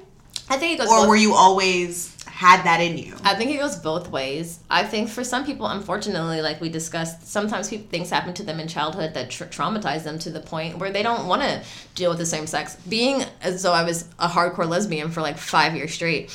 I 0.48 0.56
think 0.56 0.74
it 0.74 0.82
goes. 0.82 0.88
or 0.90 1.00
both- 1.00 1.08
were 1.08 1.16
you 1.16 1.34
always 1.34 2.12
had 2.26 2.62
that 2.64 2.80
in 2.80 2.98
you? 2.98 3.14
I 3.24 3.34
think 3.34 3.50
it 3.50 3.58
goes 3.58 3.76
both 3.76 4.10
ways. 4.10 4.58
I 4.68 4.84
think 4.84 5.08
for 5.08 5.24
some 5.24 5.44
people, 5.44 5.66
unfortunately, 5.66 6.42
like 6.42 6.60
we 6.60 6.68
discussed, 6.68 7.26
sometimes 7.26 7.68
people, 7.70 7.86
things 7.88 8.10
happen 8.10 8.34
to 8.34 8.42
them 8.42 8.60
in 8.60 8.68
childhood 8.68 9.14
that 9.14 9.30
tra- 9.30 9.46
traumatize 9.46 10.04
them 10.04 10.18
to 10.20 10.30
the 10.30 10.40
point 10.40 10.78
where 10.78 10.90
they 10.90 11.02
don't 11.02 11.26
want 11.26 11.42
to 11.42 11.62
deal 11.94 12.10
with 12.10 12.18
the 12.18 12.26
same 12.26 12.46
sex. 12.46 12.76
Being 12.88 13.24
as 13.42 13.62
though 13.62 13.72
I 13.72 13.84
was 13.84 14.08
a 14.18 14.28
hardcore 14.28 14.68
lesbian 14.68 15.10
for 15.10 15.22
like 15.22 15.38
five 15.38 15.74
years 15.74 15.94
straight, 15.94 16.30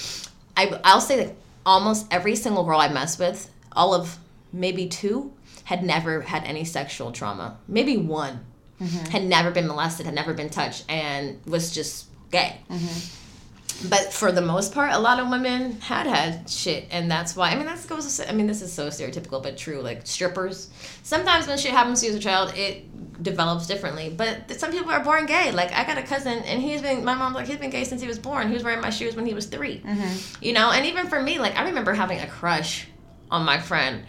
I, 0.57 0.79
I'll 0.83 1.01
say 1.01 1.23
that 1.25 1.35
almost 1.65 2.07
every 2.11 2.35
single 2.35 2.63
girl 2.63 2.79
I 2.79 2.87
messed 2.87 3.19
with, 3.19 3.49
all 3.71 3.93
of 3.93 4.17
maybe 4.51 4.87
two, 4.87 5.31
had 5.71 5.85
never 5.85 6.19
had 6.19 6.43
any 6.43 6.65
sexual 6.65 7.13
trauma. 7.13 7.57
Maybe 7.65 7.95
one 7.95 8.43
mm-hmm. 8.81 9.05
had 9.05 9.23
never 9.23 9.51
been 9.51 9.67
molested, 9.67 10.05
had 10.05 10.13
never 10.13 10.33
been 10.33 10.49
touched, 10.49 10.83
and 10.89 11.39
was 11.45 11.73
just 11.73 12.07
gay 12.29 12.57
mm-hmm. 12.69 13.89
but 13.89 14.11
for 14.11 14.33
the 14.33 14.41
most 14.41 14.73
part, 14.73 14.91
a 14.93 14.99
lot 14.99 15.19
of 15.21 15.29
women 15.29 15.79
had 15.79 16.07
had 16.07 16.49
shit, 16.49 16.87
and 16.91 17.09
that's 17.09 17.37
why. 17.37 17.51
I 17.51 17.55
mean, 17.55 17.67
that 17.67 17.85
goes. 17.87 18.19
I 18.19 18.33
mean, 18.33 18.47
this 18.47 18.61
is 18.61 18.71
so 18.73 18.87
stereotypical, 18.87 19.41
but 19.41 19.57
true. 19.57 19.79
Like 19.81 20.05
strippers, 20.05 20.69
sometimes 21.03 21.47
when 21.47 21.57
shit 21.57 21.71
happens 21.71 22.01
to 22.01 22.07
you 22.07 22.11
as 22.11 22.17
a 22.17 22.21
child, 22.21 22.53
it 22.57 23.23
develops 23.23 23.65
differently. 23.67 24.13
But 24.15 24.51
some 24.59 24.71
people 24.71 24.91
are 24.91 25.03
born 25.03 25.25
gay. 25.25 25.51
Like 25.53 25.71
I 25.71 25.85
got 25.85 25.97
a 25.97 26.03
cousin, 26.03 26.39
and 26.39 26.61
he's 26.61 26.81
been. 26.81 27.05
My 27.05 27.15
mom's 27.15 27.35
like 27.35 27.47
he's 27.47 27.57
been 27.57 27.69
gay 27.69 27.85
since 27.85 28.01
he 28.01 28.09
was 28.09 28.19
born. 28.19 28.49
He 28.49 28.53
was 28.53 28.63
wearing 28.65 28.81
my 28.81 28.89
shoes 28.89 29.15
when 29.15 29.25
he 29.25 29.33
was 29.33 29.45
3 29.45 29.79
mm-hmm. 29.79 30.43
You 30.43 30.51
know, 30.51 30.71
and 30.71 30.85
even 30.85 31.07
for 31.07 31.21
me, 31.21 31.39
like 31.39 31.55
I 31.57 31.63
remember 31.63 31.93
having 31.93 32.19
a 32.19 32.27
crush 32.27 32.87
on 33.29 33.45
my 33.45 33.59
friend 33.59 34.03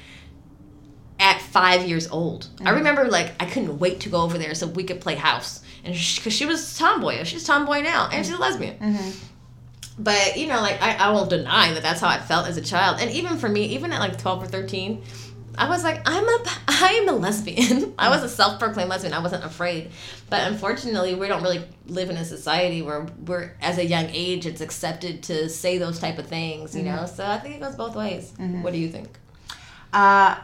at 1.22 1.40
five 1.40 1.86
years 1.86 2.08
old. 2.08 2.48
I 2.60 2.64
uh-huh. 2.64 2.74
remember 2.74 3.04
like 3.04 3.32
I 3.40 3.46
couldn't 3.46 3.78
wait 3.78 4.00
to 4.00 4.08
go 4.08 4.22
over 4.22 4.36
there 4.36 4.54
so 4.54 4.66
we 4.66 4.82
could 4.82 5.00
play 5.00 5.14
house, 5.14 5.62
and 5.84 5.94
because 5.94 6.32
she, 6.32 6.44
was 6.44 6.76
tomboy, 6.76 7.22
she's 7.22 7.44
tomboy 7.44 7.80
now, 7.80 8.08
and 8.12 8.26
she's 8.26 8.34
a 8.34 8.38
lesbian. 8.38 8.76
Mm-hmm. 8.78 10.02
but 10.02 10.36
you 10.36 10.48
know, 10.48 10.60
like 10.60 10.82
I, 10.82 10.96
I 10.96 11.10
won't 11.12 11.30
deny 11.30 11.72
that 11.72 11.82
that's 11.82 12.00
how 12.00 12.08
I 12.08 12.18
felt 12.18 12.48
as 12.48 12.56
a 12.56 12.60
child, 12.60 12.98
and 13.00 13.10
even 13.12 13.38
for 13.38 13.48
me, 13.48 13.66
even 13.66 13.92
at 13.92 14.00
like 14.00 14.18
twelve 14.18 14.42
or 14.42 14.46
thirteen, 14.46 15.04
I 15.56 15.68
was 15.68 15.84
like, 15.84 16.02
I'm 16.06 16.24
a, 16.24 16.44
I 16.68 17.00
am 17.02 17.08
a 17.08 17.12
lesbian. 17.12 17.94
I 17.98 18.08
was 18.08 18.24
a 18.24 18.28
self-proclaimed 18.28 18.90
lesbian. 18.90 19.14
I 19.14 19.20
wasn't 19.20 19.44
afraid, 19.44 19.92
but 20.28 20.48
unfortunately, 20.48 21.14
we 21.14 21.28
don't 21.28 21.42
really 21.42 21.62
live 21.86 22.10
in 22.10 22.16
a 22.16 22.24
society 22.24 22.82
where 22.82 23.06
we're, 23.26 23.52
as 23.60 23.78
a 23.78 23.84
young 23.84 24.06
age, 24.10 24.44
it's 24.44 24.60
accepted 24.60 25.22
to 25.24 25.48
say 25.48 25.78
those 25.78 26.00
type 26.00 26.18
of 26.18 26.26
things. 26.26 26.74
You 26.74 26.82
mm-hmm. 26.82 26.96
know, 26.96 27.06
so 27.06 27.24
I 27.24 27.38
think 27.38 27.54
it 27.54 27.60
goes 27.60 27.76
both 27.76 27.94
ways. 27.94 28.32
Mm-hmm. 28.32 28.62
What 28.62 28.72
do 28.72 28.80
you 28.80 28.88
think? 28.88 29.18
Uh, 29.92 30.36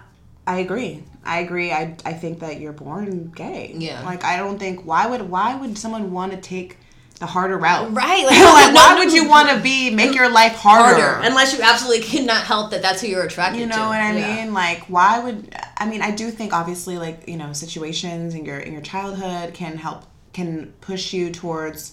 I 0.48 0.58
agree. 0.60 1.02
I 1.24 1.40
agree. 1.40 1.70
I, 1.70 1.94
I 2.06 2.14
think 2.14 2.40
that 2.40 2.58
you're 2.58 2.72
born 2.72 3.30
gay. 3.36 3.74
Yeah. 3.76 4.02
Like 4.02 4.24
I 4.24 4.38
don't 4.38 4.58
think 4.58 4.86
why 4.86 5.06
would 5.06 5.22
why 5.22 5.54
would 5.54 5.76
someone 5.76 6.10
want 6.10 6.32
to 6.32 6.38
take 6.38 6.78
the 7.20 7.26
harder 7.26 7.58
route? 7.58 7.92
Right, 7.92 8.24
Like, 8.24 8.38
like, 8.64 8.74
why 8.74 8.94
would 8.98 9.12
you 9.12 9.28
want 9.28 9.50
to 9.50 9.58
be 9.60 9.90
make 9.90 10.14
your 10.14 10.30
life 10.30 10.52
harder? 10.54 11.02
Harder, 11.02 11.26
unless 11.28 11.52
you 11.52 11.60
absolutely 11.62 12.02
cannot 12.02 12.44
help 12.44 12.70
that. 12.70 12.80
That's 12.80 13.00
who 13.02 13.08
you're 13.08 13.24
attracted 13.24 13.56
to. 13.58 13.64
you 13.64 13.70
to. 13.70 13.76
know 13.76 13.88
what 13.88 14.00
I 14.00 14.16
Yeah. 14.16 14.36
mean? 14.36 14.54
Like, 14.54 14.84
why 14.88 15.18
would 15.22 15.54
I 15.76 15.86
mean? 15.86 16.00
I 16.00 16.12
do 16.12 16.30
think 16.30 16.52
obviously, 16.54 16.96
like 16.96 17.28
you 17.28 17.36
know, 17.36 17.52
situations 17.52 18.34
in 18.34 18.44
your 18.46 18.58
in 18.58 18.72
your 18.72 18.82
childhood 18.82 19.52
can 19.52 19.76
help 19.76 20.04
can 20.32 20.72
push 20.80 21.12
you 21.12 21.30
towards 21.30 21.92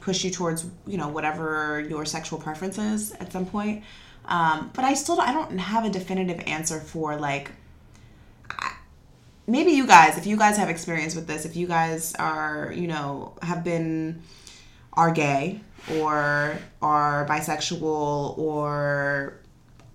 push 0.00 0.22
you 0.24 0.30
towards 0.30 0.66
you 0.86 0.98
know 0.98 1.08
whatever 1.08 1.80
your 1.88 2.04
sexual 2.04 2.38
preference 2.38 2.78
is 2.78 3.12
at 3.12 3.32
some 3.32 3.46
point. 3.46 3.82
Um, 4.26 4.70
but 4.74 4.84
I 4.84 4.92
still 4.94 5.16
don't, 5.16 5.26
I 5.28 5.32
don't 5.32 5.56
have 5.58 5.84
a 5.84 5.90
definitive 5.90 6.40
answer 6.46 6.78
for 6.78 7.16
like. 7.16 7.50
Maybe 9.48 9.72
you 9.72 9.86
guys, 9.86 10.18
if 10.18 10.26
you 10.26 10.36
guys 10.36 10.58
have 10.58 10.68
experience 10.68 11.14
with 11.14 11.26
this, 11.26 11.44
if 11.44 11.56
you 11.56 11.66
guys 11.66 12.14
are, 12.16 12.70
you 12.76 12.86
know, 12.86 13.34
have 13.42 13.64
been 13.64 14.22
are 14.92 15.10
gay 15.10 15.60
or 15.96 16.58
are 16.82 17.26
bisexual 17.26 18.36
or 18.38 19.38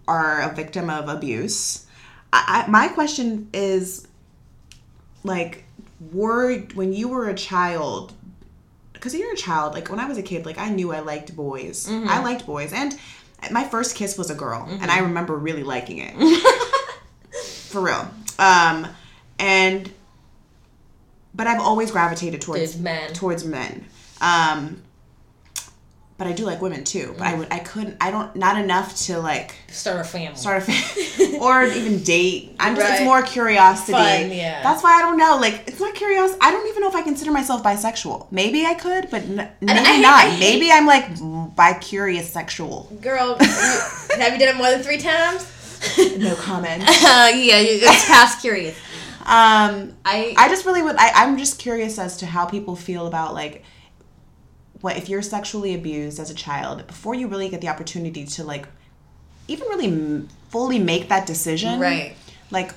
are 0.08 0.42
a 0.42 0.56
victim 0.56 0.90
of 0.90 1.08
abuse. 1.08 1.86
I, 2.32 2.64
I, 2.66 2.70
my 2.70 2.88
question 2.88 3.50
is 3.54 4.08
like, 5.24 5.66
were 6.12 6.58
when 6.74 6.92
you 6.94 7.08
were 7.08 7.30
a 7.30 7.36
child, 7.36 8.14
because 8.94 9.14
you're 9.14 9.34
a 9.34 9.38
child, 9.38 9.74
like 9.74 9.90
when 9.90 10.00
I 10.00 10.08
was 10.08 10.18
a 10.18 10.24
kid, 10.24 10.46
like 10.46 10.58
I 10.58 10.70
knew 10.70 10.92
I 10.92 11.00
liked 11.02 11.36
boys. 11.36 11.88
I 11.90 12.22
liked 12.24 12.46
boys. 12.46 12.74
And 12.74 12.98
my 13.52 13.64
first 13.66 13.96
kiss 13.96 14.18
was 14.18 14.30
a 14.30 14.36
girl, 14.36 14.68
and 14.82 14.90
I 14.90 15.00
remember 15.00 15.36
really 15.36 15.64
liking 15.64 16.00
it. 16.00 16.16
For 17.70 17.82
real. 17.82 18.10
Um, 18.40 18.88
and 19.40 19.92
but 21.36 21.48
I've 21.48 21.60
always 21.62 21.92
gravitated 21.92 22.42
towards 22.42 22.60
Towards 22.62 22.80
men. 22.80 23.14
Towards 23.14 23.44
men. 23.46 23.86
Um, 24.22 24.84
but 26.18 26.28
I 26.28 26.32
do 26.32 26.46
like 26.46 26.62
women 26.62 26.84
too. 26.84 27.16
But 27.18 27.26
I 27.26 27.34
would, 27.34 27.48
I 27.52 27.58
couldn't, 27.60 27.98
I 28.00 28.12
don't, 28.12 28.36
not 28.36 28.62
enough 28.64 28.96
to 29.08 29.18
like 29.20 29.56
Start 29.70 30.00
a 30.00 30.04
family. 30.04 30.38
start 30.38 30.62
a 30.62 30.66
family 30.72 31.38
or 31.40 31.64
even 31.64 32.04
date. 32.04 32.56
I'm 32.60 32.76
just, 32.76 32.88
it's 32.94 33.02
more 33.04 33.24
curiosity. 33.24 33.94
Fun, 33.94 34.32
yeah. 34.32 34.62
That's 34.62 34.84
why 34.84 34.94
I 34.94 35.02
don't 35.02 35.18
know. 35.18 35.38
Like, 35.42 35.64
it's 35.68 35.80
not 35.80 35.96
curiosity. 35.96 36.38
I 36.40 36.52
don't 36.52 36.68
even 36.70 36.82
know 36.84 36.88
if 36.90 36.96
I 36.96 37.02
consider 37.02 37.32
myself 37.32 37.64
bisexual. 37.64 38.28
Maybe 38.32 38.64
I 38.68 38.76
could, 38.76 39.10
but 39.10 39.24
n- 39.24 39.50
maybe 39.62 39.80
hate- 39.80 40.02
not. 40.02 40.24
Hate- 40.28 40.40
maybe 40.40 40.72
I'm 40.72 40.86
like 40.86 41.08
bi 41.56 41.74
curious 41.82 42.30
sexual. 42.30 42.84
Girl, 43.02 43.36
you- 43.42 43.48
have 43.48 44.34
you 44.34 44.40
done 44.40 44.50
it 44.50 44.56
more 44.56 44.70
than 44.70 44.84
three 44.84 45.00
times? 45.00 45.50
No 46.18 46.34
comment. 46.36 46.82
Uh, 46.84 47.30
yeah, 47.36 47.58
it's 47.60 48.06
past 48.08 48.40
curious. 48.40 48.78
Um, 49.26 49.96
I 50.04 50.34
I 50.38 50.50
just 50.50 50.66
really 50.66 50.82
would. 50.82 50.98
I, 50.98 51.12
I'm 51.14 51.38
just 51.38 51.60
curious 51.60 51.98
as 51.98 52.18
to 52.18 52.26
how 52.26 52.46
people 52.46 52.76
feel 52.76 53.08
about 53.08 53.34
like 53.34 53.64
what 54.82 54.98
if 54.98 55.08
you're 55.08 55.22
sexually 55.22 55.74
abused 55.74 56.20
as 56.20 56.30
a 56.30 56.34
child 56.34 56.86
before 56.88 57.16
you 57.16 57.28
really 57.28 57.48
get 57.48 57.62
the 57.62 57.70
opportunity 57.70 58.26
to 58.26 58.44
like 58.44 58.68
even 59.48 59.68
really 59.70 59.88
m- 59.88 60.30
fully 60.50 60.80
make 60.80 61.10
that 61.10 61.26
decision. 61.26 61.80
Right. 61.80 62.16
Like, 62.52 62.74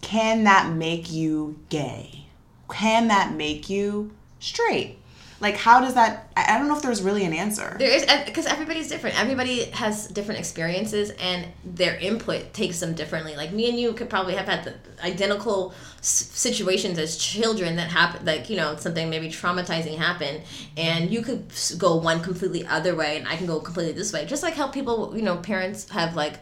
can 0.00 0.44
that 0.44 0.72
make 0.72 1.12
you 1.12 1.58
gay? 1.68 2.26
Can 2.70 3.08
that 3.08 3.34
make 3.34 3.68
you 3.68 4.10
straight? 4.40 4.97
Like, 5.40 5.56
how 5.56 5.80
does 5.80 5.94
that? 5.94 6.32
I 6.36 6.58
don't 6.58 6.66
know 6.66 6.76
if 6.76 6.82
there's 6.82 7.00
really 7.00 7.24
an 7.24 7.32
answer. 7.32 7.76
There 7.78 7.90
is 7.90 8.04
because 8.24 8.46
everybody's 8.46 8.88
different. 8.88 9.20
Everybody 9.20 9.66
has 9.66 10.08
different 10.08 10.40
experiences, 10.40 11.10
and 11.10 11.46
their 11.64 11.96
input 11.96 12.52
takes 12.52 12.80
them 12.80 12.94
differently. 12.94 13.36
Like 13.36 13.52
me 13.52 13.68
and 13.68 13.78
you 13.78 13.92
could 13.92 14.10
probably 14.10 14.34
have 14.34 14.46
had 14.46 14.64
the 14.64 14.74
identical 15.04 15.74
situations 16.00 16.98
as 16.98 17.16
children 17.16 17.76
that 17.76 17.88
happened, 17.88 18.26
like 18.26 18.50
you 18.50 18.56
know 18.56 18.74
something 18.76 19.08
maybe 19.10 19.28
traumatizing 19.28 19.96
happened, 19.96 20.42
and 20.76 21.10
you 21.10 21.22
could 21.22 21.52
go 21.78 21.96
one 21.96 22.20
completely 22.20 22.66
other 22.66 22.96
way, 22.96 23.16
and 23.16 23.28
I 23.28 23.36
can 23.36 23.46
go 23.46 23.60
completely 23.60 23.92
this 23.92 24.12
way. 24.12 24.26
Just 24.26 24.42
like 24.42 24.54
how 24.54 24.66
people, 24.66 25.16
you 25.16 25.22
know, 25.22 25.36
parents 25.36 25.88
have 25.90 26.16
like 26.16 26.40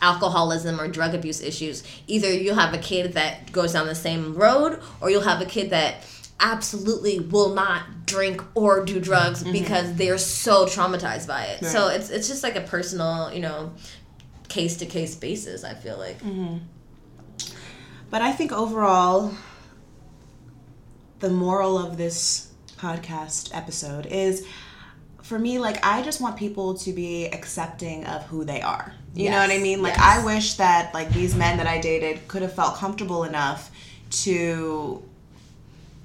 alcoholism 0.00 0.80
or 0.80 0.88
drug 0.88 1.14
abuse 1.14 1.42
issues. 1.42 1.82
Either 2.06 2.32
you'll 2.32 2.54
have 2.54 2.72
a 2.72 2.78
kid 2.78 3.12
that 3.14 3.52
goes 3.52 3.72
down 3.72 3.86
the 3.86 3.94
same 3.94 4.34
road, 4.34 4.80
or 5.02 5.10
you'll 5.10 5.20
have 5.20 5.42
a 5.42 5.46
kid 5.46 5.68
that 5.70 6.02
absolutely 6.42 7.20
will 7.20 7.54
not 7.54 8.04
drink 8.04 8.42
or 8.54 8.84
do 8.84 9.00
drugs 9.00 9.42
mm-hmm. 9.42 9.52
because 9.52 9.94
they're 9.94 10.18
so 10.18 10.66
traumatized 10.66 11.26
by 11.26 11.44
it. 11.44 11.64
So 11.64 11.88
it's 11.88 12.10
it's 12.10 12.28
just 12.28 12.42
like 12.42 12.56
a 12.56 12.60
personal, 12.60 13.32
you 13.32 13.40
know, 13.40 13.72
case 14.48 14.76
to 14.78 14.86
case 14.86 15.14
basis. 15.14 15.64
I 15.64 15.74
feel 15.74 15.96
like. 15.96 16.18
Mm-hmm. 16.18 16.58
But 18.10 18.20
I 18.20 18.32
think 18.32 18.52
overall, 18.52 19.34
the 21.20 21.30
moral 21.30 21.78
of 21.78 21.96
this 21.96 22.52
podcast 22.76 23.56
episode 23.56 24.04
is 24.06 24.46
for 25.22 25.38
me, 25.38 25.58
like, 25.58 25.82
I 25.86 26.02
just 26.02 26.20
want 26.20 26.36
people 26.36 26.74
to 26.78 26.92
be 26.92 27.26
accepting 27.26 28.04
of 28.04 28.24
who 28.24 28.44
they 28.44 28.60
are. 28.60 28.92
You 29.14 29.30
know 29.30 29.38
what 29.38 29.50
I 29.50 29.58
mean? 29.58 29.80
Like, 29.80 29.96
yes. 29.96 30.18
I 30.20 30.24
wish 30.24 30.54
that, 30.54 30.92
like, 30.92 31.10
these 31.12 31.34
men 31.34 31.58
that 31.58 31.66
I 31.66 31.80
dated 31.80 32.26
could 32.28 32.42
have 32.42 32.54
felt 32.54 32.76
comfortable 32.76 33.24
enough 33.24 33.70
to 34.10 35.02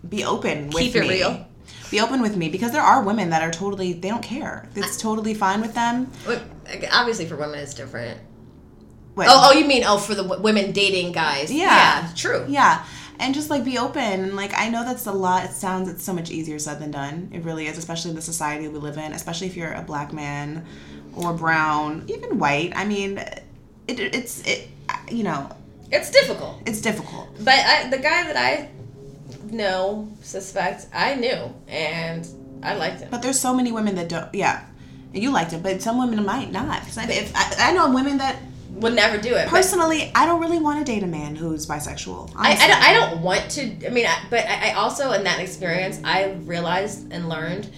be 0.10 0.24
open 0.24 0.68
with 0.68 0.78
Keep 0.78 0.96
it 0.96 1.02
me. 1.02 1.10
real. 1.10 1.46
Be 1.92 2.00
open 2.02 2.22
with 2.22 2.36
me 2.36 2.50
because 2.50 2.72
there 2.72 2.82
are 2.82 3.04
women 3.04 3.30
that 3.30 3.42
are 3.42 3.52
totally, 3.52 3.94
they 3.94 4.10
don't 4.10 4.24
care. 4.24 4.68
It's 4.76 4.98
totally 4.98 5.34
fine 5.34 5.62
with 5.62 5.74
them. 5.74 6.12
Obviously, 6.92 7.26
for 7.26 7.38
women, 7.38 7.60
it's 7.60 7.74
different. 7.74 8.20
Wait. 9.16 9.28
Oh, 9.30 9.52
oh, 9.54 9.58
you 9.58 9.66
mean 9.66 9.84
oh 9.86 9.98
for 9.98 10.14
the 10.14 10.22
w- 10.24 10.42
women 10.42 10.74
dating 10.74 11.12
guys? 11.14 11.52
Yeah. 11.52 12.10
true. 12.16 12.46
Yeah. 12.48 12.86
And 13.20 13.34
just 13.34 13.50
like 13.50 13.64
be 13.66 13.78
open. 13.80 14.02
And 14.04 14.36
like 14.36 14.54
I 14.56 14.70
know 14.70 14.84
that's 14.84 15.08
a 15.08 15.12
lot. 15.12 15.46
It 15.46 15.52
sounds 15.52 15.90
it's 15.90 16.04
so 16.04 16.14
much 16.14 16.30
easier 16.30 16.60
said 16.60 16.80
than 16.80 16.92
done. 16.92 17.32
It 17.34 17.44
really 17.44 17.66
is, 17.68 17.78
especially 17.78 18.10
in 18.12 18.16
the 18.16 18.22
society 18.22 18.68
we 18.68 18.78
live 18.78 18.98
in, 18.98 19.14
especially 19.14 19.48
if 19.48 19.56
you're 19.58 19.74
a 19.74 19.82
black 19.82 20.14
man 20.14 20.66
or 21.16 21.34
brown, 21.34 22.04
even 22.08 22.38
white. 22.38 22.74
I 22.76 22.86
mean, 22.86 23.18
it, 23.88 24.00
it's 24.00 24.46
it 24.46 24.68
you 25.10 25.24
know, 25.24 25.50
It's 25.92 26.12
difficult. 26.12 26.62
it's 26.68 26.80
difficult. 26.82 27.30
But 27.40 27.56
I, 27.56 27.90
the 27.90 27.98
guy 27.98 28.24
that 28.32 28.36
I 28.38 28.70
know, 29.52 30.08
suspect, 30.22 30.88
I 30.94 31.16
knew, 31.16 31.54
and 31.68 32.28
I 32.64 32.76
liked 32.76 33.02
him. 33.02 33.10
But 33.12 33.22
there's 33.22 33.40
so 33.40 33.54
many 33.54 33.72
women 33.72 33.96
that 33.96 34.10
don't 34.10 34.34
yeah. 34.34 34.64
And 35.14 35.24
you 35.24 35.32
liked 35.32 35.54
it, 35.54 35.64
but 35.64 35.82
some 35.82 35.98
women 35.98 36.24
might 36.26 36.52
not. 36.52 36.82
'Cause 36.84 36.98
I, 36.98 37.06
if, 37.06 37.32
I, 37.36 37.70
I 37.70 37.74
know 37.74 37.90
women 37.92 38.18
that 38.18 38.36
Would 38.76 38.94
never 38.94 39.18
do 39.18 39.34
it. 39.36 39.48
personally, 39.48 40.12
I 40.14 40.26
don't 40.26 40.42
really 40.42 40.60
want 40.60 40.86
to 40.86 40.92
date 40.92 41.02
a 41.02 41.08
man 41.08 41.36
who's 41.36 41.66
bisexual. 41.66 42.34
I, 42.36 42.52
I, 42.54 42.68
don't, 42.68 42.84
I 42.84 42.94
don't 42.94 43.22
want 43.22 43.50
to. 43.52 43.88
I 43.88 43.90
mean, 43.90 44.06
I, 44.06 44.18
but 44.30 44.46
I, 44.46 44.70
I 44.70 44.74
also 44.74 45.14
in 45.14 45.24
that 45.24 45.40
experience, 45.40 46.00
I 46.04 46.34
realized 46.46 47.12
and 47.12 47.30
learned. 47.30 47.70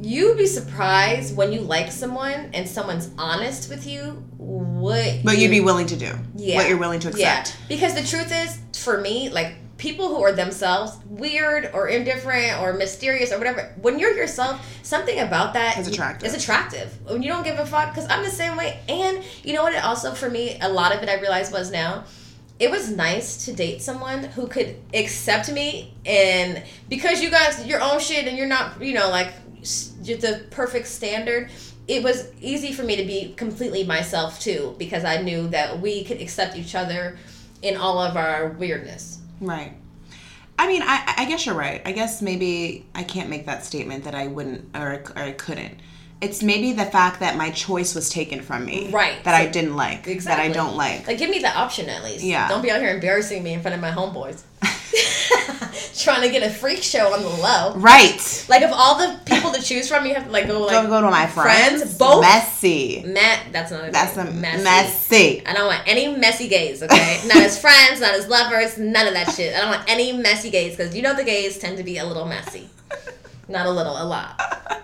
You'd 0.00 0.38
be 0.38 0.46
surprised 0.46 1.36
when 1.36 1.52
you 1.52 1.60
like 1.60 1.90
someone 1.90 2.50
and 2.54 2.68
someone's 2.68 3.10
honest 3.18 3.68
with 3.68 3.86
you. 3.86 4.22
What? 4.36 5.20
But 5.24 5.36
you- 5.36 5.42
you'd 5.44 5.50
be 5.50 5.60
willing 5.60 5.86
to 5.88 5.96
do 5.96 6.12
yeah. 6.36 6.56
what 6.56 6.68
you're 6.68 6.78
willing 6.78 7.00
to 7.00 7.08
accept 7.08 7.20
Yeah. 7.20 7.40
accept. 7.40 7.68
Because 7.68 7.94
the 7.94 8.02
truth 8.04 8.32
is, 8.32 8.58
for 8.82 9.00
me, 9.00 9.28
like 9.28 9.54
people 9.78 10.08
who 10.08 10.22
are 10.22 10.32
themselves 10.32 10.98
weird 11.06 11.70
or 11.72 11.88
indifferent 11.88 12.60
or 12.60 12.72
mysterious 12.74 13.32
or 13.32 13.38
whatever, 13.38 13.72
when 13.80 13.98
you're 13.98 14.14
yourself, 14.14 14.60
something 14.82 15.18
about 15.20 15.54
that 15.54 15.78
Is 15.78 15.88
attractive. 15.88 16.26
Is 16.28 16.34
attractive. 16.34 16.98
When 17.08 17.22
you 17.22 17.30
don't 17.30 17.44
give 17.44 17.58
a 17.58 17.64
fuck, 17.64 17.94
because 17.94 18.08
I'm 18.10 18.24
the 18.24 18.30
same 18.30 18.56
way. 18.56 18.80
And 18.88 19.22
you 19.44 19.54
know 19.54 19.62
what? 19.62 19.72
It 19.72 19.84
also 19.84 20.12
for 20.14 20.28
me, 20.28 20.58
a 20.60 20.68
lot 20.68 20.94
of 20.94 21.02
it 21.02 21.08
I 21.08 21.14
realized 21.20 21.52
was 21.52 21.70
now. 21.70 22.04
It 22.58 22.72
was 22.72 22.90
nice 22.90 23.44
to 23.44 23.52
date 23.52 23.80
someone 23.80 24.24
who 24.24 24.48
could 24.48 24.76
accept 24.92 25.50
me, 25.52 25.94
and 26.04 26.60
because 26.88 27.22
you 27.22 27.30
got 27.30 27.64
your 27.64 27.80
own 27.80 28.00
shit 28.00 28.26
and 28.26 28.36
you're 28.36 28.48
not, 28.48 28.82
you 28.82 28.94
know, 28.94 29.08
like 29.10 29.32
s- 29.60 29.92
you're 30.02 30.18
the 30.18 30.44
perfect 30.50 30.88
standard. 30.88 31.50
It 31.86 32.02
was 32.02 32.26
easy 32.40 32.72
for 32.72 32.82
me 32.82 32.96
to 32.96 33.04
be 33.04 33.32
completely 33.36 33.84
myself 33.84 34.40
too, 34.40 34.74
because 34.76 35.04
I 35.04 35.22
knew 35.22 35.46
that 35.50 35.80
we 35.80 36.02
could 36.02 36.20
accept 36.20 36.56
each 36.56 36.74
other 36.74 37.16
in 37.62 37.76
all 37.76 38.00
of 38.00 38.16
our 38.16 38.48
weirdness. 38.48 39.17
Right. 39.40 39.72
I 40.58 40.66
mean, 40.66 40.82
I, 40.82 41.14
I 41.18 41.24
guess 41.26 41.46
you're 41.46 41.54
right. 41.54 41.80
I 41.84 41.92
guess 41.92 42.20
maybe 42.20 42.84
I 42.94 43.04
can't 43.04 43.30
make 43.30 43.46
that 43.46 43.64
statement 43.64 44.04
that 44.04 44.14
I 44.14 44.26
wouldn't 44.26 44.76
or, 44.76 45.04
or 45.14 45.22
I 45.22 45.32
couldn't. 45.32 45.78
It's 46.20 46.42
maybe 46.42 46.72
the 46.72 46.84
fact 46.84 47.20
that 47.20 47.36
my 47.36 47.50
choice 47.52 47.94
was 47.94 48.10
taken 48.10 48.42
from 48.42 48.64
me. 48.64 48.90
Right. 48.90 49.22
That 49.22 49.36
I 49.36 49.46
didn't 49.46 49.76
like. 49.76 50.08
Exactly. 50.08 50.48
That 50.48 50.50
I 50.50 50.52
don't 50.52 50.76
like. 50.76 51.06
Like, 51.06 51.18
give 51.18 51.30
me 51.30 51.38
the 51.38 51.56
option 51.56 51.88
at 51.88 52.02
least. 52.02 52.24
Yeah. 52.24 52.48
Don't 52.48 52.60
be 52.60 52.72
out 52.72 52.80
here 52.80 52.92
embarrassing 52.92 53.44
me 53.44 53.52
in 53.52 53.62
front 53.62 53.76
of 53.76 53.80
my 53.80 53.92
homeboys. 53.92 54.42
trying 55.98 56.22
to 56.22 56.30
get 56.30 56.42
a 56.42 56.50
freak 56.52 56.82
show 56.82 57.12
on 57.12 57.22
the 57.22 57.28
low. 57.28 57.74
Right. 57.76 58.46
Like 58.48 58.62
of 58.62 58.70
all 58.72 58.96
the 58.98 59.18
people 59.24 59.50
to 59.52 59.60
choose 59.62 59.88
from, 59.88 60.06
you 60.06 60.14
have 60.14 60.24
to 60.26 60.30
like 60.30 60.46
go 60.46 60.60
like 60.60 60.70
Don't 60.72 60.88
go 60.88 61.00
to 61.00 61.10
my 61.10 61.26
friends. 61.26 61.96
both 61.98 62.20
Messy. 62.22 63.02
Matt, 63.06 63.52
that's 63.52 63.70
not 63.70 63.88
a 63.88 63.90
That's 63.90 64.16
a 64.16 64.24
messy. 64.24 64.62
messy. 64.64 65.46
I 65.46 65.52
don't 65.54 65.66
want 65.66 65.82
any 65.86 66.16
messy 66.16 66.48
gays, 66.48 66.82
okay? 66.82 67.20
not 67.26 67.38
as 67.38 67.60
friends, 67.60 68.00
not 68.00 68.14
as 68.14 68.28
lovers, 68.28 68.78
none 68.78 69.06
of 69.06 69.14
that 69.14 69.30
shit. 69.34 69.54
I 69.54 69.60
don't 69.60 69.70
want 69.70 69.84
any 69.88 70.12
messy 70.12 70.50
gays 70.50 70.76
because 70.76 70.94
you 70.94 71.02
know 71.02 71.14
the 71.14 71.24
gays 71.24 71.58
tend 71.58 71.76
to 71.78 71.84
be 71.84 71.98
a 71.98 72.04
little 72.06 72.26
messy. 72.26 72.68
Not 73.48 73.66
a 73.66 73.70
little, 73.70 74.00
a 74.00 74.04
lot. 74.04 74.40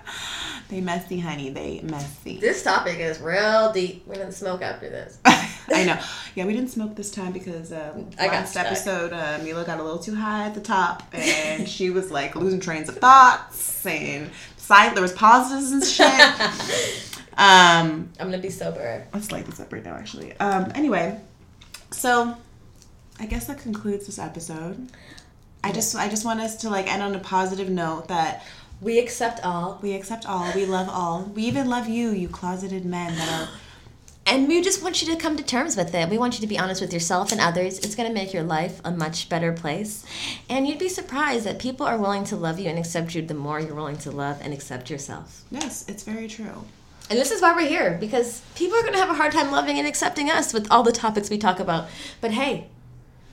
They 0.68 0.80
messy, 0.80 1.20
honey. 1.20 1.50
They 1.50 1.80
messy. 1.82 2.38
This 2.38 2.62
topic 2.62 2.98
is 2.98 3.20
real 3.20 3.72
deep. 3.72 4.06
We're 4.06 4.16
gonna 4.16 4.32
smoke 4.32 4.62
after 4.62 4.88
this. 4.88 5.18
I 5.24 5.84
know. 5.84 5.98
Yeah, 6.34 6.46
we 6.46 6.54
didn't 6.54 6.70
smoke 6.70 6.94
this 6.94 7.10
time 7.10 7.32
because 7.32 7.72
um, 7.72 8.10
last 8.18 8.52
stuck. 8.52 8.66
episode, 8.66 9.12
uh, 9.12 9.38
Mila 9.42 9.64
got 9.64 9.78
a 9.78 9.82
little 9.82 9.98
too 9.98 10.14
high 10.14 10.46
at 10.46 10.54
the 10.54 10.60
top, 10.60 11.02
and 11.12 11.68
she 11.68 11.90
was 11.90 12.10
like 12.10 12.34
losing 12.34 12.60
trains 12.60 12.88
of 12.88 12.96
thoughts, 12.96 13.84
and 13.86 14.30
side 14.56 14.94
there 14.94 15.02
was 15.02 15.12
pauses 15.12 15.72
and 15.72 15.84
shit. 15.84 17.20
um, 17.36 18.10
I'm 18.18 18.30
gonna 18.30 18.38
be 18.38 18.50
sober. 18.50 19.06
let's 19.12 19.30
light 19.32 19.46
this 19.46 19.60
up 19.60 19.72
right 19.72 19.84
now, 19.84 19.94
actually. 19.94 20.34
Um, 20.38 20.72
anyway, 20.74 21.20
so 21.90 22.36
I 23.20 23.26
guess 23.26 23.46
that 23.46 23.58
concludes 23.58 24.06
this 24.06 24.18
episode. 24.18 24.90
I 25.62 25.72
just, 25.72 25.96
I 25.96 26.08
just 26.10 26.26
want 26.26 26.40
us 26.40 26.56
to 26.56 26.68
like 26.68 26.92
end 26.92 27.02
on 27.02 27.14
a 27.14 27.20
positive 27.20 27.70
note 27.70 28.08
that 28.08 28.44
We 28.80 28.98
accept 28.98 29.44
all. 29.44 29.78
we 29.82 29.94
accept 29.94 30.26
all, 30.26 30.52
we 30.54 30.66
love 30.66 30.88
all, 30.88 31.22
we 31.34 31.42
even 31.44 31.68
love 31.68 31.88
you, 31.88 32.10
you 32.10 32.28
closeted 32.28 32.84
men 32.84 33.14
that 33.16 33.28
are. 33.28 33.48
And 34.26 34.48
we 34.48 34.62
just 34.62 34.82
want 34.82 35.02
you 35.02 35.14
to 35.14 35.20
come 35.20 35.36
to 35.36 35.42
terms 35.42 35.76
with 35.76 35.94
it. 35.94 36.08
We 36.08 36.16
want 36.16 36.34
you 36.34 36.40
to 36.40 36.46
be 36.46 36.58
honest 36.58 36.80
with 36.80 36.94
yourself 36.94 37.30
and 37.30 37.40
others. 37.40 37.78
It's 37.80 37.94
going 37.94 38.08
to 38.08 38.14
make 38.14 38.32
your 38.32 38.42
life 38.42 38.80
a 38.82 38.90
much 38.90 39.28
better 39.28 39.52
place. 39.52 40.04
And 40.48 40.66
you'd 40.66 40.78
be 40.78 40.88
surprised 40.88 41.44
that 41.44 41.58
people 41.58 41.84
are 41.84 41.98
willing 41.98 42.24
to 42.24 42.36
love 42.36 42.58
you 42.58 42.70
and 42.70 42.78
accept 42.78 43.14
you 43.14 43.20
the 43.20 43.34
more 43.34 43.60
you're 43.60 43.74
willing 43.74 43.98
to 43.98 44.10
love 44.10 44.40
and 44.40 44.54
accept 44.54 44.88
yourself. 44.88 45.44
Yes, 45.50 45.84
it's 45.88 46.04
very 46.04 46.26
true. 46.26 46.64
And 47.10 47.18
this 47.18 47.30
is 47.30 47.42
why 47.42 47.54
we're 47.54 47.68
here 47.68 47.98
because 48.00 48.40
people 48.54 48.78
are 48.78 48.82
going 48.82 48.94
to 48.94 48.98
have 48.98 49.10
a 49.10 49.14
hard 49.14 49.32
time 49.32 49.50
loving 49.50 49.78
and 49.78 49.86
accepting 49.86 50.30
us 50.30 50.54
with 50.54 50.70
all 50.70 50.82
the 50.82 50.92
topics 50.92 51.28
we 51.28 51.36
talk 51.36 51.60
about. 51.60 51.88
But 52.22 52.30
hey, 52.30 52.68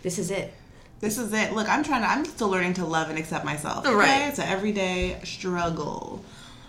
this 0.04 0.20
is 0.20 0.30
it. 0.30 0.54
This 1.02 1.18
is 1.18 1.34
it. 1.34 1.54
Look, 1.54 1.68
I'm 1.68 1.84
trying 1.84 2.02
to. 2.04 2.08
I'm 2.08 2.26
still 2.26 2.50
learning 2.50 2.76
to 2.76 2.86
love 2.86 3.10
and 3.10 3.18
accept 3.18 3.44
myself. 3.44 3.86
Okay? 3.86 3.94
Right. 3.96 4.28
It's 4.30 4.40
an 4.40 4.48
everyday 4.48 5.20
struggle. 5.24 6.24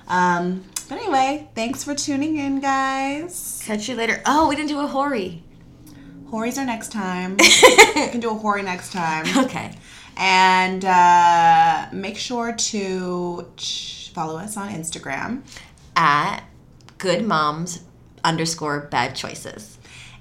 Um. 0.09 0.64
But 0.89 0.99
anyway, 0.99 1.49
thanks 1.55 1.85
for 1.85 1.95
tuning 1.95 2.37
in, 2.39 2.61
guys. 2.61 3.62
Catch 3.64 3.89
you 3.89 3.95
later. 3.95 4.20
Oh, 4.26 4.49
we 4.49 4.57
didn't 4.57 4.68
do 4.68 4.80
a 4.80 4.87
Hori. 4.87 5.43
Hories 6.33 6.57
are 6.57 6.64
next 6.64 6.93
time. 6.93 7.37
we 7.39 8.09
can 8.09 8.20
do 8.20 8.30
a 8.30 8.35
hori 8.35 8.62
next 8.62 8.91
time. 8.91 9.26
Okay. 9.45 9.76
And 10.16 10.83
uh, 10.83 11.89
make 11.93 12.16
sure 12.16 12.55
to 12.55 13.47
ch- 13.57 14.11
follow 14.14 14.39
us 14.39 14.57
on 14.57 14.70
Instagram. 14.70 15.43
At 15.95 16.41
good 16.97 17.26
moms 17.26 17.83
underscore 18.24 18.80
bad 18.91 19.14
choices. 19.14 19.76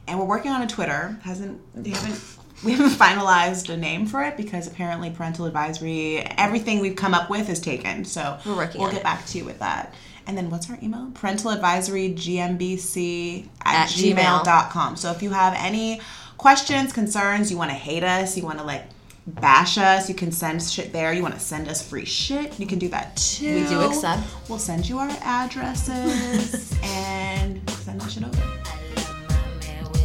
And 0.06 0.20
we're 0.20 0.26
working 0.26 0.52
on 0.52 0.62
a 0.62 0.68
Twitter. 0.68 1.18
Hasn't 1.24 1.62
haven't 1.76 2.38
we 2.66 2.74
haven't 2.74 2.90
finalized 2.92 3.70
a 3.70 3.78
name 3.78 4.06
for 4.06 4.24
it 4.24 4.38
because 4.38 4.68
apparently 4.68 5.10
parental 5.10 5.46
advisory 5.46 6.20
everything 6.38 6.80
we've 6.80 6.96
come 6.96 7.14
up 7.14 7.30
with 7.30 7.50
is 7.50 7.60
taken. 7.60 8.06
So 8.06 8.38
We're 8.46 8.56
working 8.56 8.82
we'll 8.82 8.92
get 8.92 9.00
it. 9.00 9.04
back 9.04 9.26
to 9.28 9.38
you 9.38 9.46
with 9.46 9.60
that. 9.60 9.94
And 10.28 10.38
then 10.38 10.50
what's 10.52 10.70
our 10.70 10.78
email? 10.84 11.10
Parental 11.14 11.50
advisory 11.52 12.10
GMBC 12.14 13.48
at, 13.66 13.86
At 13.86 13.90
gmail. 13.90 14.16
gmail.com. 14.44 14.96
So 14.98 15.12
if 15.12 15.24
you 15.24 15.32
have 15.32 15.56
any 15.58 16.00
questions, 16.38 16.94
concerns, 16.94 17.50
you 17.52 17.58
want 17.58 17.72
to 17.72 17.76
hate 17.76 18.04
us, 18.04 18.38
you 18.38 18.44
want 18.44 18.60
to 18.60 18.64
like 18.64 18.84
bash 19.26 19.78
us, 19.78 20.10
you 20.10 20.16
can 20.16 20.32
send 20.32 20.62
shit 20.62 20.94
there. 20.94 21.12
You 21.14 21.22
want 21.24 21.34
to 21.34 21.40
send 21.40 21.68
us 21.68 21.88
free 21.88 22.06
shit, 22.06 22.60
you 22.60 22.68
can 22.68 22.78
do 22.80 22.88
that 22.90 23.16
too. 23.18 23.64
We 23.64 23.68
do 23.68 23.82
accept. 23.82 24.22
We'll 24.48 24.60
send 24.60 24.88
you 24.88 25.00
our 25.00 25.10
addresses 25.22 26.78
and 26.84 27.68
send 27.70 28.02
that 28.02 28.12
shit 28.12 28.24
over. 28.24 28.42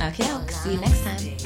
Okay, 0.09 0.25
I'll 0.31 0.47
see 0.49 0.75
you 0.75 0.81
next 0.81 1.03
time. 1.05 1.45